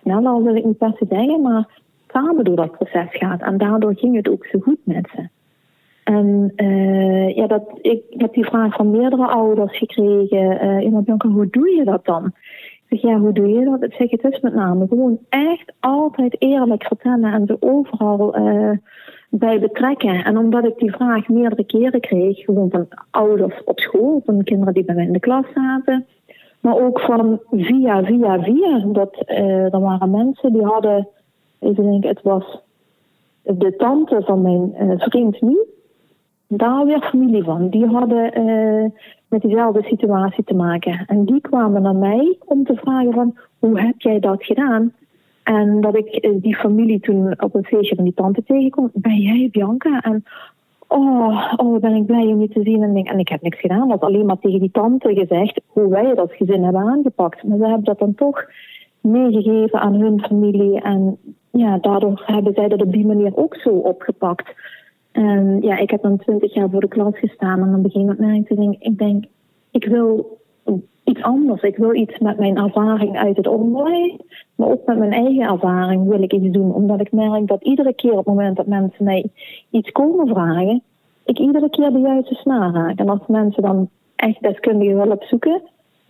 sneller 0.00 0.42
wil 0.42 0.56
ik 0.56 0.64
niet 0.64 0.78
per 0.78 0.92
se 0.98 1.06
zeggen, 1.08 1.42
maar 1.42 1.80
samen 2.08 2.44
door 2.44 2.56
dat 2.56 2.70
proces 2.70 3.08
gaat. 3.10 3.40
En 3.40 3.58
daardoor 3.58 3.94
ging 3.94 4.16
het 4.16 4.28
ook 4.28 4.46
zo 4.46 4.58
goed 4.58 4.78
met 4.84 5.08
ze. 5.14 5.28
En 6.10 6.52
uh, 6.56 7.34
ja, 7.34 7.46
dat, 7.46 7.62
ik 7.80 8.02
heb 8.08 8.34
die 8.34 8.44
vraag 8.44 8.74
van 8.74 8.90
meerdere 8.90 9.26
ouders 9.26 9.78
gekregen. 9.78 10.64
Uh, 10.64 10.84
iemand 10.84 11.22
hoe 11.22 11.48
doe 11.50 11.70
je 11.70 11.84
dat 11.84 12.04
dan? 12.04 12.26
Ik 12.26 12.98
zeg, 12.98 13.00
ja, 13.00 13.18
hoe 13.18 13.32
doe 13.32 13.48
je 13.48 13.64
dat? 13.64 13.82
Ik 13.82 13.92
zeg, 13.92 14.10
het 14.10 14.32
is 14.32 14.40
met 14.40 14.54
name 14.54 14.86
gewoon 14.88 15.18
echt 15.28 15.72
altijd 15.80 16.36
eerlijk 16.38 16.84
vertellen 16.84 17.32
en 17.32 17.46
ze 17.46 17.56
overal 17.60 18.38
uh, 18.38 18.70
bij 19.28 19.60
betrekken. 19.60 20.24
En 20.24 20.38
omdat 20.38 20.64
ik 20.64 20.78
die 20.78 20.92
vraag 20.92 21.28
meerdere 21.28 21.64
keren 21.64 22.00
kreeg, 22.00 22.38
gewoon 22.44 22.70
van 22.70 22.88
ouders 23.10 23.64
op 23.64 23.80
school, 23.80 24.22
van 24.24 24.42
kinderen 24.42 24.74
die 24.74 24.84
bij 24.84 24.94
mij 24.94 25.06
in 25.06 25.12
de 25.12 25.20
klas 25.20 25.46
zaten, 25.54 26.06
maar 26.60 26.76
ook 26.84 27.00
van 27.00 27.40
via, 27.50 28.04
via, 28.04 28.42
via. 28.42 28.78
Dat 28.86 29.22
er 29.26 29.80
waren 29.80 30.10
mensen 30.10 30.52
die 30.52 30.64
hadden, 30.64 31.08
even 31.58 31.84
denken, 31.84 32.08
het 32.08 32.22
was 32.22 32.60
de 33.42 33.76
tante 33.76 34.22
van 34.24 34.42
mijn 34.42 34.98
vriend 34.98 35.40
nu 35.40 35.69
daar 36.52 36.86
weer 36.86 37.00
familie 37.00 37.42
van. 37.42 37.68
Die 37.68 37.86
hadden 37.86 38.40
uh, 38.40 38.90
met 39.28 39.40
diezelfde 39.40 39.82
situatie 39.82 40.44
te 40.44 40.54
maken. 40.54 41.04
En 41.06 41.24
die 41.24 41.40
kwamen 41.40 41.82
naar 41.82 41.96
mij 41.96 42.36
om 42.44 42.64
te 42.64 42.74
vragen 42.74 43.12
van 43.12 43.36
hoe 43.58 43.80
heb 43.80 43.94
jij 44.00 44.20
dat 44.20 44.44
gedaan? 44.44 44.92
En 45.42 45.80
dat 45.80 45.96
ik 45.96 46.24
uh, 46.24 46.30
die 46.42 46.56
familie 46.56 47.00
toen 47.00 47.42
op 47.42 47.54
een 47.54 47.64
feestje 47.64 47.94
van 47.94 48.04
die 48.04 48.14
tante 48.14 48.42
tegenkom. 48.44 48.90
Ben 48.94 49.16
jij 49.16 49.48
Bianca? 49.52 50.00
En 50.00 50.24
oh, 50.88 51.52
oh 51.56 51.80
ben 51.80 51.94
ik 51.94 52.06
blij 52.06 52.26
om 52.26 52.40
je 52.40 52.48
te 52.48 52.62
zien. 52.62 52.82
En, 52.82 53.04
en 53.04 53.18
ik 53.18 53.28
heb 53.28 53.42
niks 53.42 53.60
gedaan. 53.60 53.88
Dat 53.88 54.00
alleen 54.00 54.26
maar 54.26 54.38
tegen 54.38 54.60
die 54.60 54.70
tante 54.70 55.14
gezegd 55.14 55.60
hoe 55.66 55.88
wij 55.88 56.14
dat 56.14 56.32
gezin 56.32 56.64
hebben 56.64 56.82
aangepakt. 56.82 57.44
Maar 57.44 57.58
ze 57.58 57.64
hebben 57.64 57.84
dat 57.84 57.98
dan 57.98 58.14
toch 58.14 58.44
meegegeven 59.00 59.80
aan 59.80 59.94
hun 59.94 60.20
familie. 60.20 60.80
En 60.80 61.18
ja, 61.50 61.78
daardoor 61.78 62.22
hebben 62.26 62.54
zij 62.54 62.68
dat 62.68 62.82
op 62.82 62.92
die 62.92 63.06
manier 63.06 63.36
ook 63.36 63.56
zo 63.56 63.70
opgepakt. 63.70 64.54
En 65.12 65.58
ja, 65.60 65.76
ik 65.78 65.90
heb 65.90 66.02
dan 66.02 66.18
twintig 66.18 66.54
jaar 66.54 66.70
voor 66.70 66.80
de 66.80 66.88
klas 66.88 67.18
gestaan 67.18 67.60
en 67.60 67.70
dan 67.70 67.82
begin 67.82 68.10
ik 68.10 68.18
met 68.18 68.46
te 68.46 68.54
denken, 68.54 68.80
ik 68.80 68.98
denk, 68.98 69.24
ik 69.70 69.84
wil 69.84 70.38
iets 71.10 71.22
anders. 71.22 71.62
Ik 71.62 71.76
wil 71.76 71.94
iets 71.94 72.18
met 72.18 72.38
mijn 72.38 72.56
ervaring 72.56 73.18
uit 73.18 73.36
het 73.36 73.46
onderwijs, 73.46 74.16
maar 74.54 74.68
ook 74.68 74.86
met 74.86 74.98
mijn 74.98 75.12
eigen 75.12 75.48
ervaring 75.48 76.08
wil 76.08 76.22
ik 76.22 76.32
iets 76.32 76.50
doen. 76.50 76.74
Omdat 76.74 77.00
ik 77.00 77.12
merk 77.12 77.46
dat 77.46 77.62
iedere 77.62 77.94
keer 77.94 78.10
op 78.10 78.16
het 78.16 78.26
moment 78.26 78.56
dat 78.56 78.66
mensen 78.66 79.04
mij 79.04 79.30
iets 79.70 79.90
komen 79.90 80.28
vragen, 80.28 80.82
ik 81.24 81.38
iedere 81.38 81.70
keer 81.70 81.92
de 81.92 81.98
juiste 81.98 82.34
snaar 82.34 82.72
raak. 82.72 82.98
En 82.98 83.08
als 83.08 83.26
mensen 83.26 83.62
dan 83.62 83.88
echt 84.16 84.42
deskundige 84.42 84.92
hulp 84.92 85.22
zoeken, 85.22 85.62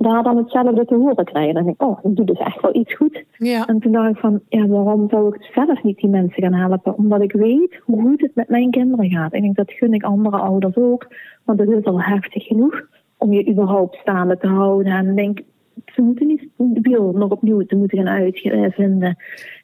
daar 0.03 0.22
dan 0.22 0.36
hetzelfde 0.36 0.84
te 0.84 0.94
horen 0.94 1.24
krijgen. 1.24 1.55
Dan 1.55 1.64
denk 1.64 1.80
ik, 1.80 1.86
oh, 1.86 1.98
ik 2.03 2.16
doe 2.16 2.26
dus 2.26 2.38
echt 2.38 2.61
wel 2.61 2.74
iets 2.74 2.94
goed. 2.94 3.24
Ja. 3.38 3.66
En 3.66 3.80
toen 3.80 3.92
dacht 3.92 4.11
ik 4.11 4.16
van, 4.16 4.40
ja, 4.48 4.66
waarom 4.66 5.09
zou 5.09 5.34
ik 5.34 5.51
zelf 5.55 5.82
niet 5.82 5.98
die 5.98 6.11
mensen 6.11 6.42
gaan 6.42 6.55
helpen? 6.55 6.96
Omdat 6.96 7.22
ik 7.22 7.32
weet 7.32 7.80
hoe 7.84 8.01
goed 8.01 8.20
het 8.20 8.34
met 8.34 8.48
mijn 8.48 8.70
kinderen 8.70 9.11
gaat. 9.11 9.34
Ik 9.34 9.42
denk, 9.42 9.57
dat 9.57 9.72
gun 9.72 9.92
ik 9.92 10.03
andere 10.03 10.36
ouders 10.36 10.76
ook. 10.76 11.09
Want 11.44 11.59
het 11.59 11.68
is 11.68 11.84
al 11.84 12.03
heftig 12.03 12.46
genoeg 12.46 12.86
om 13.18 13.32
je 13.32 13.48
überhaupt 13.48 13.96
staande 13.96 14.38
te 14.38 14.46
houden. 14.46 14.92
En 14.92 15.09
ik 15.09 15.16
denk, 15.16 15.40
ze 15.86 16.03
moeten 16.03 16.26
niet 16.26 16.48
de 16.57 16.80
wiel 16.80 17.12
nog 17.12 17.30
opnieuw 17.30 17.61
te 17.61 17.76
moeten 17.76 17.98
gaan 17.98 18.09
uitvinden. 18.09 19.16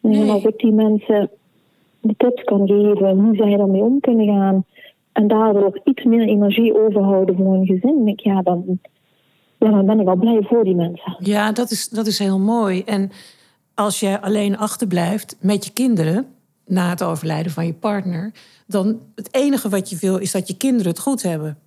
En 0.03 0.29
als 0.29 0.45
ik 0.45 0.59
die 0.59 0.73
mensen 0.73 1.31
de 2.01 2.15
tips 2.17 2.45
kan 2.45 2.67
geven 2.67 3.19
hoe 3.21 3.37
zij 3.37 3.59
ermee 3.59 3.83
om 3.83 4.01
kunnen 4.01 4.27
gaan... 4.27 4.65
en 5.13 5.29
daardoor 5.29 5.81
iets 5.85 6.05
meer 6.05 6.27
energie 6.27 6.85
overhouden 6.85 7.37
voor 7.37 7.53
hun 7.53 7.67
gezin... 7.67 8.05
denk 8.05 8.19
ik, 8.19 8.21
ja, 8.21 8.43
dan 8.43 8.79
ja, 9.59 9.71
dan 9.71 9.87
ben 9.87 10.01
ik 10.01 10.09
al 10.09 10.17
blij 10.17 10.43
voor 10.43 10.65
die 10.65 10.75
mensen. 10.75 11.17
Ja, 11.19 11.53
dat 11.53 11.71
is, 11.71 11.89
dat 11.89 12.07
is 12.07 12.19
heel 12.19 12.39
mooi. 12.39 12.83
En 12.83 13.11
als 13.75 14.01
je 14.01 14.21
alleen 14.21 14.59
achterblijft 14.59 15.37
met 15.41 15.65
je 15.65 15.73
kinderen 15.73 16.27
na 16.67 16.89
het 16.89 17.03
overlijden 17.03 17.53
van 17.53 17.67
je 17.67 17.75
partner, 17.75 18.33
dan 18.67 19.01
het 19.15 19.35
enige 19.35 19.69
wat 19.69 19.91
je 19.91 19.97
wil 20.01 20.17
is 20.17 20.33
dat 20.33 20.49
je 20.49 20.57
kinderen 20.57 20.93
het 20.93 21.01
goed 21.01 21.23
hebben. 21.23 21.59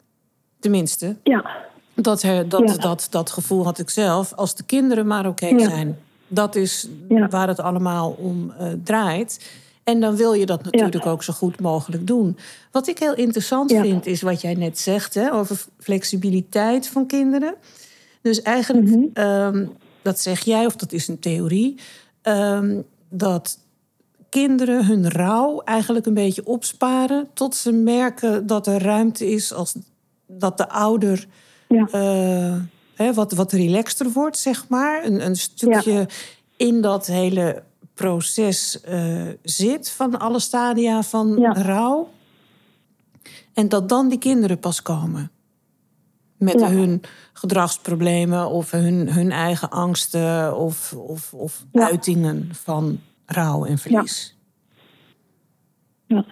Tenminste. 0.60 1.16
Ja. 1.24 1.46
Dat, 1.94 2.22
dat, 2.48 2.78
dat, 2.82 3.08
dat 3.10 3.32
gevoel 3.32 3.64
had 3.64 3.80
ik 3.80 3.90
zelf. 3.90 4.34
Als 4.34 4.56
de 4.56 4.64
kinderen 4.64 5.08
maar 5.08 5.28
oké 5.28 5.60
zijn. 5.60 5.98
Dat 6.28 6.56
is 6.56 6.88
waar 7.30 7.48
het 7.48 7.60
allemaal 7.60 8.16
om 8.18 8.54
uh, 8.60 8.68
draait. 8.84 9.52
En 9.90 10.00
dan 10.00 10.16
wil 10.16 10.34
je 10.34 10.46
dat 10.46 10.64
natuurlijk 10.64 11.06
ook 11.06 11.24
zo 11.24 11.34
goed 11.34 11.60
mogelijk 11.60 12.08
doen. 12.08 12.38
Wat 12.72 12.88
ik 12.88 13.00
heel 13.00 13.16
interessant 13.16 13.72
vind, 13.72 14.06
is 14.06 14.22
wat 14.22 14.42
jij 14.42 14.54
net 14.54 14.80
zegt 14.80 15.14
hè, 15.14 15.34
over 15.34 15.66
flexibiliteit 15.80 16.88
van 16.88 17.08
kinderen. 17.08 17.56
Dus 18.22 18.42
eigenlijk, 18.42 18.88
mhm. 18.88 19.04
ehm, 19.14 19.66
dat 20.02 20.20
zeg 20.20 20.40
jij, 20.40 20.66
of 20.66 20.76
dat 20.76 20.92
is 20.92 21.08
een 21.08 21.20
theorie, 21.20 21.80
um, 22.24 22.84
dat 23.10 23.60
kinderen 24.30 24.86
hun 24.86 25.12
rouw 25.12 25.62
eigenlijk 25.62 26.06
een 26.06 26.14
beetje 26.14 26.46
opsparen 26.46 27.28
tot 27.34 27.56
ze 27.56 27.72
merken 27.72 28.48
dat 28.48 28.68
er 28.68 28.82
ruimte 28.82 29.32
is 29.32 29.54
als 29.54 29.76
dat 30.28 30.58
de 30.58 30.70
ouder 30.70 31.28
ja. 31.68 31.88
uh, 31.94 32.56
hè, 32.96 33.14
wat, 33.14 33.32
wat 33.32 33.52
relaxter 33.52 34.12
wordt, 34.12 34.38
zeg 34.38 34.68
maar. 34.68 35.06
Een, 35.06 35.26
een 35.26 35.36
stukje 35.36 36.08
in 36.58 36.82
dat 36.82 37.06
hele 37.06 37.64
proces 38.00 38.82
uh, 38.90 39.28
zit 39.44 39.92
van 39.92 40.20
alle 40.20 40.40
stadia 40.40 41.02
van 41.04 41.46
rouw. 41.54 42.10
En 43.54 43.70
dat 43.70 43.90
dan 43.90 44.10
die 44.10 44.18
kinderen 44.18 44.60
pas 44.60 44.82
komen. 44.82 45.32
Met 46.38 46.66
hun 46.66 47.02
gedragsproblemen 47.34 48.50
of 48.50 48.72
hun, 48.72 49.12
hun 49.12 49.32
eigen 49.32 49.70
angsten 49.70 50.58
of, 50.58 50.94
of, 50.94 51.34
of 51.34 51.66
uitingen 51.72 52.50
van 52.52 53.00
rouw 53.26 53.66
en 53.66 53.78
verlies. 53.78 54.38
Ja. 56.06 56.26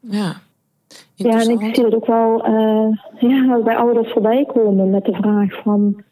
Ja. 0.00 0.36
Ja, 1.14 1.40
en 1.40 1.50
ik 1.50 1.74
zie 1.74 1.84
het 1.84 1.94
ook 1.94 2.06
wel 2.06 2.48
uh, 2.48 2.98
ja, 3.20 3.60
bij 3.62 3.76
ouders 3.76 4.12
voorbij 4.12 4.44
komen 4.44 4.90
met 4.90 5.04
de 5.04 5.12
vraag 5.12 5.62
van... 5.62 6.02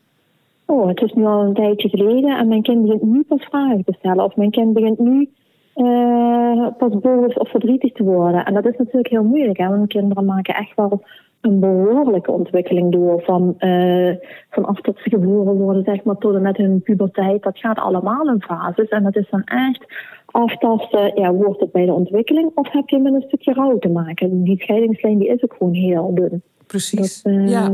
Oh, 0.73 0.89
het 0.89 1.03
is 1.03 1.13
nu 1.13 1.25
al 1.25 1.43
een 1.43 1.55
tijdje 1.55 1.89
geleden 1.89 2.39
en 2.39 2.49
mijn 2.49 2.63
kind 2.63 2.83
begint 2.83 3.03
nu 3.03 3.23
pas 3.23 3.45
vragen 3.45 3.85
te 3.85 3.95
stellen. 3.99 4.25
Of 4.25 4.37
mijn 4.37 4.51
kind 4.51 4.73
begint 4.73 4.99
nu 4.99 5.29
uh, 5.77 6.67
pas 6.79 6.99
boos 6.99 7.35
of 7.35 7.51
verdrietig 7.51 7.93
te 7.93 8.03
worden. 8.03 8.45
En 8.45 8.55
dat 8.55 8.67
is 8.67 8.77
natuurlijk 8.77 9.09
heel 9.09 9.25
moeilijk, 9.25 9.59
hè, 9.59 9.69
want 9.69 9.89
kinderen 9.89 10.25
maken 10.25 10.55
echt 10.55 10.75
wel 10.77 11.03
een 11.41 11.61
behoorlijke 11.61 12.31
ontwikkeling 12.31 12.93
door. 12.93 13.23
Van, 13.23 13.55
uh, 13.59 14.15
vanaf 14.51 14.81
dat 14.81 14.99
ze 14.99 15.11
geboren 15.11 15.55
worden, 15.55 15.85
zeg 15.85 16.05
maar, 16.05 16.17
tot 16.17 16.35
en 16.35 16.43
met 16.43 16.57
hun 16.57 16.83
puberteit. 16.83 17.43
Dat 17.43 17.59
gaat 17.59 17.79
allemaal 17.79 18.29
in 18.29 18.43
fases. 18.43 18.89
En 18.89 19.03
dat 19.03 19.17
is 19.17 19.31
dan 19.31 19.43
echt 19.45 19.85
aftasten, 20.27 21.21
ja, 21.21 21.33
wordt 21.33 21.61
het 21.61 21.73
bij 21.73 21.87
de 21.87 21.93
ontwikkeling 21.93 22.51
of 22.55 22.71
heb 22.71 22.89
je 22.89 22.99
met 22.99 23.15
een 23.15 23.25
stukje 23.27 23.53
rouw 23.53 23.79
te 23.79 23.89
maken? 23.89 24.43
Die 24.43 24.63
scheidingslijn 24.63 25.19
die 25.19 25.29
is 25.29 25.43
ook 25.45 25.55
gewoon 25.59 25.75
heel 25.75 26.15
dun. 26.15 26.43
Precies, 26.67 27.23
dat, 27.23 27.33
uh, 27.33 27.49
ja. 27.49 27.73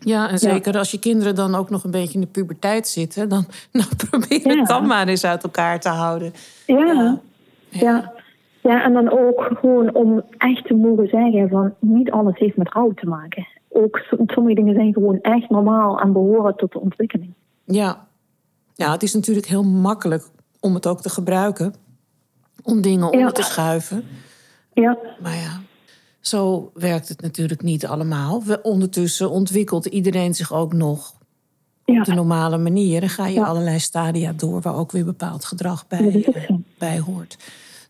Ja, 0.00 0.30
en 0.30 0.38
zeker 0.38 0.78
als 0.78 0.90
je 0.90 0.98
kinderen 0.98 1.34
dan 1.34 1.54
ook 1.54 1.70
nog 1.70 1.84
een 1.84 1.90
beetje 1.90 2.14
in 2.14 2.20
de 2.20 2.26
puberteit 2.26 2.88
zitten, 2.88 3.28
dan 3.28 3.44
nou, 3.72 3.88
probeer 4.10 4.56
het 4.58 4.66
dan 4.66 4.86
maar 4.86 5.08
eens 5.08 5.24
uit 5.24 5.42
elkaar 5.42 5.80
te 5.80 5.88
houden. 5.88 6.32
Ja. 6.66 7.18
ja. 7.68 8.12
ja. 8.60 8.82
en 8.82 8.92
dan 8.92 9.10
ook 9.10 9.50
gewoon 9.60 9.94
om 9.94 10.22
echt 10.38 10.66
te 10.66 10.74
mogen 10.74 11.08
zeggen 11.08 11.48
van 11.48 11.74
niet 11.78 12.10
alles 12.10 12.38
heeft 12.38 12.56
met 12.56 12.72
rouw 12.72 12.92
te 12.94 13.06
maken. 13.06 13.46
Ook 13.68 14.00
sommige 14.26 14.54
dingen 14.54 14.74
zijn 14.74 14.92
gewoon 14.92 15.20
echt 15.20 15.50
normaal 15.50 16.00
en 16.00 16.12
behoren 16.12 16.56
tot 16.56 16.72
de 16.72 16.80
ontwikkeling. 16.80 17.32
Ja. 17.64 18.06
ja, 18.74 18.92
het 18.92 19.02
is 19.02 19.14
natuurlijk 19.14 19.46
heel 19.46 19.64
makkelijk 19.64 20.24
om 20.60 20.74
het 20.74 20.86
ook 20.86 21.00
te 21.00 21.10
gebruiken. 21.10 21.74
Om 22.62 22.80
dingen 22.80 23.10
om 23.10 23.32
te 23.32 23.42
schuiven. 23.42 24.04
Ja. 24.72 24.98
Maar 25.22 25.34
ja, 25.34 25.60
zo 26.20 26.70
werkt 26.74 27.08
het 27.08 27.20
natuurlijk 27.20 27.62
niet 27.62 27.86
allemaal. 27.86 28.42
We, 28.42 28.62
ondertussen 28.62 29.30
ontwikkelt 29.30 29.86
iedereen 29.86 30.34
zich 30.34 30.52
ook 30.52 30.72
nog 30.72 31.14
op 31.84 32.04
de 32.04 32.14
normale 32.14 32.58
manier. 32.58 33.02
En 33.02 33.08
ga 33.08 33.26
je 33.26 33.44
allerlei 33.44 33.78
stadia 33.78 34.32
door 34.32 34.60
waar 34.60 34.76
ook 34.76 34.92
weer 34.92 35.04
bepaald 35.04 35.44
gedrag 35.44 35.86
bij, 35.86 36.26
uh, 36.34 36.56
bij 36.78 36.98
hoort. 36.98 37.36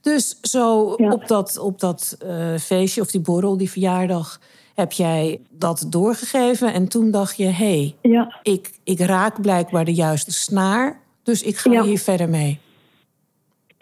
Dus 0.00 0.38
zo 0.42 0.82
op 0.82 1.28
dat, 1.28 1.58
op 1.58 1.80
dat 1.80 2.16
uh, 2.24 2.56
feestje 2.56 3.00
of 3.00 3.10
die 3.10 3.20
borrel, 3.20 3.56
die 3.56 3.70
verjaardag, 3.70 4.40
heb 4.74 4.92
jij 4.92 5.40
dat 5.50 5.86
doorgegeven. 5.88 6.72
En 6.72 6.88
toen 6.88 7.10
dacht 7.10 7.36
je, 7.36 7.44
hé, 7.44 7.94
hey, 8.02 8.30
ik, 8.42 8.70
ik 8.84 9.00
raak 9.00 9.40
blijkbaar 9.40 9.84
de 9.84 9.94
juiste 9.94 10.32
snaar. 10.32 11.00
Dus 11.22 11.42
ik 11.42 11.56
ga 11.56 11.82
hier 11.82 11.98
verder 11.98 12.28
mee. 12.28 12.58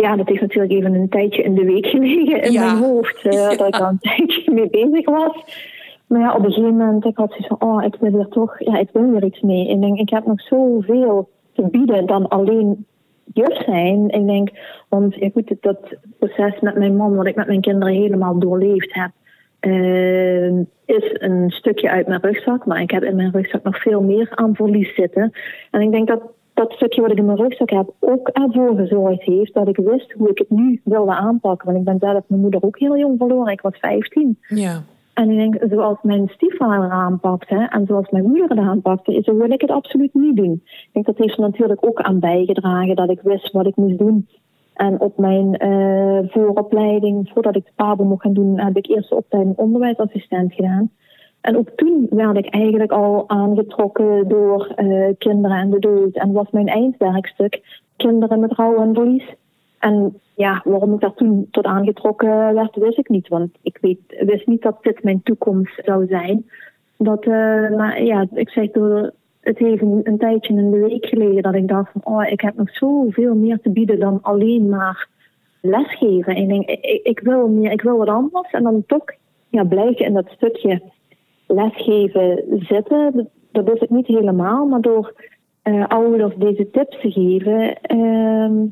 Ja, 0.03 0.16
dat 0.16 0.30
is 0.30 0.40
natuurlijk 0.40 0.72
even 0.72 0.94
een 0.94 1.09
tijdje 1.09 1.42
in 1.42 1.55
de 1.55 1.64
week 1.64 1.86
gelegen 1.96 2.42
in 2.42 2.53
mijn 2.53 2.76
hoofd. 2.76 3.24
Uh, 3.24 3.32
Dat 3.32 3.66
ik 3.66 3.80
al 3.80 3.88
een 3.88 3.99
tijdje 3.99 4.53
mee 4.53 4.70
bezig 4.70 5.05
was. 5.05 5.36
Maar 6.07 6.20
ja, 6.20 6.34
op 6.34 6.44
een 6.44 6.53
gegeven 6.53 6.76
moment 6.76 7.05
ik 7.05 7.16
had 7.16 7.28
zoiets 7.28 7.46
van, 7.46 7.61
oh, 7.61 7.84
ik 7.84 7.96
wil 8.01 8.18
er 8.18 8.28
toch, 8.28 8.59
ja, 8.59 8.78
ik 8.78 8.88
wil 8.92 9.14
er 9.14 9.24
iets 9.24 9.40
mee. 9.40 9.68
Ik 9.68 9.80
denk, 9.80 9.99
ik 9.99 10.11
heb 10.11 10.26
nog 10.26 10.40
zoveel 10.40 11.28
te 11.53 11.68
bieden 11.70 12.07
dan 12.07 12.28
alleen 12.28 12.86
juf 13.32 13.62
zijn. 13.64 14.09
Ik 14.09 14.26
denk, 14.26 14.51
want 14.88 15.14
ja, 15.14 15.30
goed, 15.32 15.55
dat 15.61 15.78
proces 16.18 16.61
met 16.61 16.74
mijn 16.74 16.96
man, 16.96 17.16
wat 17.16 17.26
ik 17.26 17.36
met 17.36 17.46
mijn 17.46 17.61
kinderen 17.61 17.94
helemaal 17.94 18.38
doorleefd 18.38 18.94
heb, 18.94 19.11
uh, 19.61 20.59
is 20.84 21.11
een 21.12 21.51
stukje 21.51 21.90
uit 21.90 22.07
mijn 22.07 22.20
rugzak. 22.20 22.66
Maar 22.66 22.80
ik 22.80 22.90
heb 22.90 23.03
in 23.03 23.16
mijn 23.16 23.32
rugzak 23.32 23.62
nog 23.62 23.82
veel 23.82 24.03
meer 24.03 24.28
aan 24.30 24.55
verlies 24.55 24.94
zitten. 24.94 25.32
En 25.70 25.80
ik 25.80 25.90
denk 25.90 26.09
dat 26.09 26.22
dat 26.59 26.73
stukje 26.73 27.01
wat 27.01 27.11
ik 27.11 27.19
in 27.19 27.25
mijn 27.25 27.39
rugzak 27.39 27.71
heb 27.71 27.93
ook 28.01 28.29
ervoor 28.29 28.77
gezorgd 28.77 29.23
heeft 29.23 29.55
dat 29.55 29.69
ik 29.69 29.77
wist 29.77 30.13
hoe 30.13 30.31
ik 30.31 30.39
het 30.39 30.51
nu 30.51 30.81
wilde 30.85 31.15
aanpakken. 31.15 31.67
Want 31.67 31.79
ik 31.79 31.85
ben 31.85 31.99
zelf 31.99 32.25
mijn 32.27 32.41
moeder 32.41 32.63
ook 32.63 32.79
heel 32.79 32.99
jong 32.99 33.19
verloren. 33.19 33.53
Ik 33.53 33.61
was 33.61 33.79
15. 33.79 34.39
Ja. 34.49 34.83
En 35.15 35.31
ik 35.31 35.37
denk, 35.37 35.73
zoals 35.73 35.99
mijn 36.03 36.29
stiefvader 36.29 36.91
aanpakte 36.91 37.67
en 37.71 37.87
zoals 37.87 38.11
mijn 38.11 38.25
moeder 38.25 38.49
het 38.49 38.59
aanpakte, 38.59 39.21
zo 39.23 39.37
wil 39.37 39.51
ik 39.51 39.61
het 39.61 39.71
absoluut 39.71 40.15
niet 40.15 40.37
doen. 40.37 40.63
Ik 40.65 40.89
denk 40.93 41.07
dat 41.07 41.19
heeft 41.19 41.37
er 41.37 41.41
natuurlijk 41.41 41.87
ook 41.87 42.01
aan 42.01 42.19
bijgedragen 42.19 42.97
dat 42.97 43.11
ik 43.11 43.21
wist 43.23 43.53
wat 43.53 43.67
ik 43.67 43.77
moest 43.77 43.99
doen. 43.99 44.29
En 44.75 45.01
op 45.01 45.19
mijn 45.19 45.67
uh, 45.67 46.21
vooropleiding, 46.31 47.31
voordat 47.35 47.57
ik 47.57 47.65
de 47.65 47.73
PABO 47.77 48.05
mocht 48.05 48.23
gaan 48.23 48.33
doen, 48.33 48.61
heb 48.61 48.77
ik 48.77 48.87
eerst 48.87 49.09
de 49.09 49.17
opleiding 49.17 49.57
onderwijsassistent 49.57 50.55
gedaan. 50.55 50.91
En 51.41 51.57
ook 51.57 51.70
toen 51.70 52.07
werd 52.11 52.36
ik 52.36 52.47
eigenlijk 52.47 52.93
al 52.93 53.24
aangetrokken 53.26 54.28
door 54.28 54.72
uh, 54.76 55.09
kinderen 55.18 55.57
en 55.57 55.70
de 55.70 55.78
dood. 55.78 56.14
En 56.14 56.32
was 56.32 56.51
mijn 56.51 56.66
eindwerkstuk 56.66 57.82
kinderen 57.97 58.41
met 58.41 58.53
rouw 58.53 58.76
en 58.76 58.95
verlies. 58.95 59.34
En 59.78 60.20
ja, 60.34 60.62
waarom 60.64 60.95
ik 60.95 61.01
daar 61.01 61.14
toen 61.14 61.49
tot 61.51 61.64
aangetrokken 61.64 62.55
werd, 62.55 62.76
wist 62.76 62.99
ik 62.99 63.09
niet. 63.09 63.28
Want 63.28 63.51
ik 63.62 63.78
weet, 63.80 64.01
wist 64.09 64.47
niet 64.47 64.62
dat 64.62 64.82
dit 64.82 65.03
mijn 65.03 65.22
toekomst 65.22 65.80
zou 65.84 66.07
zijn. 66.07 66.51
Dat, 66.97 67.26
uh, 67.26 67.76
maar 67.76 68.03
ja, 68.03 68.26
ik 68.32 68.70
door 68.72 69.12
het 69.41 69.61
even 69.61 70.01
een 70.03 70.18
tijdje 70.18 70.55
in 70.55 70.70
de 70.70 70.78
week 70.78 71.07
geleden 71.07 71.43
dat 71.43 71.55
ik 71.55 71.68
dacht 71.68 71.93
van, 71.93 72.14
oh, 72.14 72.26
ik 72.26 72.41
heb 72.41 72.57
nog 72.57 72.70
zoveel 72.70 73.34
meer 73.34 73.61
te 73.61 73.70
bieden 73.70 74.01
dan 74.01 74.18
alleen 74.22 74.68
maar 74.68 75.09
lesgeven. 75.61 76.34
En 76.34 76.43
ik 76.43 76.49
denk, 76.49 76.68
ik, 76.68 77.01
ik 77.03 77.20
wil 77.20 77.49
meer, 77.49 77.72
ik 77.72 77.82
wil 77.82 77.97
wat 77.97 78.09
anders. 78.09 78.51
En 78.51 78.62
dan 78.62 78.84
toch 78.86 79.05
ja, 79.49 79.64
blijven 79.64 80.05
in 80.05 80.12
dat 80.12 80.28
stukje 80.28 80.82
lesgeven 81.49 82.42
zitten. 82.59 83.28
Dat 83.53 83.72
is 83.74 83.80
het 83.80 83.90
niet 83.90 84.07
helemaal, 84.07 84.66
maar 84.66 84.80
door 84.80 85.12
uh, 85.64 85.86
ouders 85.86 86.34
deze 86.36 86.70
tips 86.70 87.01
te 87.01 87.11
geven, 87.11 87.78
uh, 87.96 88.70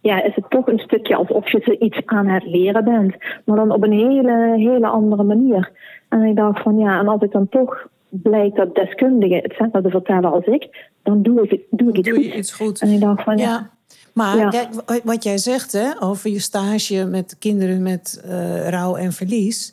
ja, 0.00 0.22
is 0.22 0.34
het 0.34 0.50
toch 0.50 0.66
een 0.66 0.78
stukje 0.78 1.16
alsof 1.16 1.50
je 1.50 1.60
ze 1.64 1.78
iets 1.78 2.00
aan 2.04 2.26
het 2.26 2.44
leren 2.44 2.84
bent. 2.84 3.14
Maar 3.44 3.56
dan 3.56 3.70
op 3.70 3.82
een 3.82 3.92
hele, 3.92 4.54
hele 4.56 4.86
andere 4.86 5.22
manier. 5.22 5.70
En 6.08 6.22
ik 6.22 6.36
dacht 6.36 6.62
van 6.62 6.78
ja, 6.78 6.98
en 6.98 7.08
als 7.08 7.22
ik 7.22 7.32
dan 7.32 7.48
toch 7.48 7.88
blijkt 8.08 8.56
dat 8.56 8.74
deskundigen 8.74 9.42
hetzelfde 9.42 9.90
vertellen 9.90 10.32
als 10.32 10.44
ik, 10.44 10.90
dan 11.02 11.22
doe 11.22 11.42
ik, 11.42 11.62
doe 11.70 11.88
ik 11.88 11.96
iets, 11.96 12.08
doe 12.08 12.22
je 12.22 12.36
iets 12.36 12.52
goed. 12.52 12.80
En 12.80 12.88
ik 12.88 13.00
dacht 13.00 13.22
van 13.22 13.36
ja. 13.36 13.70
Maar 14.12 14.50
Kijk, 14.50 15.02
wat 15.04 15.24
jij 15.24 15.38
zegt 15.38 15.72
hè, 15.72 16.02
over 16.02 16.30
je 16.30 16.40
stage 16.40 17.04
met 17.04 17.36
kinderen 17.38 17.82
met 17.82 18.24
uh, 18.26 18.68
rouw 18.68 18.96
en 18.96 19.12
verlies 19.12 19.72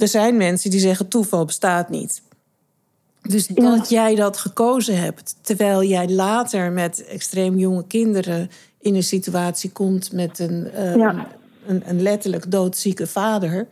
er 0.00 0.08
zijn 0.08 0.36
mensen 0.36 0.70
die 0.70 0.80
zeggen 0.80 1.08
toeval 1.08 1.44
bestaat 1.44 1.88
niet. 1.88 2.22
Dus 3.22 3.46
dat 3.46 3.88
jij 3.88 4.14
dat 4.14 4.36
gekozen 4.36 5.00
hebt, 5.00 5.34
terwijl 5.40 5.82
jij 5.84 6.08
later 6.08 6.72
met 6.72 7.04
extreem 7.04 7.58
jonge 7.58 7.86
kinderen 7.86 8.50
in 8.80 8.94
een 8.94 9.02
situatie 9.02 9.70
komt 9.70 10.12
met 10.12 10.38
een, 10.38 10.70
uh, 10.74 10.92
een, 11.66 11.82
een, 11.86 12.02
letterlijk 12.02 12.50
doodzieke 12.50 13.06
vader, 13.06 13.66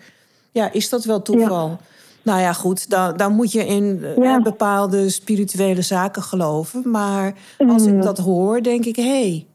ja, 0.52 0.72
is 0.72 0.88
dat 0.88 1.04
wel 1.04 1.22
toeval? 1.22 1.68
Ja. 1.68 1.78
Nou 2.22 2.40
ja, 2.40 2.52
goed, 2.52 2.90
dan, 2.90 3.16
dan 3.16 3.32
moet 3.32 3.52
je 3.52 3.66
in 3.66 4.04
uh, 4.18 4.42
bepaalde 4.42 5.10
spirituele 5.10 5.82
zaken 5.82 6.22
geloven. 6.22 6.90
Maar 6.90 7.34
als 7.68 7.86
ik 7.86 7.94
mm. 7.94 8.00
dat 8.00 8.18
hoor, 8.18 8.62
denk 8.62 8.84
ik, 8.84 8.96
hé, 8.96 9.02
hey, 9.02 9.46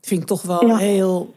vind 0.00 0.20
ik 0.20 0.26
toch 0.26 0.42
wel 0.42 0.76
heel 0.76 1.34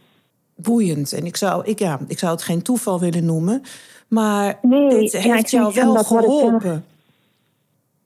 boeiend. 0.56 1.14
En 1.14 1.26
ik 1.26 1.38
zou, 1.38 1.66
ik, 1.66 1.80
ja, 1.80 2.00
ik 2.08 2.20
zou 2.20 2.32
het 2.32 2.42
geen 2.42 2.62
toeval 2.62 3.00
willen 3.00 3.26
noemen. 3.26 3.64
Maar 4.10 4.60
nee, 4.62 5.04
het 5.04 5.18
heeft 5.18 5.52
jou 5.52 5.74
wel 5.74 5.96
geholpen. 5.96 6.86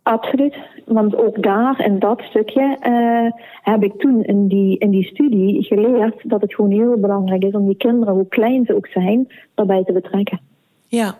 Absoluut, 0.04 0.56
want 0.86 1.16
ook 1.16 1.44
daar 1.44 1.86
in 1.86 2.00
dat 2.00 2.22
stukje 2.22 2.78
uh, 2.82 3.42
heb 3.62 3.84
ik 3.84 4.00
toen 4.00 4.24
in 4.24 4.48
die, 4.48 4.78
in 4.78 4.90
die 4.90 5.04
studie 5.04 5.64
geleerd 5.64 6.30
dat 6.30 6.42
het 6.42 6.54
gewoon 6.54 6.72
heel 6.72 7.00
belangrijk 7.00 7.44
is 7.44 7.54
om 7.54 7.66
die 7.66 7.78
kinderen, 7.78 8.14
hoe 8.14 8.28
klein 8.28 8.66
ze 8.66 8.76
ook 8.76 8.88
zijn, 8.88 9.32
daarbij 9.54 9.84
te 9.84 9.94
betrekken. 9.94 10.40
Ja, 10.86 11.18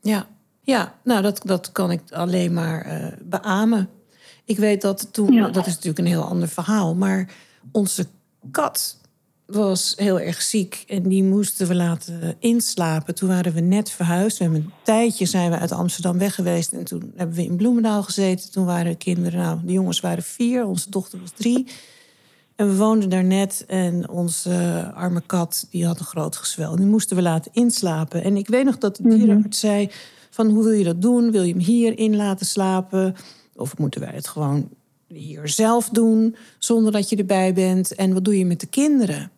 ja, 0.00 0.26
ja. 0.60 0.94
Nou, 1.04 1.22
dat, 1.22 1.40
dat 1.44 1.72
kan 1.72 1.90
ik 1.90 2.00
alleen 2.10 2.52
maar 2.52 2.86
uh, 2.86 3.06
beamen. 3.22 3.88
Ik 4.44 4.58
weet 4.58 4.82
dat 4.82 5.12
toen, 5.12 5.32
ja. 5.32 5.48
dat 5.48 5.66
is 5.66 5.74
natuurlijk 5.74 5.98
een 5.98 6.12
heel 6.12 6.28
ander 6.28 6.48
verhaal, 6.48 6.94
maar 6.94 7.34
onze 7.72 8.06
kat 8.50 9.00
was 9.46 9.92
heel 9.96 10.20
erg 10.20 10.42
ziek 10.42 10.84
en 10.88 11.02
die 11.02 11.22
moesten 11.22 11.66
we 11.66 11.74
laten 11.74 12.36
inslapen. 12.38 13.14
Toen 13.14 13.28
waren 13.28 13.52
we 13.52 13.60
net 13.60 13.90
verhuisd. 13.90 14.38
We 14.38 14.44
hebben 14.44 14.62
een 14.62 14.72
tijdje 14.82 15.26
zijn 15.26 15.50
we 15.50 15.58
uit 15.58 15.72
Amsterdam 15.72 16.18
weg 16.18 16.34
geweest 16.34 16.72
en 16.72 16.84
toen 16.84 17.12
hebben 17.16 17.36
we 17.36 17.44
in 17.44 17.56
Bloemendaal 17.56 18.02
gezeten. 18.02 18.50
Toen 18.50 18.64
waren 18.64 18.90
de 18.90 18.98
kinderen, 18.98 19.40
nou, 19.40 19.58
de 19.64 19.72
jongens 19.72 20.00
waren 20.00 20.22
vier, 20.22 20.64
onze 20.64 20.90
dochter 20.90 21.20
was 21.20 21.30
drie. 21.30 21.66
En 22.56 22.68
we 22.68 22.76
woonden 22.76 23.10
daar 23.10 23.24
net 23.24 23.64
en 23.66 24.08
onze 24.08 24.90
arme 24.94 25.22
kat 25.26 25.66
die 25.70 25.86
had 25.86 25.98
een 25.98 26.04
groot 26.04 26.36
gezwel. 26.36 26.76
Die 26.76 26.86
moesten 26.86 27.16
we 27.16 27.22
laten 27.22 27.50
inslapen. 27.54 28.24
En 28.24 28.36
ik 28.36 28.48
weet 28.48 28.64
nog 28.64 28.78
dat 28.78 28.96
de 28.96 29.02
mhm. 29.02 29.16
dierenarts 29.16 29.60
zei 29.60 29.90
van 30.30 30.50
hoe 30.50 30.64
wil 30.64 30.72
je 30.72 30.84
dat 30.84 31.02
doen? 31.02 31.30
Wil 31.30 31.42
je 31.42 31.52
hem 31.52 31.62
hier 31.62 31.98
in 31.98 32.16
laten 32.16 32.46
slapen? 32.46 33.14
Of 33.56 33.78
moeten 33.78 34.00
wij 34.00 34.12
het 34.14 34.28
gewoon 34.28 34.68
hier 35.08 35.48
zelf 35.48 35.88
doen 35.88 36.36
zonder 36.58 36.92
dat 36.92 37.08
je 37.08 37.16
erbij 37.16 37.54
bent? 37.54 37.94
En 37.94 38.12
wat 38.12 38.24
doe 38.24 38.38
je 38.38 38.46
met 38.46 38.60
de 38.60 38.66
kinderen? 38.66 39.30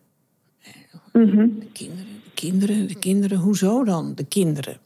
Mhm. 1.17 1.47
De 1.59 1.67
kinderen, 1.73 2.07
de 2.23 2.31
kinderen, 2.33 2.87
de 2.87 2.95
kinderen, 2.95 3.37
hoezo 3.37 3.83
dan? 3.83 4.15
De 4.15 4.25
kinderen. 4.25 4.77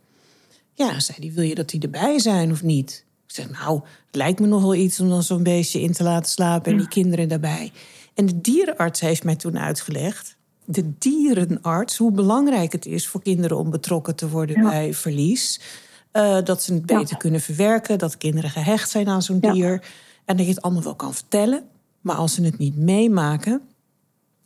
Ja, 0.74 1.00
zei 1.00 1.18
die, 1.20 1.32
wil 1.32 1.44
je 1.44 1.56
dat 1.56 1.70
die 1.70 1.82
erbij 1.82 2.20
zijn 2.20 2.52
of 2.52 2.64
niet? 2.64 3.06
Ik 3.28 3.36
zeg, 3.36 3.50
nou, 3.50 3.82
het 4.06 4.16
lijkt 4.16 4.40
me 4.40 4.48
nog 4.48 4.62
wel 4.62 4.76
iets 4.76 5.00
om 5.00 5.10
dan 5.10 5.24
zo'n 5.24 5.44
beestje 5.44 5.82
in 5.82 5.92
te 5.92 6.04
laten 6.04 6.32
slapen 6.32 6.72
en 6.72 6.78
die 6.78 6.88
kinderen 6.88 7.28
daarbij. 7.28 7.72
En 8.14 8.26
de 8.26 8.42
dierenarts 8.42 9.00
heeft 9.00 9.24
mij 9.24 9.36
toen 9.36 9.60
uitgelegd, 9.60 10.38
de 10.66 10.94
dierenarts, 10.98 11.98
hoe 11.98 12.12
belangrijk 12.12 12.72
het 12.72 12.86
is 12.86 13.08
voor 13.08 13.22
kinderen 13.22 13.58
om 13.58 13.70
betrokken 13.70 14.16
te 14.16 14.30
worden 14.30 14.62
bij 14.62 14.94
verlies. 14.94 15.60
Uh, 16.14 16.38
dat 16.44 16.64
ze 16.64 16.74
het 16.74 16.86
beter 16.86 17.18
kunnen 17.18 17.42
verwerken, 17.42 17.98
dat 17.98 18.18
kinderen 18.18 18.50
gehecht 18.50 18.90
zijn 18.90 19.08
aan 19.08 19.22
zo'n 19.22 19.40
dier. 19.40 19.84
En 20.26 20.38
dat 20.38 20.46
je 20.46 20.52
het 20.52 20.62
allemaal 20.62 20.84
wel 20.84 20.96
kan 20.96 21.14
vertellen. 21.14 21.64
Maar 22.02 22.16
als 22.16 22.34
ze 22.34 22.44
het 22.44 22.58
niet 22.58 22.78
meemaken, 22.78 23.62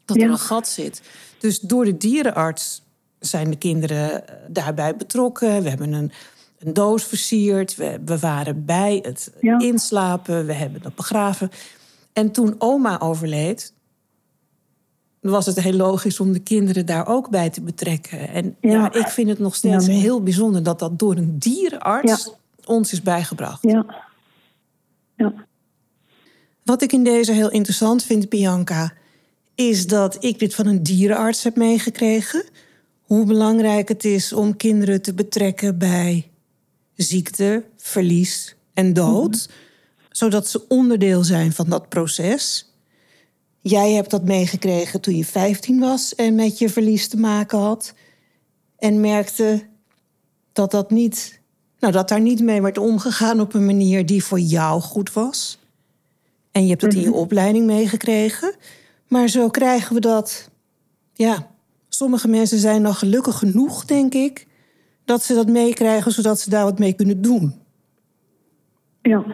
dat 0.06 0.18
er 0.18 0.30
een 0.30 0.38
gat 0.38 0.68
zit. 0.68 1.02
Dus 1.40 1.60
door 1.60 1.86
de 1.86 1.98
dierenarts 1.98 2.82
zijn 3.20 3.50
de 3.50 3.58
kinderen 3.58 4.28
eh, 4.28 4.36
daarbij 4.48 4.96
betrokken. 4.96 5.64
We 5.64 5.70
hebben 5.70 5.94
een, 5.94 6.12
een 6.60 6.74
doos 6.74 7.04
versierd. 7.04 7.76
We, 7.76 8.00
we 8.06 8.20
waren 8.20 8.66
bij 8.66 9.00
het 9.02 9.32
inslapen. 9.58 10.46
We 10.46 10.54
hebben 10.54 10.82
het 10.84 10.96
begraven. 10.96 11.50
En 12.14 12.32
toen 12.32 12.56
oma 12.58 13.00
overleed, 13.00 13.74
was 15.32 15.46
het 15.46 15.60
heel 15.60 15.74
logisch 15.74 16.20
om 16.20 16.34
de 16.34 16.40
kinderen 16.40 16.86
daar 16.86 17.08
ook 17.08 17.30
bij 17.30 17.50
te 17.50 17.62
betrekken. 17.62 18.30
En 18.30 18.56
ja, 18.62 18.94
ik 18.94 19.08
vind 19.08 19.30
het 19.30 19.40
nog 19.40 19.56
steeds 19.56 19.88
heel 19.88 20.24
bijzonder 20.24 20.64
dat 20.64 20.80
dat 20.80 21.00
door 21.00 21.16
een 21.16 21.40
dierenarts 21.40 22.34
ons 22.66 22.92
is 22.92 23.02
bijgebracht. 23.02 23.62
Ja. 23.62 23.86
ja. 25.16 25.34
Wat 26.64 26.82
ik 26.82 26.92
in 26.92 27.04
deze 27.04 27.32
heel 27.32 27.52
interessant 27.52 28.04
vind, 28.04 28.30
Bianca, 28.30 28.94
is 29.56 29.88
dat 29.88 30.24
ik 30.24 30.40
dit 30.40 30.56
van 30.56 30.68
een 30.68 30.84
dierenarts 30.84 31.44
heb 31.44 31.56
meegekregen. 31.56 32.44
Hoe 33.02 33.26
belangrijk 33.26 33.88
het 33.88 34.06
is 34.06 34.34
om 34.34 34.58
kinderen 34.58 35.02
te 35.02 35.14
betrekken 35.14 35.78
bij 35.78 36.30
ziekte, 36.96 37.64
verlies 37.78 38.56
en 38.74 38.94
dood. 38.94 39.32
Mhm. 39.32 39.58
Zodat 40.10 40.48
ze 40.48 40.68
onderdeel 40.68 41.24
zijn 41.24 41.54
van 41.54 41.70
dat 41.70 41.90
proces. 41.90 42.74
Jij 43.62 43.92
hebt 43.92 44.10
dat 44.10 44.24
meegekregen 44.24 45.02
toen 45.02 45.18
je 45.18 45.26
15 45.26 45.80
was 45.80 46.16
en 46.16 46.36
met 46.36 46.60
je 46.60 46.70
verlies 46.70 47.08
te 47.08 47.18
maken 47.18 47.60
had. 47.60 47.94
En 48.78 49.00
merkte 49.00 49.68
dat, 50.54 50.72
dat, 50.72 50.92
niet, 50.92 51.40
nou, 51.80 51.94
dat 51.94 52.10
daar 52.10 52.22
niet 52.22 52.42
mee 52.42 52.62
werd 52.62 52.78
omgegaan 52.78 53.40
op 53.40 53.54
een 53.54 53.66
manier 53.66 54.06
die 54.06 54.24
voor 54.24 54.40
jou 54.40 54.82
goed 54.82 55.14
was. 55.14 55.60
En 56.52 56.64
je 56.64 56.70
hebt 56.70 56.82
dat 56.82 56.94
in 56.94 57.02
je 57.02 57.10
mhm. 57.10 57.18
opleiding 57.18 57.66
meegekregen. 57.66 58.56
Maar 59.08 59.28
zo 59.28 59.50
krijgen 59.50 59.94
we 59.96 60.02
dat. 60.02 60.50
Ja, 61.14 61.48
sommige 61.90 62.28
mensen 62.28 62.58
zijn 62.58 62.82
nog 62.82 63.00
gelukkig 63.00 63.38
genoeg, 63.38 63.86
denk 63.86 64.14
ik, 64.14 64.48
dat 65.06 65.24
ze 65.24 65.34
dat 65.34 65.48
meekrijgen 65.48 66.12
zodat 66.12 66.40
ze 66.40 66.50
daar 66.50 66.64
wat 66.64 66.80
mee 66.80 66.94
kunnen 66.94 67.22
doen. 67.22 67.54
Ja. 69.02 69.26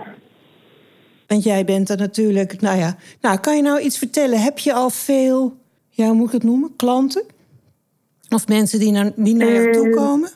Want 1.28 1.44
jij 1.44 1.66
bent 1.66 1.90
er 1.90 1.98
natuurlijk, 1.98 2.62
nou 2.62 2.78
ja. 2.78 2.98
Nou, 3.22 3.40
kan 3.40 3.56
je 3.56 3.62
nou 3.62 3.80
iets 3.80 3.98
vertellen? 3.98 4.42
Heb 4.42 4.60
je 4.60 4.74
al 4.74 4.90
veel, 4.90 5.58
ja, 5.90 6.06
hoe 6.06 6.16
moet 6.16 6.28
ik 6.28 6.34
het 6.34 6.44
noemen? 6.44 6.76
Klanten? 6.76 7.24
Of 8.30 8.48
mensen 8.48 8.80
die 8.80 8.92
naar, 8.92 9.12
die 9.16 9.36
naar 9.36 9.52
jou 9.52 9.74
toe 9.74 9.88
eh, 9.88 9.96
komen? 9.96 10.32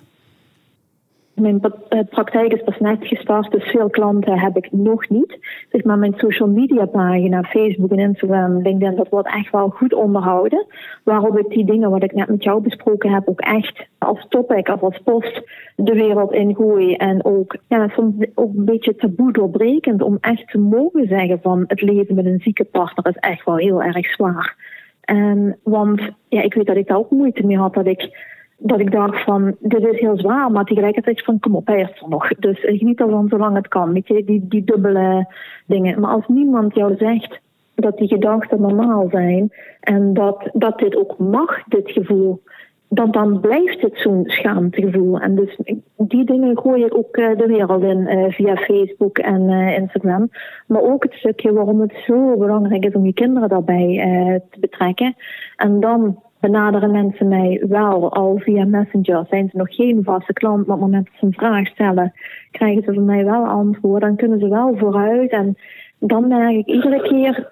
Mijn 1.36 1.62
eh, 1.90 2.00
praktijk 2.10 2.54
is 2.54 2.64
pas 2.64 2.80
net 2.80 2.98
gestart, 3.08 3.52
dus 3.52 3.64
veel 3.64 3.90
klanten 3.90 4.40
heb 4.40 4.58
ik 4.58 4.72
nog 4.72 5.10
niet. 5.10 5.38
Maar 5.84 5.98
mijn 5.98 6.14
social 6.18 6.50
media 6.50 6.86
pagina, 6.86 7.44
Facebook 7.44 7.92
en 7.92 8.00
Instagram, 8.00 8.62
LinkedIn, 8.62 8.96
dat 8.96 9.10
wordt 9.10 9.28
echt 9.28 9.52
wel 9.52 9.70
goed 9.70 9.94
onderhouden. 9.94 10.66
Waarop 11.04 11.38
ik 11.38 11.50
die 11.50 11.66
dingen 11.66 11.90
wat 11.90 12.04
ik 12.04 12.14
net 12.14 12.30
met 12.30 12.44
jou 12.44 12.62
besproken 12.62 13.14
heb, 13.14 13.28
ook 13.28 13.40
echt 13.40 13.88
als 13.98 14.26
topic 14.30 14.68
of 14.68 14.82
als 14.82 15.02
post 15.04 15.42
de 15.76 15.94
wereld 15.94 16.32
in 16.34 16.56
gooi. 16.56 16.94
En 16.94 17.26
ook, 17.26 17.58
ja, 17.68 17.88
soms 17.88 18.26
ook 18.36 18.54
een 18.56 18.66
beetje 18.66 18.96
taboe 18.96 19.32
doorbrekend 19.32 20.02
om 20.02 20.18
echt 20.22 20.48
te 20.52 20.58
mogen 20.58 21.08
zeggen 21.08 21.40
van 21.42 21.64
het 21.68 21.82
leven 21.82 22.16
met 22.16 22.26
een 22.26 22.42
zieke 22.42 22.64
partner 22.64 23.08
is 23.08 23.20
echt 23.20 23.46
wel 23.46 23.58
heel 23.58 23.84
erg 23.84 24.08
zwaar. 24.12 24.56
En, 25.02 25.58
want 25.64 26.02
ja, 26.30 26.42
ik 26.42 26.54
weet 26.54 26.66
dat 26.66 26.76
ik 26.76 26.88
daar 26.88 26.98
ook 26.98 27.12
moeite 27.12 27.46
mee 27.46 27.58
had 27.58 27.74
dat 27.74 27.86
ik 27.86 28.34
dat 28.58 28.80
ik 28.80 28.92
dacht 28.92 29.24
van, 29.24 29.56
dit 29.60 29.88
is 29.88 30.00
heel 30.00 30.18
zwaar, 30.18 30.52
maar 30.52 30.66
tegelijkertijd 30.66 31.24
van, 31.24 31.40
kom 31.40 31.56
op, 31.56 31.68
hij 31.68 31.82
is 31.82 32.02
er 32.02 32.10
nog. 32.10 32.28
Dus 32.28 32.60
geniet 32.60 33.00
ervan 33.00 33.28
zolang 33.30 33.56
het 33.56 33.68
kan, 33.68 33.94
weet 33.94 34.08
je, 34.08 34.24
die, 34.24 34.46
die 34.48 34.64
dubbele 34.64 35.28
dingen. 35.66 36.00
Maar 36.00 36.12
als 36.12 36.28
niemand 36.28 36.76
jou 36.76 36.96
zegt 36.98 37.40
dat 37.76 37.98
die 37.98 38.08
gedachten 38.08 38.62
normaal 38.62 39.08
zijn 39.12 39.52
en 39.80 40.14
dat, 40.14 40.50
dat 40.54 40.80
dit 40.80 40.96
ook 40.96 41.18
mag, 41.18 41.64
dit 41.64 41.92
gevoel, 41.92 42.42
dan, 42.90 43.12
dan 43.12 43.40
blijft 43.40 43.82
het 43.82 43.98
zo'n 43.98 44.24
schaamtegevoel. 44.26 45.20
En 45.20 45.36
dus 45.36 45.60
die 45.98 46.26
dingen 46.26 46.58
gooi 46.58 46.86
ik 46.86 46.98
ook 46.98 47.18
uh, 47.18 47.38
de 47.38 47.46
wereld 47.48 47.84
in 47.84 48.00
uh, 48.00 48.30
via 48.30 48.56
Facebook 48.56 49.18
en 49.18 49.42
uh, 49.42 49.78
Instagram. 49.78 50.30
Maar 50.68 50.82
ook 50.82 51.04
het 51.04 51.14
stukje 51.14 51.54
waarom 51.54 51.82
het 51.82 51.94
zo 52.08 52.38
belangrijk 52.38 52.86
is 52.86 52.94
om 52.94 53.06
je 53.06 53.14
kinderen 53.14 53.50
daarbij 53.50 54.42
te 54.50 54.60
betrekken. 54.60 55.16
En 55.56 55.80
dan 55.80 56.20
benaderen 56.52 56.92
mensen 56.92 57.28
mij 57.28 57.64
wel 57.68 58.14
al 58.14 58.38
via 58.38 58.66
Messenger. 58.66 59.26
Zijn 59.30 59.50
ze 59.52 59.58
nog 59.58 59.76
geen 59.76 60.04
vaste 60.04 60.34
klant, 60.34 60.66
maar 60.68 60.76
op 60.76 60.82
het 60.82 60.92
moment 60.92 61.06
dat 61.06 61.20
ze 61.20 61.26
een 61.26 61.34
vraag 61.34 61.68
stellen, 61.68 62.14
krijgen 62.52 62.84
ze 62.84 62.94
van 62.94 63.06
mij 63.06 63.26
wel 63.26 63.46
antwoord. 63.46 64.02
Dan 64.02 64.16
kunnen 64.16 64.40
ze 64.40 64.48
wel 64.48 64.78
vooruit. 64.78 65.32
En 65.32 65.58
dan 66.00 66.28
merk 66.28 66.56
ik 66.56 66.66
iedere 66.66 67.02
keer 67.02 67.52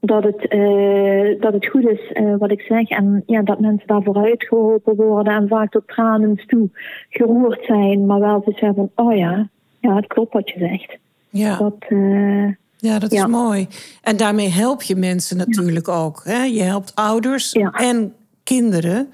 dat 0.00 0.22
het, 0.22 0.54
uh, 0.54 1.40
dat 1.40 1.52
het 1.52 1.66
goed 1.66 1.88
is 1.88 2.10
uh, 2.12 2.36
wat 2.38 2.50
ik 2.50 2.60
zeg. 2.60 2.88
En 2.88 3.22
ja, 3.26 3.42
dat 3.42 3.60
mensen 3.60 3.86
daar 3.86 4.02
vooruit 4.02 4.44
geholpen 4.44 4.96
worden 4.96 5.34
en 5.34 5.48
vaak 5.48 5.70
tot 5.70 5.88
tranen 5.88 6.40
toe 6.46 6.68
geroerd 7.08 7.64
zijn. 7.64 8.06
Maar 8.06 8.20
wel 8.20 8.42
te 8.42 8.50
zeggen 8.50 8.74
van, 8.74 9.06
oh 9.06 9.16
ja, 9.16 9.48
ja, 9.78 9.96
het 9.96 10.06
klopt 10.06 10.32
wat 10.32 10.50
je 10.50 10.58
zegt. 10.58 10.98
Ja. 11.30 11.58
Dat, 11.58 11.84
uh, 11.88 12.48
ja, 12.80 12.98
dat 12.98 13.12
is 13.12 13.26
mooi. 13.26 13.68
En 14.02 14.16
daarmee 14.16 14.48
help 14.48 14.82
je 14.82 14.96
mensen 14.96 15.36
natuurlijk 15.36 15.88
ook. 15.88 16.20
Hè? 16.24 16.42
Je 16.42 16.62
helpt 16.62 16.94
ouders 16.94 17.52
en 17.72 18.14
kinderen 18.44 19.12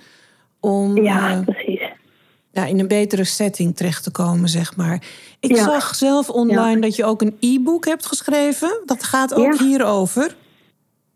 om 0.60 1.02
ja, 1.02 1.36
uh, 1.36 1.44
precies. 1.44 1.82
Ja, 2.50 2.64
in 2.64 2.80
een 2.80 2.88
betere 2.88 3.24
setting 3.24 3.76
terecht 3.76 4.02
te 4.02 4.10
komen, 4.10 4.48
zeg 4.48 4.76
maar. 4.76 5.02
Ik 5.40 5.56
zag 5.56 5.94
zelf 5.94 6.30
online 6.30 6.80
dat 6.80 6.96
je 6.96 7.04
ook 7.04 7.22
een 7.22 7.36
e-book 7.40 7.84
hebt 7.84 8.06
geschreven. 8.06 8.80
Dat 8.84 9.04
gaat 9.04 9.34
ook 9.34 9.58
hierover. 9.58 10.36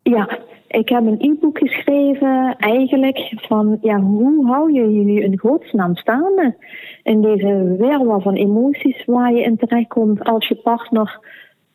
Ja, 0.02 0.38
ik 0.66 0.88
heb 0.88 1.06
een 1.06 1.20
e-book 1.20 1.58
geschreven 1.58 2.56
eigenlijk 2.58 3.34
van 3.36 3.78
ja, 3.80 4.00
hoe 4.00 4.46
hou 4.46 4.72
je 4.72 4.92
je 4.92 5.22
in 5.22 5.38
godsnaam 5.38 5.96
staande 5.96 6.56
in 7.02 7.22
deze 7.22 7.76
wereld 7.78 8.22
van 8.22 8.34
emoties 8.34 9.04
waar 9.06 9.32
je 9.32 9.42
in 9.42 9.56
terechtkomt 9.56 10.24
als 10.24 10.48
je 10.48 10.54
partner 10.54 11.18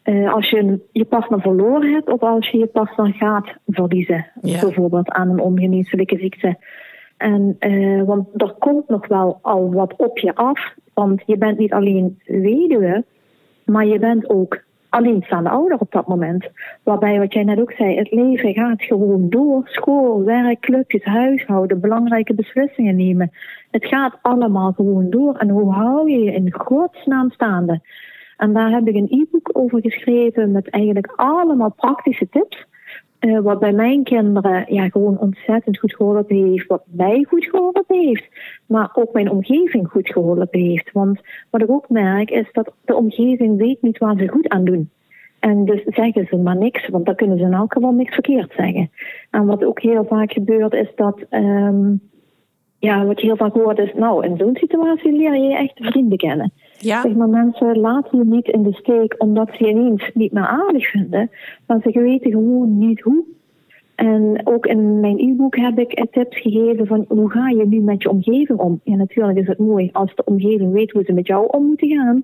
uh, 0.06 0.34
als 0.34 0.50
je 0.50 0.80
je 0.92 1.06
partner 1.06 1.42
verloren 1.42 1.94
hebt 1.94 2.10
of 2.10 2.22
als 2.22 2.50
je 2.50 2.58
je 2.58 2.66
partner 2.66 3.14
gaat 3.14 3.56
verliezen. 3.68 4.26
Bijvoorbeeld 4.42 5.10
aan 5.10 5.30
een 5.30 5.40
ongeneeslijke 5.40 6.18
ziekte. 6.18 6.58
En, 7.18 7.56
uh, 7.60 8.04
want 8.04 8.28
er 8.42 8.56
komt 8.60 8.88
nog 8.88 9.08
wel 9.08 9.40
al 9.42 9.74
wat 9.74 9.94
op 9.98 10.18
je 10.18 10.36
af. 10.36 10.74
Want 10.94 11.24
je 11.26 11.38
bent 11.38 11.58
niet 11.58 11.74
alleen 11.74 12.20
weduwe, 12.26 13.04
maar 13.66 13.86
je 13.86 14.00
bent 14.00 14.30
ook 14.30 14.64
alleenstaande 14.90 15.50
ouder 15.50 15.78
op 15.78 15.92
dat 15.92 16.08
moment. 16.08 16.50
Waarbij, 16.84 17.20
wat 17.20 17.34
jij 17.34 17.44
net 17.44 17.60
ook 17.60 17.72
zei, 17.72 17.98
het 17.98 18.12
leven 18.12 18.54
gaat 18.54 18.82
gewoon 18.82 19.30
door. 19.30 19.62
School, 19.66 20.24
werk, 20.24 20.60
clubjes, 20.60 21.04
huishouden, 21.04 21.80
belangrijke 21.80 22.34
beslissingen 22.34 22.96
nemen. 22.96 23.32
Het 23.72 23.86
gaat 23.86 24.18
allemaal 24.22 24.72
gewoon 24.72 25.10
door. 25.10 25.36
En 25.36 25.50
hoe 25.50 25.74
hou 25.74 26.12
je 26.12 26.20
je 26.20 26.34
in 26.34 26.54
godsnaam 26.54 27.30
staande? 27.30 27.82
En 28.38 28.54
daar 28.54 28.72
heb 28.72 28.88
ik 28.88 28.96
een 28.96 29.22
e-book 29.22 29.50
over 29.54 29.82
geschreven 29.82 30.52
met 30.52 30.70
eigenlijk 30.70 31.14
allemaal 31.16 31.74
praktische 31.74 32.30
tips. 32.30 32.66
Uh, 33.20 33.40
wat 33.40 33.60
bij 33.60 33.74
mijn 33.74 34.04
kinderen 34.04 34.74
ja, 34.74 34.90
gewoon 34.90 35.20
ontzettend 35.20 35.80
goed 35.80 35.96
geholpen 35.96 36.36
heeft. 36.36 36.68
Wat 36.68 36.84
mij 36.86 37.26
goed 37.28 37.46
geholpen 37.46 37.84
heeft. 37.88 38.26
Maar 38.66 38.90
ook 38.94 39.14
mijn 39.14 39.30
omgeving 39.30 39.88
goed 39.88 40.10
geholpen 40.10 40.60
heeft. 40.60 40.92
Want 40.92 41.20
wat 41.50 41.62
ik 41.62 41.70
ook 41.70 41.90
merk 41.90 42.30
is 42.30 42.50
dat 42.52 42.72
de 42.86 42.96
omgeving 42.96 43.58
weet 43.58 43.82
niet 43.82 43.98
waar 43.98 44.18
ze 44.18 44.28
goed 44.28 44.50
aan 44.50 44.64
doen. 44.64 44.90
En 45.40 45.66
dus 45.66 45.84
zeggen 45.86 46.26
ze 46.26 46.38
maar 46.38 46.58
niks, 46.58 46.88
want 46.90 47.06
dan 47.06 47.16
kunnen 47.16 47.38
ze 47.38 47.44
in 47.44 47.54
elk 47.54 47.74
geval 47.74 47.92
niks 47.92 48.14
verkeerd 48.14 48.54
zeggen. 48.58 48.92
En 49.32 49.46
wat 49.46 49.64
ook 49.64 49.82
heel 49.82 50.06
vaak 50.06 50.32
gebeurt 50.32 50.74
is 50.74 50.92
dat, 50.96 51.26
um, 51.30 52.02
ja, 52.80 53.06
wat 53.06 53.20
je 53.20 53.26
heel 53.26 53.36
vaak 53.36 53.54
hoort 53.54 53.80
is, 53.80 53.94
nou, 53.94 54.26
in 54.26 54.38
zo'n 54.38 54.56
situatie 54.56 55.12
leer 55.12 55.36
je 55.36 55.56
echt 55.56 55.74
vrienden 55.76 56.18
kennen. 56.18 56.52
Ja. 56.78 57.02
Zeg 57.02 57.14
maar, 57.14 57.30
mensen 57.30 57.80
laten 57.80 58.18
je 58.18 58.26
niet 58.26 58.48
in 58.48 58.64
de 58.64 58.74
steek 58.74 59.16
omdat 59.18 59.50
ze 59.52 59.66
je 59.66 59.70
ineens 59.70 60.12
niet 60.14 60.32
meer 60.32 60.48
aardig 60.48 60.90
vinden, 60.90 61.30
maar 61.68 61.80
ze 61.82 62.00
weten 62.00 62.32
gewoon 62.32 62.78
niet 62.78 63.02
hoe. 63.02 63.24
En 63.96 64.42
ook 64.44 64.66
in 64.66 65.00
mijn 65.00 65.20
e-book 65.20 65.56
heb 65.56 65.80
ik 65.80 66.06
tips 66.12 66.42
gegeven 66.42 66.88
van 66.88 67.06
hoe 67.08 67.32
ga 67.32 67.50
je 67.50 67.68
nu 67.68 67.80
met 67.80 68.02
je 68.02 68.10
omgeving 68.10 68.60
om. 68.60 68.80
Ja, 68.84 68.96
natuurlijk 68.96 69.38
is 69.38 69.48
het 69.48 69.58
mooi 69.58 69.90
als 69.92 70.16
de 70.16 70.24
omgeving 70.24 70.74
weet 70.74 70.92
hoe 70.92 71.04
ze 71.04 71.14
met 71.14 71.28
jou 71.28 71.48
om 71.48 71.66
moeten 71.66 71.90
gaan. 71.90 72.24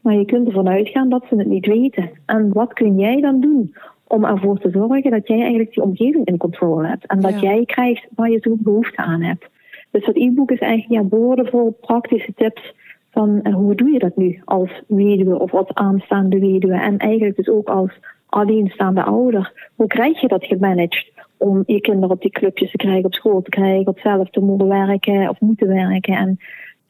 Maar 0.00 0.14
je 0.14 0.24
kunt 0.24 0.46
ervan 0.46 0.68
uitgaan 0.68 1.08
dat 1.08 1.24
ze 1.28 1.36
het 1.36 1.46
niet 1.46 1.66
weten. 1.66 2.10
En 2.26 2.52
wat 2.52 2.72
kun 2.72 2.98
jij 2.98 3.20
dan 3.20 3.40
doen 3.40 3.74
om 4.06 4.24
ervoor 4.24 4.58
te 4.58 4.70
zorgen 4.70 5.10
dat 5.10 5.26
jij 5.26 5.40
eigenlijk 5.40 5.74
die 5.74 5.82
omgeving 5.82 6.26
in 6.26 6.36
controle 6.36 6.86
hebt. 6.86 7.06
En 7.06 7.20
dat 7.20 7.40
jij 7.40 7.64
krijgt 7.64 8.06
waar 8.14 8.30
je 8.30 8.38
zo'n 8.40 8.58
behoefte 8.60 8.96
aan 8.96 9.22
hebt. 9.22 9.48
Dus 9.90 10.04
dat 10.04 10.16
e-book 10.16 10.50
is 10.50 10.58
eigenlijk 10.58 11.10
ja, 11.10 11.70
praktische 11.80 12.32
tips 12.34 12.74
van 13.12 13.40
uh, 13.42 13.54
hoe 13.54 13.74
doe 13.74 13.90
je 13.90 13.98
dat 13.98 14.16
nu 14.16 14.40
als 14.44 14.82
weduwe 14.86 15.38
of 15.38 15.54
als 15.54 15.74
aanstaande 15.74 16.38
weduwe. 16.38 16.74
En 16.74 16.98
eigenlijk 16.98 17.36
dus 17.36 17.48
ook 17.48 17.68
als 17.68 17.90
alleenstaande 18.26 19.02
ouder. 19.02 19.70
Hoe 19.74 19.86
krijg 19.86 20.20
je 20.20 20.28
dat 20.28 20.44
gemanaged 20.44 21.12
om 21.36 21.62
je 21.66 21.80
kinderen 21.80 22.10
op 22.10 22.20
die 22.20 22.30
clubjes 22.30 22.70
te 22.70 22.76
krijgen, 22.76 23.04
op 23.04 23.14
school 23.14 23.42
te 23.42 23.50
krijgen, 23.50 23.86
op 23.86 23.98
zelf 23.98 24.30
te 24.30 24.40
moeten 24.40 24.68
werken 24.68 25.28
of 25.28 25.40
moeten 25.40 25.68
werken. 25.68 26.14
En 26.14 26.38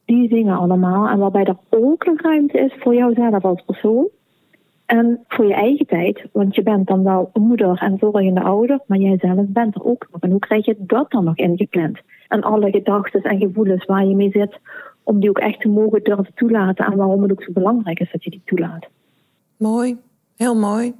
die 0.05 0.29
dingen 0.29 0.57
allemaal. 0.57 1.07
En 1.07 1.19
waarbij 1.19 1.43
er 1.43 1.57
ook 1.69 2.05
een 2.05 2.19
ruimte 2.21 2.59
is 2.59 2.73
voor 2.79 2.95
jouzelf 2.95 3.43
als 3.43 3.63
persoon. 3.65 4.07
En 4.85 5.19
voor 5.27 5.45
je 5.45 5.53
eigen 5.53 5.85
tijd. 5.85 6.25
Want 6.31 6.55
je 6.55 6.63
bent 6.63 6.87
dan 6.87 7.03
wel 7.03 7.29
moeder 7.33 7.77
en 7.77 7.97
zorgende 7.99 8.41
ouder. 8.41 8.79
Maar 8.87 8.97
jij 8.97 9.17
zelf 9.17 9.45
bent 9.47 9.75
er 9.75 9.85
ook 9.85 10.07
nog. 10.11 10.21
En 10.21 10.29
hoe 10.29 10.39
krijg 10.39 10.65
je 10.65 10.75
dat 10.79 11.11
dan 11.11 11.23
nog 11.23 11.37
ingepland? 11.37 11.99
En 12.27 12.41
alle 12.41 12.71
gedachten 12.71 13.21
en 13.21 13.39
gevoelens 13.39 13.85
waar 13.85 14.05
je 14.05 14.15
mee 14.15 14.31
zit. 14.31 14.59
Om 15.03 15.19
die 15.19 15.29
ook 15.29 15.39
echt 15.39 15.59
te 15.59 15.67
mogen 15.67 16.03
durven 16.03 16.33
toelaten. 16.35 16.85
En 16.85 16.95
waarom 16.95 17.21
het 17.21 17.31
ook 17.31 17.43
zo 17.43 17.51
belangrijk 17.51 17.99
is 17.99 18.11
dat 18.11 18.23
je 18.23 18.29
die 18.29 18.41
toelaat. 18.45 18.87
Mooi. 19.57 19.97
Heel 20.35 20.55
mooi. 20.55 20.93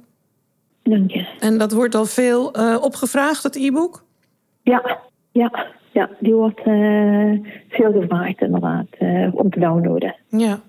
Dank 0.82 1.10
je. 1.10 1.26
En 1.40 1.58
dat 1.58 1.72
wordt 1.72 1.94
al 1.94 2.04
veel 2.04 2.58
uh, 2.58 2.78
opgevraagd, 2.80 3.42
het 3.42 3.56
e-book? 3.56 4.04
Ja, 4.62 4.98
ja 5.32 5.72
ja, 5.94 6.10
die 6.18 6.34
wordt 6.34 6.66
uh, 6.66 7.38
veel 7.68 7.92
gevraagd 7.92 8.40
inderdaad 8.40 8.86
uh, 9.00 9.34
om 9.34 9.50
te 9.50 9.60
downloaden. 9.60 10.14
Ja. 10.28 10.60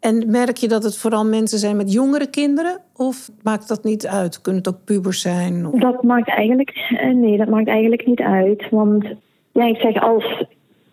En 0.00 0.30
merk 0.30 0.56
je 0.56 0.68
dat 0.68 0.82
het 0.82 0.98
vooral 0.98 1.24
mensen 1.24 1.58
zijn 1.58 1.76
met 1.76 1.92
jongere 1.92 2.30
kinderen? 2.30 2.80
Of 2.96 3.30
maakt 3.42 3.68
dat 3.68 3.84
niet 3.84 4.06
uit? 4.06 4.40
Kunnen 4.40 4.62
het 4.62 4.74
ook 4.74 4.84
pubers 4.84 5.20
zijn? 5.20 5.66
Of? 5.66 5.80
Dat 5.80 6.02
maakt 6.02 6.28
eigenlijk, 6.28 6.94
nee, 7.14 7.36
dat 7.36 7.48
maakt 7.48 7.68
eigenlijk 7.68 8.06
niet 8.06 8.20
uit. 8.20 8.68
Want 8.70 9.04
ja, 9.52 9.64
ik 9.64 9.76
zeg 9.76 10.02
als 10.02 10.44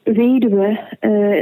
weduwe, 0.04 0.80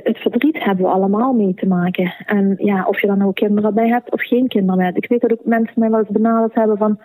het 0.03 0.17
verdriet 0.17 0.63
hebben 0.63 0.85
we 0.85 0.91
allemaal 0.91 1.33
mee 1.33 1.53
te 1.53 1.67
maken. 1.67 2.13
En 2.25 2.55
ja, 2.57 2.85
of 2.87 3.01
je 3.01 3.07
dan 3.07 3.21
ook 3.21 3.35
kinderen 3.35 3.73
bij 3.73 3.87
hebt 3.87 4.11
of 4.11 4.21
geen 4.21 4.47
kinderen 4.47 4.83
hebt. 4.83 4.97
Ik 4.97 5.09
weet 5.09 5.21
dat 5.21 5.31
ook 5.31 5.45
mensen 5.45 5.79
mij 5.79 5.89
wel 5.89 5.99
eens 5.99 6.09
benaderd 6.09 6.53
hebben 6.53 6.77
van 6.77 6.99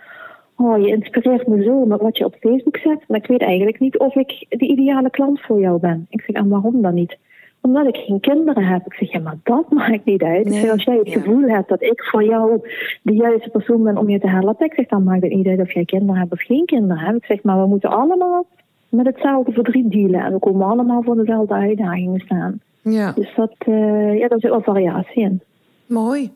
oh, 0.57 0.81
je 0.81 0.87
inspireert 0.87 1.47
me 1.47 1.63
zo 1.63 1.85
met 1.85 2.01
wat 2.01 2.17
je 2.17 2.25
op 2.25 2.35
Facebook 2.39 2.77
zet, 2.77 3.03
maar 3.07 3.17
ik 3.17 3.27
weet 3.27 3.41
eigenlijk 3.41 3.79
niet 3.79 3.97
of 3.97 4.15
ik 4.15 4.45
de 4.49 4.67
ideale 4.67 5.09
klant 5.09 5.41
voor 5.41 5.59
jou 5.59 5.79
ben. 5.79 6.05
Ik 6.09 6.21
zeg, 6.21 6.35
en 6.35 6.49
waarom 6.49 6.81
dan 6.81 6.93
niet? 6.93 7.17
Omdat 7.61 7.87
ik 7.87 7.95
geen 7.95 8.19
kinderen 8.19 8.63
heb. 8.63 8.85
Ik 8.85 8.93
zeg, 8.93 9.11
ja, 9.11 9.19
maar 9.19 9.37
dat 9.43 9.71
maakt 9.79 10.05
niet 10.05 10.23
uit. 10.23 10.49
Nee, 10.49 10.71
als 10.71 10.83
jij 10.83 10.97
het 10.97 11.09
gevoel 11.09 11.47
hebt 11.47 11.69
dat 11.69 11.81
ik 11.81 12.03
voor 12.03 12.23
jou 12.23 12.69
de 13.01 13.13
juiste 13.13 13.49
persoon 13.49 13.83
ben 13.83 13.97
om 13.97 14.09
je 14.09 14.19
te 14.19 14.29
helpen, 14.29 14.65
ik 14.65 14.73
zeg, 14.73 14.85
dan 14.85 15.03
maakt 15.03 15.21
het 15.21 15.33
niet 15.33 15.47
uit 15.47 15.59
of 15.59 15.73
jij 15.73 15.85
kinderen 15.85 16.15
hebt 16.15 16.31
of 16.31 16.41
geen 16.41 16.65
kinderen 16.65 16.97
hebt. 16.97 17.17
Ik 17.17 17.25
zeg, 17.25 17.43
maar 17.43 17.61
we 17.61 17.67
moeten 17.67 17.89
allemaal 17.89 18.45
met 18.89 19.05
hetzelfde 19.05 19.51
verdriet 19.51 19.91
dealen 19.91 20.19
en 20.19 20.33
we 20.33 20.39
komen 20.39 20.67
allemaal 20.67 21.03
voor 21.03 21.15
dezelfde 21.15 21.53
uitdagingen 21.53 22.19
staan. 22.19 22.61
Ja. 22.81 23.11
Dus 23.11 23.35
dat, 23.35 23.55
uh, 23.65 24.19
ja, 24.19 24.27
daar 24.27 24.39
zit 24.39 24.49
wel 24.49 24.61
variatie 24.61 25.21
in. 25.21 25.41
Mooi. 25.85 26.31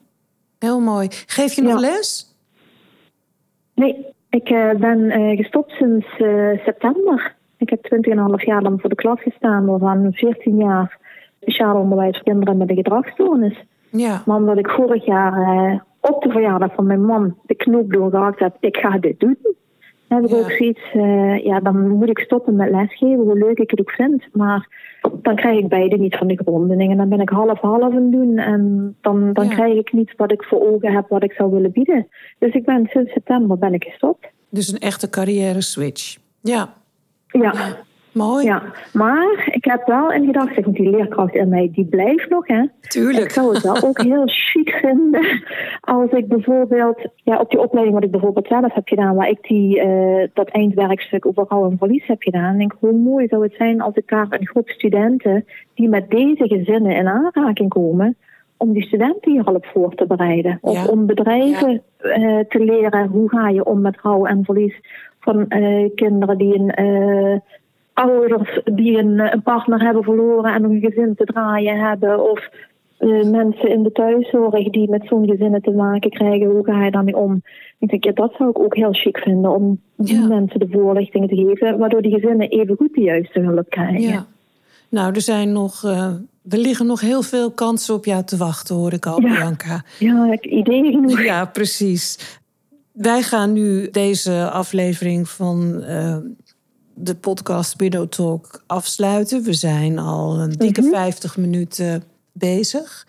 Heel 0.60 0.80
mooi. 0.80 1.08
Geef 1.10 1.54
je 1.54 1.62
nog 1.62 1.80
les? 1.80 2.36
Nee, 3.76 4.06
ik 4.30 4.50
uh, 4.50 4.74
ben 4.74 5.00
uh, 5.00 5.38
gestopt 5.38 5.72
sinds 5.72 6.08
september. 6.66 7.36
Ik 7.58 7.70
heb 7.70 8.02
20,5 8.40 8.46
jaar 8.46 8.62
lang 8.62 8.82
voor 8.82 8.90
de 8.90 8.96
klas 8.96 9.22
gestaan, 9.22 9.66
waarvan 9.66 10.14
14 10.14 10.58
jaar 10.58 11.00
speciaal 11.42 11.76
onderwijs 11.76 12.16
voor 12.16 12.26
kinderen 12.26 12.58
met 12.58 12.70
een 12.70 12.76
gedragsstoornis. 12.76 13.64
Ja. 13.90 14.22
Maar 14.26 14.38
omdat 14.38 14.58
ik 14.58 14.70
vorig 14.70 15.06
jaar 15.06 15.86
op 16.00 16.24
de 16.24 16.30
verjaardag 16.30 16.74
van 16.74 16.86
mijn 16.86 17.06
man 17.06 17.38
de 17.46 17.56
knoop 17.56 17.92
doorgehakt 17.94 18.40
heb, 18.40 18.56
ik 18.60 18.78
ga 18.78 18.98
dit 18.98 19.20
doen. 19.20 19.38
Dan 20.12 20.22
heb 20.22 20.32
ik 20.32 20.38
ja. 20.38 20.44
ook 20.44 20.52
zoiets, 20.52 20.82
ja, 21.44 21.60
dan 21.60 21.90
moet 21.90 22.10
ik 22.10 22.20
stoppen 22.20 22.56
met 22.56 22.70
lesgeven, 22.70 23.20
hoe 23.20 23.38
leuk 23.38 23.58
ik 23.58 23.70
het 23.70 23.80
ook 23.80 23.92
vind. 23.92 24.24
Maar 24.34 24.68
dan 25.22 25.36
krijg 25.36 25.60
ik 25.60 25.68
beide 25.68 25.98
niet 25.98 26.16
van 26.16 26.28
de 26.28 26.42
grond. 26.44 26.72
En 26.72 26.98
dan 26.98 27.10
ben 27.10 27.20
ik 27.20 27.30
half-half 27.30 27.82
aan 27.82 27.94
het 27.94 28.12
doen. 28.12 28.38
En 28.38 28.96
dan, 29.02 29.34
dan 29.34 29.46
ja. 29.46 29.54
krijg 29.54 29.78
ik 29.78 29.94
niet 29.94 30.14
wat 30.16 30.32
ik 30.32 30.44
voor 30.44 30.62
ogen 30.62 30.94
heb, 30.94 31.10
wat 31.10 31.24
ik 31.24 31.32
zou 31.32 31.52
willen 31.52 31.72
bieden. 31.72 32.08
Dus 32.40 32.54
ik 32.54 32.66
ben 32.66 32.88
sinds 32.90 33.12
september 33.12 33.58
ben 33.58 33.74
ik 33.74 33.84
gestopt. 33.84 34.28
Dus 34.50 34.72
een 34.72 34.80
echte 34.80 35.10
carrière 35.10 35.62
switch. 35.62 36.18
Ja. 36.42 36.74
Ja. 37.28 37.54
Mooi. 38.12 38.46
Ja, 38.46 38.64
maar 38.94 39.50
ik 39.52 39.66
heb 39.66 39.88
wel 39.88 40.12
in 40.12 40.26
gedachten, 40.26 40.64
want 40.64 40.76
die 40.76 40.90
leerkracht 40.90 41.36
in 41.36 41.50
mij, 41.50 41.70
die 41.74 41.86
blijft 41.86 42.30
nog, 42.30 42.48
hè. 42.48 42.66
Tuurlijk. 42.82 43.24
Ik 43.24 43.32
zou 43.32 43.54
het 43.54 43.64
wel 43.64 43.82
ook 43.84 44.02
heel 44.02 44.24
chic 44.50 44.70
vinden 44.70 45.44
als 45.82 46.12
ik 46.12 46.28
bijvoorbeeld, 46.28 47.08
ja, 47.16 47.40
op 47.40 47.50
die 47.50 47.60
opleiding 47.60 47.96
wat 47.96 48.06
ik 48.06 48.12
bijvoorbeeld 48.12 48.48
zelf 48.48 48.74
heb 48.74 48.88
gedaan, 48.88 49.16
waar 49.16 49.30
ik 49.30 49.48
die, 49.48 49.86
uh, 49.86 50.28
dat 50.34 50.50
eindwerkstuk 50.50 51.26
over 51.26 51.46
rouw 51.48 51.70
en 51.70 51.78
verlies 51.78 52.08
heb 52.08 52.22
gedaan, 52.22 52.58
denk 52.58 52.76
hoe 52.80 52.94
mooi 52.94 53.28
zou 53.28 53.44
het 53.44 53.54
zijn 53.58 53.82
als 53.82 53.96
ik 53.96 54.08
daar 54.08 54.28
een 54.30 54.48
groep 54.48 54.70
studenten 54.70 55.46
die 55.74 55.90
met 55.90 56.10
deze 56.10 56.48
gezinnen 56.48 56.96
in 56.96 57.08
aanraking 57.08 57.70
komen, 57.70 58.16
om 58.58 58.74
die 58.74 58.86
studenten 58.86 59.32
hier 59.32 59.44
al 59.44 59.56
op 59.56 59.66
voor 59.66 59.96
te 59.96 60.08
bereiden. 60.08 60.58
Of 60.62 60.86
ja. 60.86 60.92
om 60.92 61.06
bedrijven 61.06 61.82
ja. 62.00 62.18
uh, 62.18 62.40
te 62.50 62.60
leren 62.60 63.08
hoe 63.08 63.30
ga 63.30 63.50
je 63.50 63.66
om 63.66 63.82
met 63.82 64.02
rouw 64.02 64.26
en 64.26 64.46
verlies 64.46 64.80
van 65.20 65.46
uh, 65.50 65.90
kinderen 65.96 66.38
die 66.38 66.60
een 66.60 66.74
ouders 68.02 68.62
die 68.64 68.98
een, 68.98 69.20
een, 69.34 69.42
partner 69.42 69.82
hebben 69.82 70.04
verloren 70.04 70.54
en 70.54 70.64
een 70.64 70.80
gezin 70.80 71.16
te 71.16 71.24
draaien 71.24 71.80
hebben. 71.80 72.32
Of 72.32 72.50
uh, 73.00 73.24
mensen 73.24 73.70
in 73.70 73.84
de 73.84 73.92
thuiszorg 73.92 74.70
die 74.70 74.90
met 74.90 75.02
zo'n 75.06 75.28
gezinnen 75.28 75.62
te 75.62 75.72
maken 75.72 76.10
krijgen. 76.10 76.48
Hoe 76.48 76.66
ga 76.66 76.86
je 76.86 76.92
daarmee 76.92 77.18
om? 77.18 77.42
Ik 77.80 77.90
denk, 77.90 78.04
ja, 78.04 78.12
dat 78.12 78.34
zou 78.38 78.50
ik 78.50 78.60
ook 78.60 78.76
heel 78.76 78.94
chic 78.94 79.18
vinden 79.18 79.52
om 79.56 79.80
die 79.96 80.22
ja. 80.22 80.28
mensen 80.28 80.60
de 80.60 80.68
voorlichting 80.72 81.30
te 81.30 81.36
geven. 81.36 81.78
Waardoor 81.78 82.02
die 82.02 82.14
gezinnen 82.14 82.50
even 82.50 82.76
goed 82.76 82.94
de 82.94 83.02
juiste 83.02 83.40
hulp 83.40 83.70
krijgen. 83.70 84.02
Ja. 84.02 84.26
Nou, 84.90 85.14
er 85.14 85.22
zijn 85.22 85.52
nog... 85.52 85.84
Uh... 85.86 86.14
Er 86.50 86.58
liggen 86.58 86.86
nog 86.86 87.02
heel 87.02 87.22
veel 87.22 87.52
kansen 87.52 87.96
op 87.96 88.06
jou 88.06 88.24
te 88.24 88.38
wachten, 88.38 88.76
hoor 88.76 88.94
ik 88.94 89.06
al, 89.06 89.22
ja. 89.22 89.28
Bianca. 89.28 89.84
Ja, 90.00 90.32
ik 90.32 90.46
ideeën 90.46 90.92
genoeg. 90.92 91.24
Ja, 91.24 91.46
precies. 91.46 92.40
Wij 92.92 93.22
gaan 93.22 93.54
nu 93.54 93.90
deze 93.90 94.50
aflevering 94.50 95.30
van 95.30 95.84
uh, 95.88 96.16
de 97.02 97.16
podcast 97.16 97.76
Widow 97.76 98.08
Talk 98.08 98.64
afsluiten. 98.68 99.44
We 99.44 99.54
zijn 99.54 100.00
al 100.00 100.40
een 100.40 100.50
dikke 100.50 100.82
mm 100.82 100.88
-hmm. 100.88 100.96
50 100.96 101.38
minuten 101.38 102.04
bezig. 102.32 103.08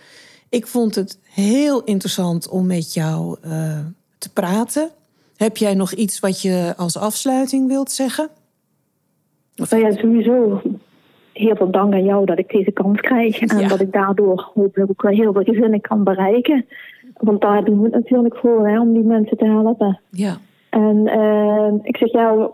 Ik 0.48 0.66
vond 0.66 0.94
het 0.94 1.18
heel 1.22 1.82
interessant 1.84 2.48
om 2.48 2.66
met 2.66 2.94
jou 2.94 3.36
uh, 3.44 3.78
te 4.18 4.32
praten. 4.32 4.90
Heb 5.36 5.56
jij 5.56 5.74
nog 5.74 5.92
iets 5.92 6.20
wat 6.20 6.42
je 6.42 6.74
als 6.76 6.96
afsluiting 6.96 7.68
wilt 7.68 7.90
zeggen? 7.90 8.28
Of... 9.56 9.70
Nou 9.70 9.82
ja, 9.82 9.92
sowieso 9.92 10.62
heel 11.32 11.56
veel 11.56 11.70
dank 11.70 11.92
aan 11.92 12.04
jou 12.04 12.26
dat 12.26 12.38
ik 12.38 12.50
deze 12.50 12.70
kans 12.70 13.00
krijg. 13.00 13.40
En 13.40 13.58
ja. 13.58 13.68
dat 13.68 13.80
ik 13.80 13.92
daardoor 13.92 14.50
hopelijk 14.54 14.90
ook 14.90 15.02
wel 15.02 15.12
heel 15.12 15.32
veel 15.32 15.42
gezinnen 15.42 15.80
kan 15.80 16.04
bereiken. 16.04 16.66
Want 17.14 17.40
daar 17.40 17.64
doen 17.64 17.78
we 17.78 17.84
het 17.84 17.94
natuurlijk 17.94 18.36
voor, 18.36 18.68
hè, 18.68 18.80
om 18.80 18.92
die 18.92 19.02
mensen 19.02 19.36
te 19.36 19.44
helpen. 19.44 20.00
Ja. 20.10 20.36
En 20.70 20.96
uh, 21.06 21.72
ik 21.82 21.96
zeg 21.96 22.12
jou, 22.12 22.50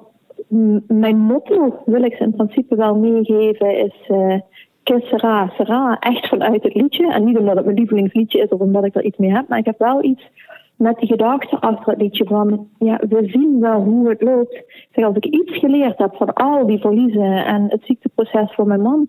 mijn 0.86 1.18
motto 1.18 1.82
wil 1.84 2.02
ik 2.02 2.14
ze 2.14 2.22
in 2.22 2.34
principe 2.34 2.76
wel 2.76 2.96
meegeven 2.96 3.76
is... 3.76 4.08
Uh, 4.08 4.34
Sera, 4.82 5.52
Sera, 5.56 5.96
echt 6.00 6.28
vanuit 6.28 6.62
het 6.62 6.74
liedje. 6.74 7.12
En 7.12 7.24
niet 7.24 7.38
omdat 7.38 7.56
het 7.56 7.64
mijn 7.64 7.76
lievelingsliedje 7.76 8.42
is 8.42 8.48
of 8.48 8.60
omdat 8.60 8.84
ik 8.84 8.94
er 8.94 9.04
iets 9.04 9.16
mee 9.18 9.32
heb. 9.32 9.48
Maar 9.48 9.58
ik 9.58 9.64
heb 9.64 9.78
wel 9.78 10.04
iets 10.04 10.30
met 10.76 10.98
die 10.98 11.08
gedachte 11.08 11.60
achter 11.60 11.92
het 11.92 12.02
liedje 12.02 12.24
van... 12.24 12.68
Ja, 12.78 13.00
we 13.08 13.28
zien 13.28 13.60
wel 13.60 13.80
hoe 13.80 14.08
het 14.08 14.22
loopt. 14.22 14.62
Zeg, 14.92 15.04
als 15.04 15.16
ik 15.16 15.24
iets 15.24 15.58
geleerd 15.58 15.98
heb 15.98 16.14
van 16.16 16.32
al 16.32 16.66
die 16.66 16.78
verliezen 16.78 17.44
en 17.44 17.66
het 17.68 17.80
ziekteproces 17.84 18.54
voor 18.54 18.66
mijn 18.66 18.82
man... 18.82 19.08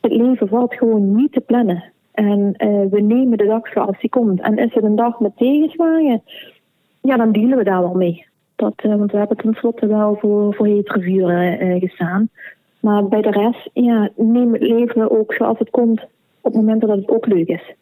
Het 0.00 0.12
leven 0.12 0.48
valt 0.48 0.74
gewoon 0.74 1.14
niet 1.14 1.32
te 1.32 1.40
plannen. 1.40 1.84
En 2.12 2.38
uh, 2.38 2.90
we 2.90 3.00
nemen 3.00 3.38
de 3.38 3.46
dag 3.46 3.68
zoals 3.68 4.00
die 4.00 4.10
komt. 4.10 4.40
En 4.40 4.58
is 4.58 4.74
het 4.74 4.84
een 4.84 4.96
dag 4.96 5.20
met 5.20 5.36
tegenslagen, 5.36 6.22
ja, 7.00 7.16
dan 7.16 7.32
dealen 7.32 7.58
we 7.58 7.64
daar 7.64 7.82
wel 7.82 7.94
mee. 7.94 8.26
Dat, 8.60 8.74
uh, 8.84 8.96
want 8.96 9.12
we 9.12 9.18
hebben 9.18 9.36
tenslotte 9.36 9.86
wel 9.86 10.16
voor, 10.20 10.54
voor 10.54 10.66
hetere 10.66 11.00
vuren 11.00 11.66
uh, 11.66 11.80
gestaan. 11.80 12.28
Maar 12.80 13.08
bij 13.08 13.22
de 13.22 13.30
rest, 13.30 13.70
ja, 13.72 14.10
neem 14.16 14.52
het 14.52 14.62
leven 14.62 15.10
ook 15.10 15.34
zoals 15.34 15.58
het 15.58 15.70
komt. 15.70 16.00
Op 16.40 16.54
momenten 16.54 16.88
dat 16.88 16.96
het 16.96 17.08
ook 17.08 17.26
leuk 17.26 17.48
is. 17.48 17.74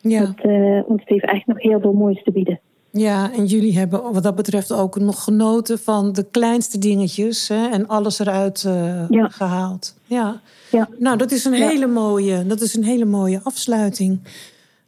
Ja. 0.00 0.20
Dat, 0.20 0.52
want 0.86 1.00
het 1.00 1.08
heeft 1.08 1.24
echt 1.24 1.46
nog 1.46 1.62
heel 1.62 1.80
veel 1.80 1.92
moois 1.92 2.22
te 2.22 2.30
bieden. 2.30 2.60
Ja, 2.90 3.32
en 3.32 3.44
jullie 3.44 3.78
hebben 3.78 4.12
wat 4.12 4.22
dat 4.22 4.34
betreft 4.34 4.72
ook 4.72 4.98
nog 4.98 5.24
genoten 5.24 5.78
van 5.78 6.12
de 6.12 6.26
kleinste 6.30 6.78
dingetjes 6.78 7.48
hè, 7.48 7.68
en 7.68 7.88
alles 7.88 8.18
eruit 8.18 8.64
uh, 8.66 9.04
gehaald. 9.10 9.94
Ja. 10.04 10.40
ja. 10.70 10.88
Nou, 10.98 11.16
dat 11.16 11.30
is 11.30 11.44
een 11.44 11.52
hele 11.52 11.86
mooie, 11.86 12.46
dat 12.46 12.60
is 12.60 12.74
een 12.74 12.84
hele 12.84 13.04
mooie 13.04 13.40
afsluiting 13.42 14.18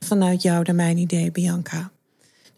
vanuit 0.01 0.43
jou 0.43 0.63
naar 0.67 0.75
mijn 0.75 0.97
idee, 0.97 1.33
Bianca. 1.33 1.91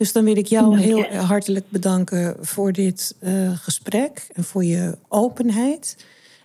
Dus 0.00 0.12
dan 0.12 0.24
wil 0.24 0.36
ik 0.36 0.46
jou 0.46 0.78
heel 0.78 1.04
hartelijk 1.04 1.70
bedanken 1.70 2.36
voor 2.40 2.72
dit 2.72 3.14
uh, 3.20 3.50
gesprek 3.56 4.28
en 4.32 4.44
voor 4.44 4.64
je 4.64 4.98
openheid. 5.08 5.96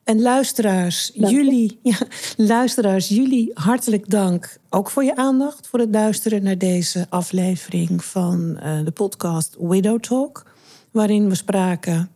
En 0.03 0.21
luisteraars, 0.21 1.11
jullie, 1.13 1.79
ja, 1.83 1.97
luisteraars, 2.37 3.07
jullie 3.07 3.51
hartelijk 3.53 4.09
dank 4.09 4.57
ook 4.69 4.89
voor 4.89 5.03
je 5.03 5.15
aandacht, 5.15 5.67
voor 5.67 5.79
het 5.79 5.89
luisteren 5.91 6.43
naar 6.43 6.57
deze 6.57 7.05
aflevering 7.09 8.03
van 8.03 8.59
uh, 8.63 8.85
de 8.85 8.91
podcast 8.91 9.55
Widow 9.59 9.99
Talk, 9.99 10.45
waarin 10.91 11.29
we 11.29 11.35
spraken 11.35 12.09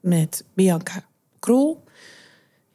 met 0.00 0.44
Bianca 0.54 1.04
Krol, 1.38 1.82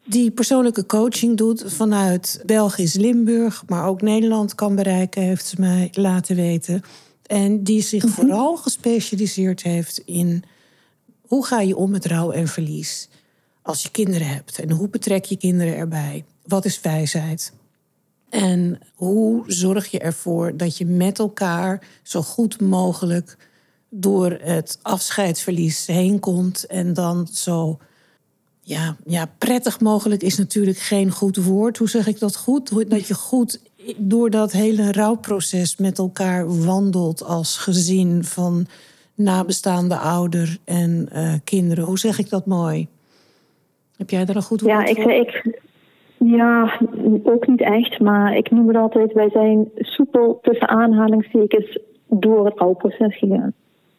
die 0.05 0.31
persoonlijke 0.31 0.85
coaching 0.85 1.37
doet 1.37 1.63
vanuit 1.65 2.41
Belgisch 2.45 2.93
Limburg, 2.93 3.63
maar 3.67 3.87
ook 3.87 4.01
Nederland 4.01 4.55
kan 4.55 4.75
bereiken, 4.75 5.21
heeft 5.21 5.45
ze 5.45 5.55
mij 5.59 5.89
laten 5.91 6.35
weten. 6.35 6.83
En 7.29 7.63
die 7.63 7.81
zich 7.81 8.03
mhm. 8.03 8.13
vooral 8.13 8.57
gespecialiseerd 8.57 9.63
heeft 9.63 10.01
in 10.05 10.43
hoe 11.21 11.45
ga 11.45 11.61
je 11.61 11.75
om 11.75 11.91
met 11.91 12.05
rouw 12.05 12.31
en 12.31 12.47
verlies 12.47 13.09
als 13.61 13.83
je 13.83 13.91
kinderen 13.91 14.27
hebt? 14.27 14.59
En 14.59 14.71
hoe 14.71 14.89
betrek 14.89 15.25
je 15.25 15.37
kinderen 15.37 15.75
erbij? 15.75 16.25
Wat 16.45 16.65
is 16.65 16.81
wijsheid? 16.81 17.53
En 18.29 18.79
hoe 18.95 19.43
zorg 19.47 19.91
je 19.91 19.99
ervoor 19.99 20.57
dat 20.57 20.77
je 20.77 20.85
met 20.85 21.19
elkaar 21.19 21.87
zo 22.03 22.21
goed 22.21 22.61
mogelijk 22.61 23.37
door 23.89 24.37
het 24.41 24.79
afscheidsverlies 24.81 25.85
heen 25.85 26.19
komt 26.19 26.65
en 26.65 26.93
dan 26.93 27.27
zo 27.31 27.79
ja, 28.61 28.97
ja, 29.05 29.31
prettig 29.37 29.79
mogelijk 29.79 30.21
is 30.21 30.37
natuurlijk 30.37 30.77
geen 30.77 31.11
goed 31.11 31.37
woord. 31.37 31.77
Hoe 31.77 31.89
zeg 31.89 32.07
ik 32.07 32.19
dat 32.19 32.35
goed? 32.35 32.89
Dat 32.89 33.07
je 33.07 33.13
goed 33.13 33.59
door 33.97 34.29
dat 34.29 34.51
hele 34.51 34.91
rouwproces 34.91 35.77
met 35.77 35.97
elkaar 35.97 36.65
wandelt 36.65 37.23
als 37.23 37.57
gezin 37.57 38.23
van 38.23 38.67
nabestaande 39.15 39.97
ouder 39.97 40.57
en 40.65 41.09
uh, 41.13 41.33
kinderen. 41.43 41.83
Hoe 41.83 41.99
zeg 41.99 42.19
ik 42.19 42.29
dat 42.29 42.45
mooi? 42.45 42.87
Heb 43.97 44.09
jij 44.09 44.25
daar 44.25 44.35
een 44.35 44.41
goed 44.41 44.61
woord 44.61 44.73
ja, 44.73 44.85
ik, 44.85 45.01
voor? 45.01 45.11
Ik, 45.11 45.59
ja, 46.17 46.79
ook 47.23 47.47
niet 47.47 47.61
echt. 47.61 47.99
Maar 47.99 48.35
ik 48.35 48.51
noem 48.51 48.67
het 48.67 48.77
altijd, 48.77 49.13
wij 49.13 49.29
zijn 49.29 49.69
soepel 49.75 50.39
tussen 50.41 50.67
aanhalingstekens 50.67 51.79
door 52.07 52.45
het 52.45 52.57
rouwproces 52.57 53.17
gegaan. 53.17 53.53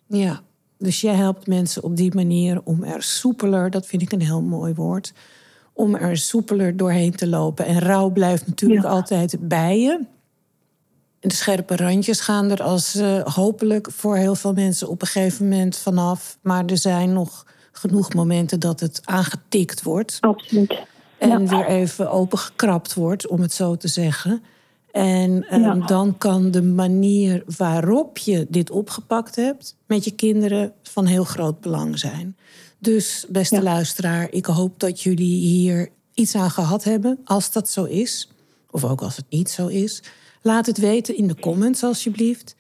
Ja, 0.06 0.40
dus 0.78 1.00
jij 1.00 1.14
helpt 1.14 1.46
mensen 1.46 1.82
op 1.82 1.96
die 1.96 2.14
manier 2.14 2.60
om 2.64 2.82
er 2.84 3.02
soepeler, 3.02 3.70
dat 3.70 3.86
vind 3.86 4.02
ik 4.02 4.12
een 4.12 4.22
heel 4.22 4.42
mooi 4.42 4.74
woord, 4.74 5.12
om 5.72 5.94
er 5.94 6.16
soepeler 6.16 6.76
doorheen 6.76 7.14
te 7.14 7.28
lopen. 7.28 7.64
En 7.64 7.78
rouw 7.78 8.10
blijft 8.10 8.46
natuurlijk 8.46 8.84
altijd 8.84 9.36
bij 9.40 9.80
je. 9.80 10.00
De 11.20 11.32
scherpe 11.32 11.76
randjes 11.76 12.20
gaan 12.20 12.50
er 12.50 12.62
als 12.62 12.96
uh, 12.96 13.24
hopelijk 13.24 13.90
voor 13.90 14.16
heel 14.16 14.34
veel 14.34 14.52
mensen 14.52 14.88
op 14.88 15.00
een 15.00 15.06
gegeven 15.06 15.48
moment 15.48 15.76
vanaf. 15.76 16.38
Maar 16.42 16.64
er 16.64 16.78
zijn 16.78 17.12
nog 17.12 17.46
genoeg 17.72 18.14
momenten 18.14 18.60
dat 18.60 18.80
het 18.80 19.00
aangetikt 19.04 19.82
wordt. 19.82 20.16
Absoluut. 20.20 20.78
En 21.18 21.48
weer 21.48 21.66
even 21.66 22.10
opengekrapt 22.10 22.94
wordt, 22.94 23.26
om 23.26 23.40
het 23.40 23.52
zo 23.52 23.76
te 23.76 23.88
zeggen. 23.88 24.42
En 24.92 25.46
ehm, 25.48 25.86
dan 25.86 26.18
kan 26.18 26.50
de 26.50 26.62
manier 26.62 27.42
waarop 27.56 28.18
je 28.18 28.46
dit 28.48 28.70
opgepakt 28.70 29.36
hebt 29.36 29.76
met 29.86 30.04
je 30.04 30.10
kinderen 30.10 30.72
van 30.82 31.06
heel 31.06 31.24
groot 31.24 31.60
belang 31.60 31.98
zijn. 31.98 32.36
Dus, 32.80 33.26
beste 33.28 33.62
luisteraar, 33.62 34.32
ik 34.32 34.46
hoop 34.46 34.80
dat 34.80 35.02
jullie 35.02 35.46
hier 35.46 35.88
iets 36.14 36.34
aan 36.34 36.50
gehad 36.50 36.84
hebben. 36.84 37.18
Als 37.24 37.52
dat 37.52 37.68
zo 37.68 37.84
is, 37.84 38.30
of 38.70 38.84
ook 38.84 39.00
als 39.02 39.16
het 39.16 39.24
niet 39.28 39.50
zo 39.50 39.66
is, 39.66 40.02
laat 40.42 40.66
het 40.66 40.78
weten 40.78 41.16
in 41.16 41.26
de 41.26 41.36
comments 41.40 41.82
alsjeblieft. 41.82 42.56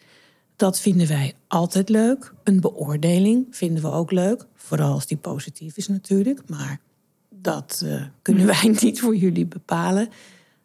Dat 0.56 0.80
vinden 0.80 1.08
wij 1.08 1.34
altijd 1.48 1.88
leuk. 1.88 2.32
Een 2.44 2.60
beoordeling 2.60 3.46
vinden 3.50 3.82
we 3.82 3.90
ook 3.90 4.10
leuk. 4.10 4.46
Vooral 4.54 4.92
als 4.92 5.06
die 5.06 5.16
positief 5.16 5.76
is 5.76 5.88
natuurlijk. 5.88 6.48
Maar 6.48 6.80
dat 7.28 7.80
uh, 7.84 8.04
kunnen 8.22 8.46
wij 8.46 8.76
niet 8.80 9.00
voor 9.00 9.16
jullie 9.16 9.46
bepalen. 9.46 10.08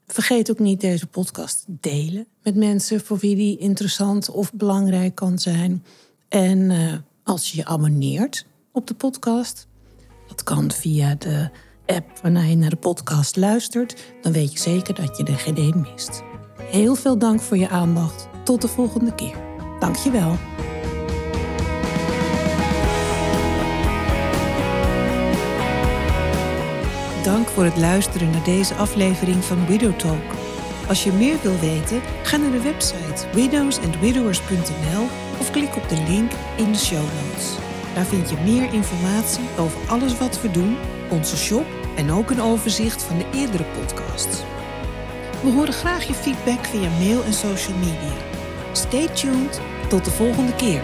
Vergeet 0.08 0.52
ook 0.52 0.60
niet 0.60 0.82
deze 0.82 1.08
podcast 1.08 1.66
te 1.66 1.72
delen 1.80 2.28
met 2.44 2.56
mensen 2.56 3.02
voor 3.02 3.18
wie 3.18 3.36
die 3.36 3.58
interessant 3.58 4.30
of 4.30 4.54
belangrijk 4.54 5.16
kan 5.16 5.40
zijn. 5.40 5.84
En 6.28 6.60
uh, 6.60 6.94
als 7.24 7.52
je 7.52 7.58
je 7.58 7.66
abonneert 7.66 8.46
op 8.76 8.88
de 8.88 8.94
podcast, 8.94 9.68
dat 10.28 10.44
kan 10.44 10.72
via 10.72 11.16
de 11.16 11.50
app 11.86 12.20
waarna 12.22 12.42
je 12.42 12.56
naar 12.56 12.70
de 12.70 12.76
podcast 12.76 13.36
luistert, 13.36 14.14
dan 14.22 14.32
weet 14.32 14.54
je 14.54 14.60
zeker 14.60 14.96
dat 14.96 15.18
je 15.18 15.24
er 15.24 15.38
geen 15.38 15.56
één 15.56 15.88
mist. 15.92 16.24
Heel 16.62 16.96
veel 16.96 17.18
dank 17.18 17.42
voor 17.42 17.58
je 17.58 17.70
aandacht. 17.70 18.28
Tot 18.44 18.62
de 18.62 18.68
volgende 18.68 19.16
keer. 19.16 19.36
Dankjewel. 19.80 20.38
Dank 27.24 27.48
voor 27.48 27.64
het 27.64 27.78
luisteren 27.78 28.30
naar 28.30 28.44
deze 28.44 28.74
aflevering 28.74 29.44
van 29.44 29.66
Widow 29.66 30.00
Talk. 30.00 30.34
Als 30.88 31.04
je 31.04 31.12
meer 31.12 31.38
wil 31.42 31.60
weten, 31.60 32.02
ga 32.24 32.38
naar 32.38 32.52
de 32.52 32.62
website 32.62 33.28
widowsandwidowers.nl 33.34 35.04
of 35.40 35.52
klik 35.52 35.76
op 35.76 35.90
de 35.90 36.04
link 36.08 36.32
in 36.58 36.72
de 36.72 36.78
show 36.78 37.04
notes. 37.04 37.65
Daar 37.96 38.06
vind 38.06 38.30
je 38.30 38.36
meer 38.44 38.74
informatie 38.74 39.44
over 39.58 39.80
alles 39.88 40.18
wat 40.18 40.42
we 40.42 40.52
doen, 40.52 40.78
onze 41.10 41.38
shop 41.38 41.66
en 41.96 42.12
ook 42.12 42.30
een 42.30 42.42
overzicht 42.42 43.04
van 43.04 43.18
de 43.18 43.26
eerdere 43.34 43.64
podcasts. 43.64 44.44
We 45.44 45.52
horen 45.52 45.74
graag 45.74 46.04
je 46.04 46.14
feedback 46.14 46.66
via 46.66 46.90
mail 46.90 47.24
en 47.24 47.34
social 47.34 47.78
media. 47.78 48.14
Stay 48.72 49.08
tuned. 49.08 49.62
Tot 49.90 50.06
de 50.06 50.12
volgende 50.12 50.56
keer. 50.56 50.82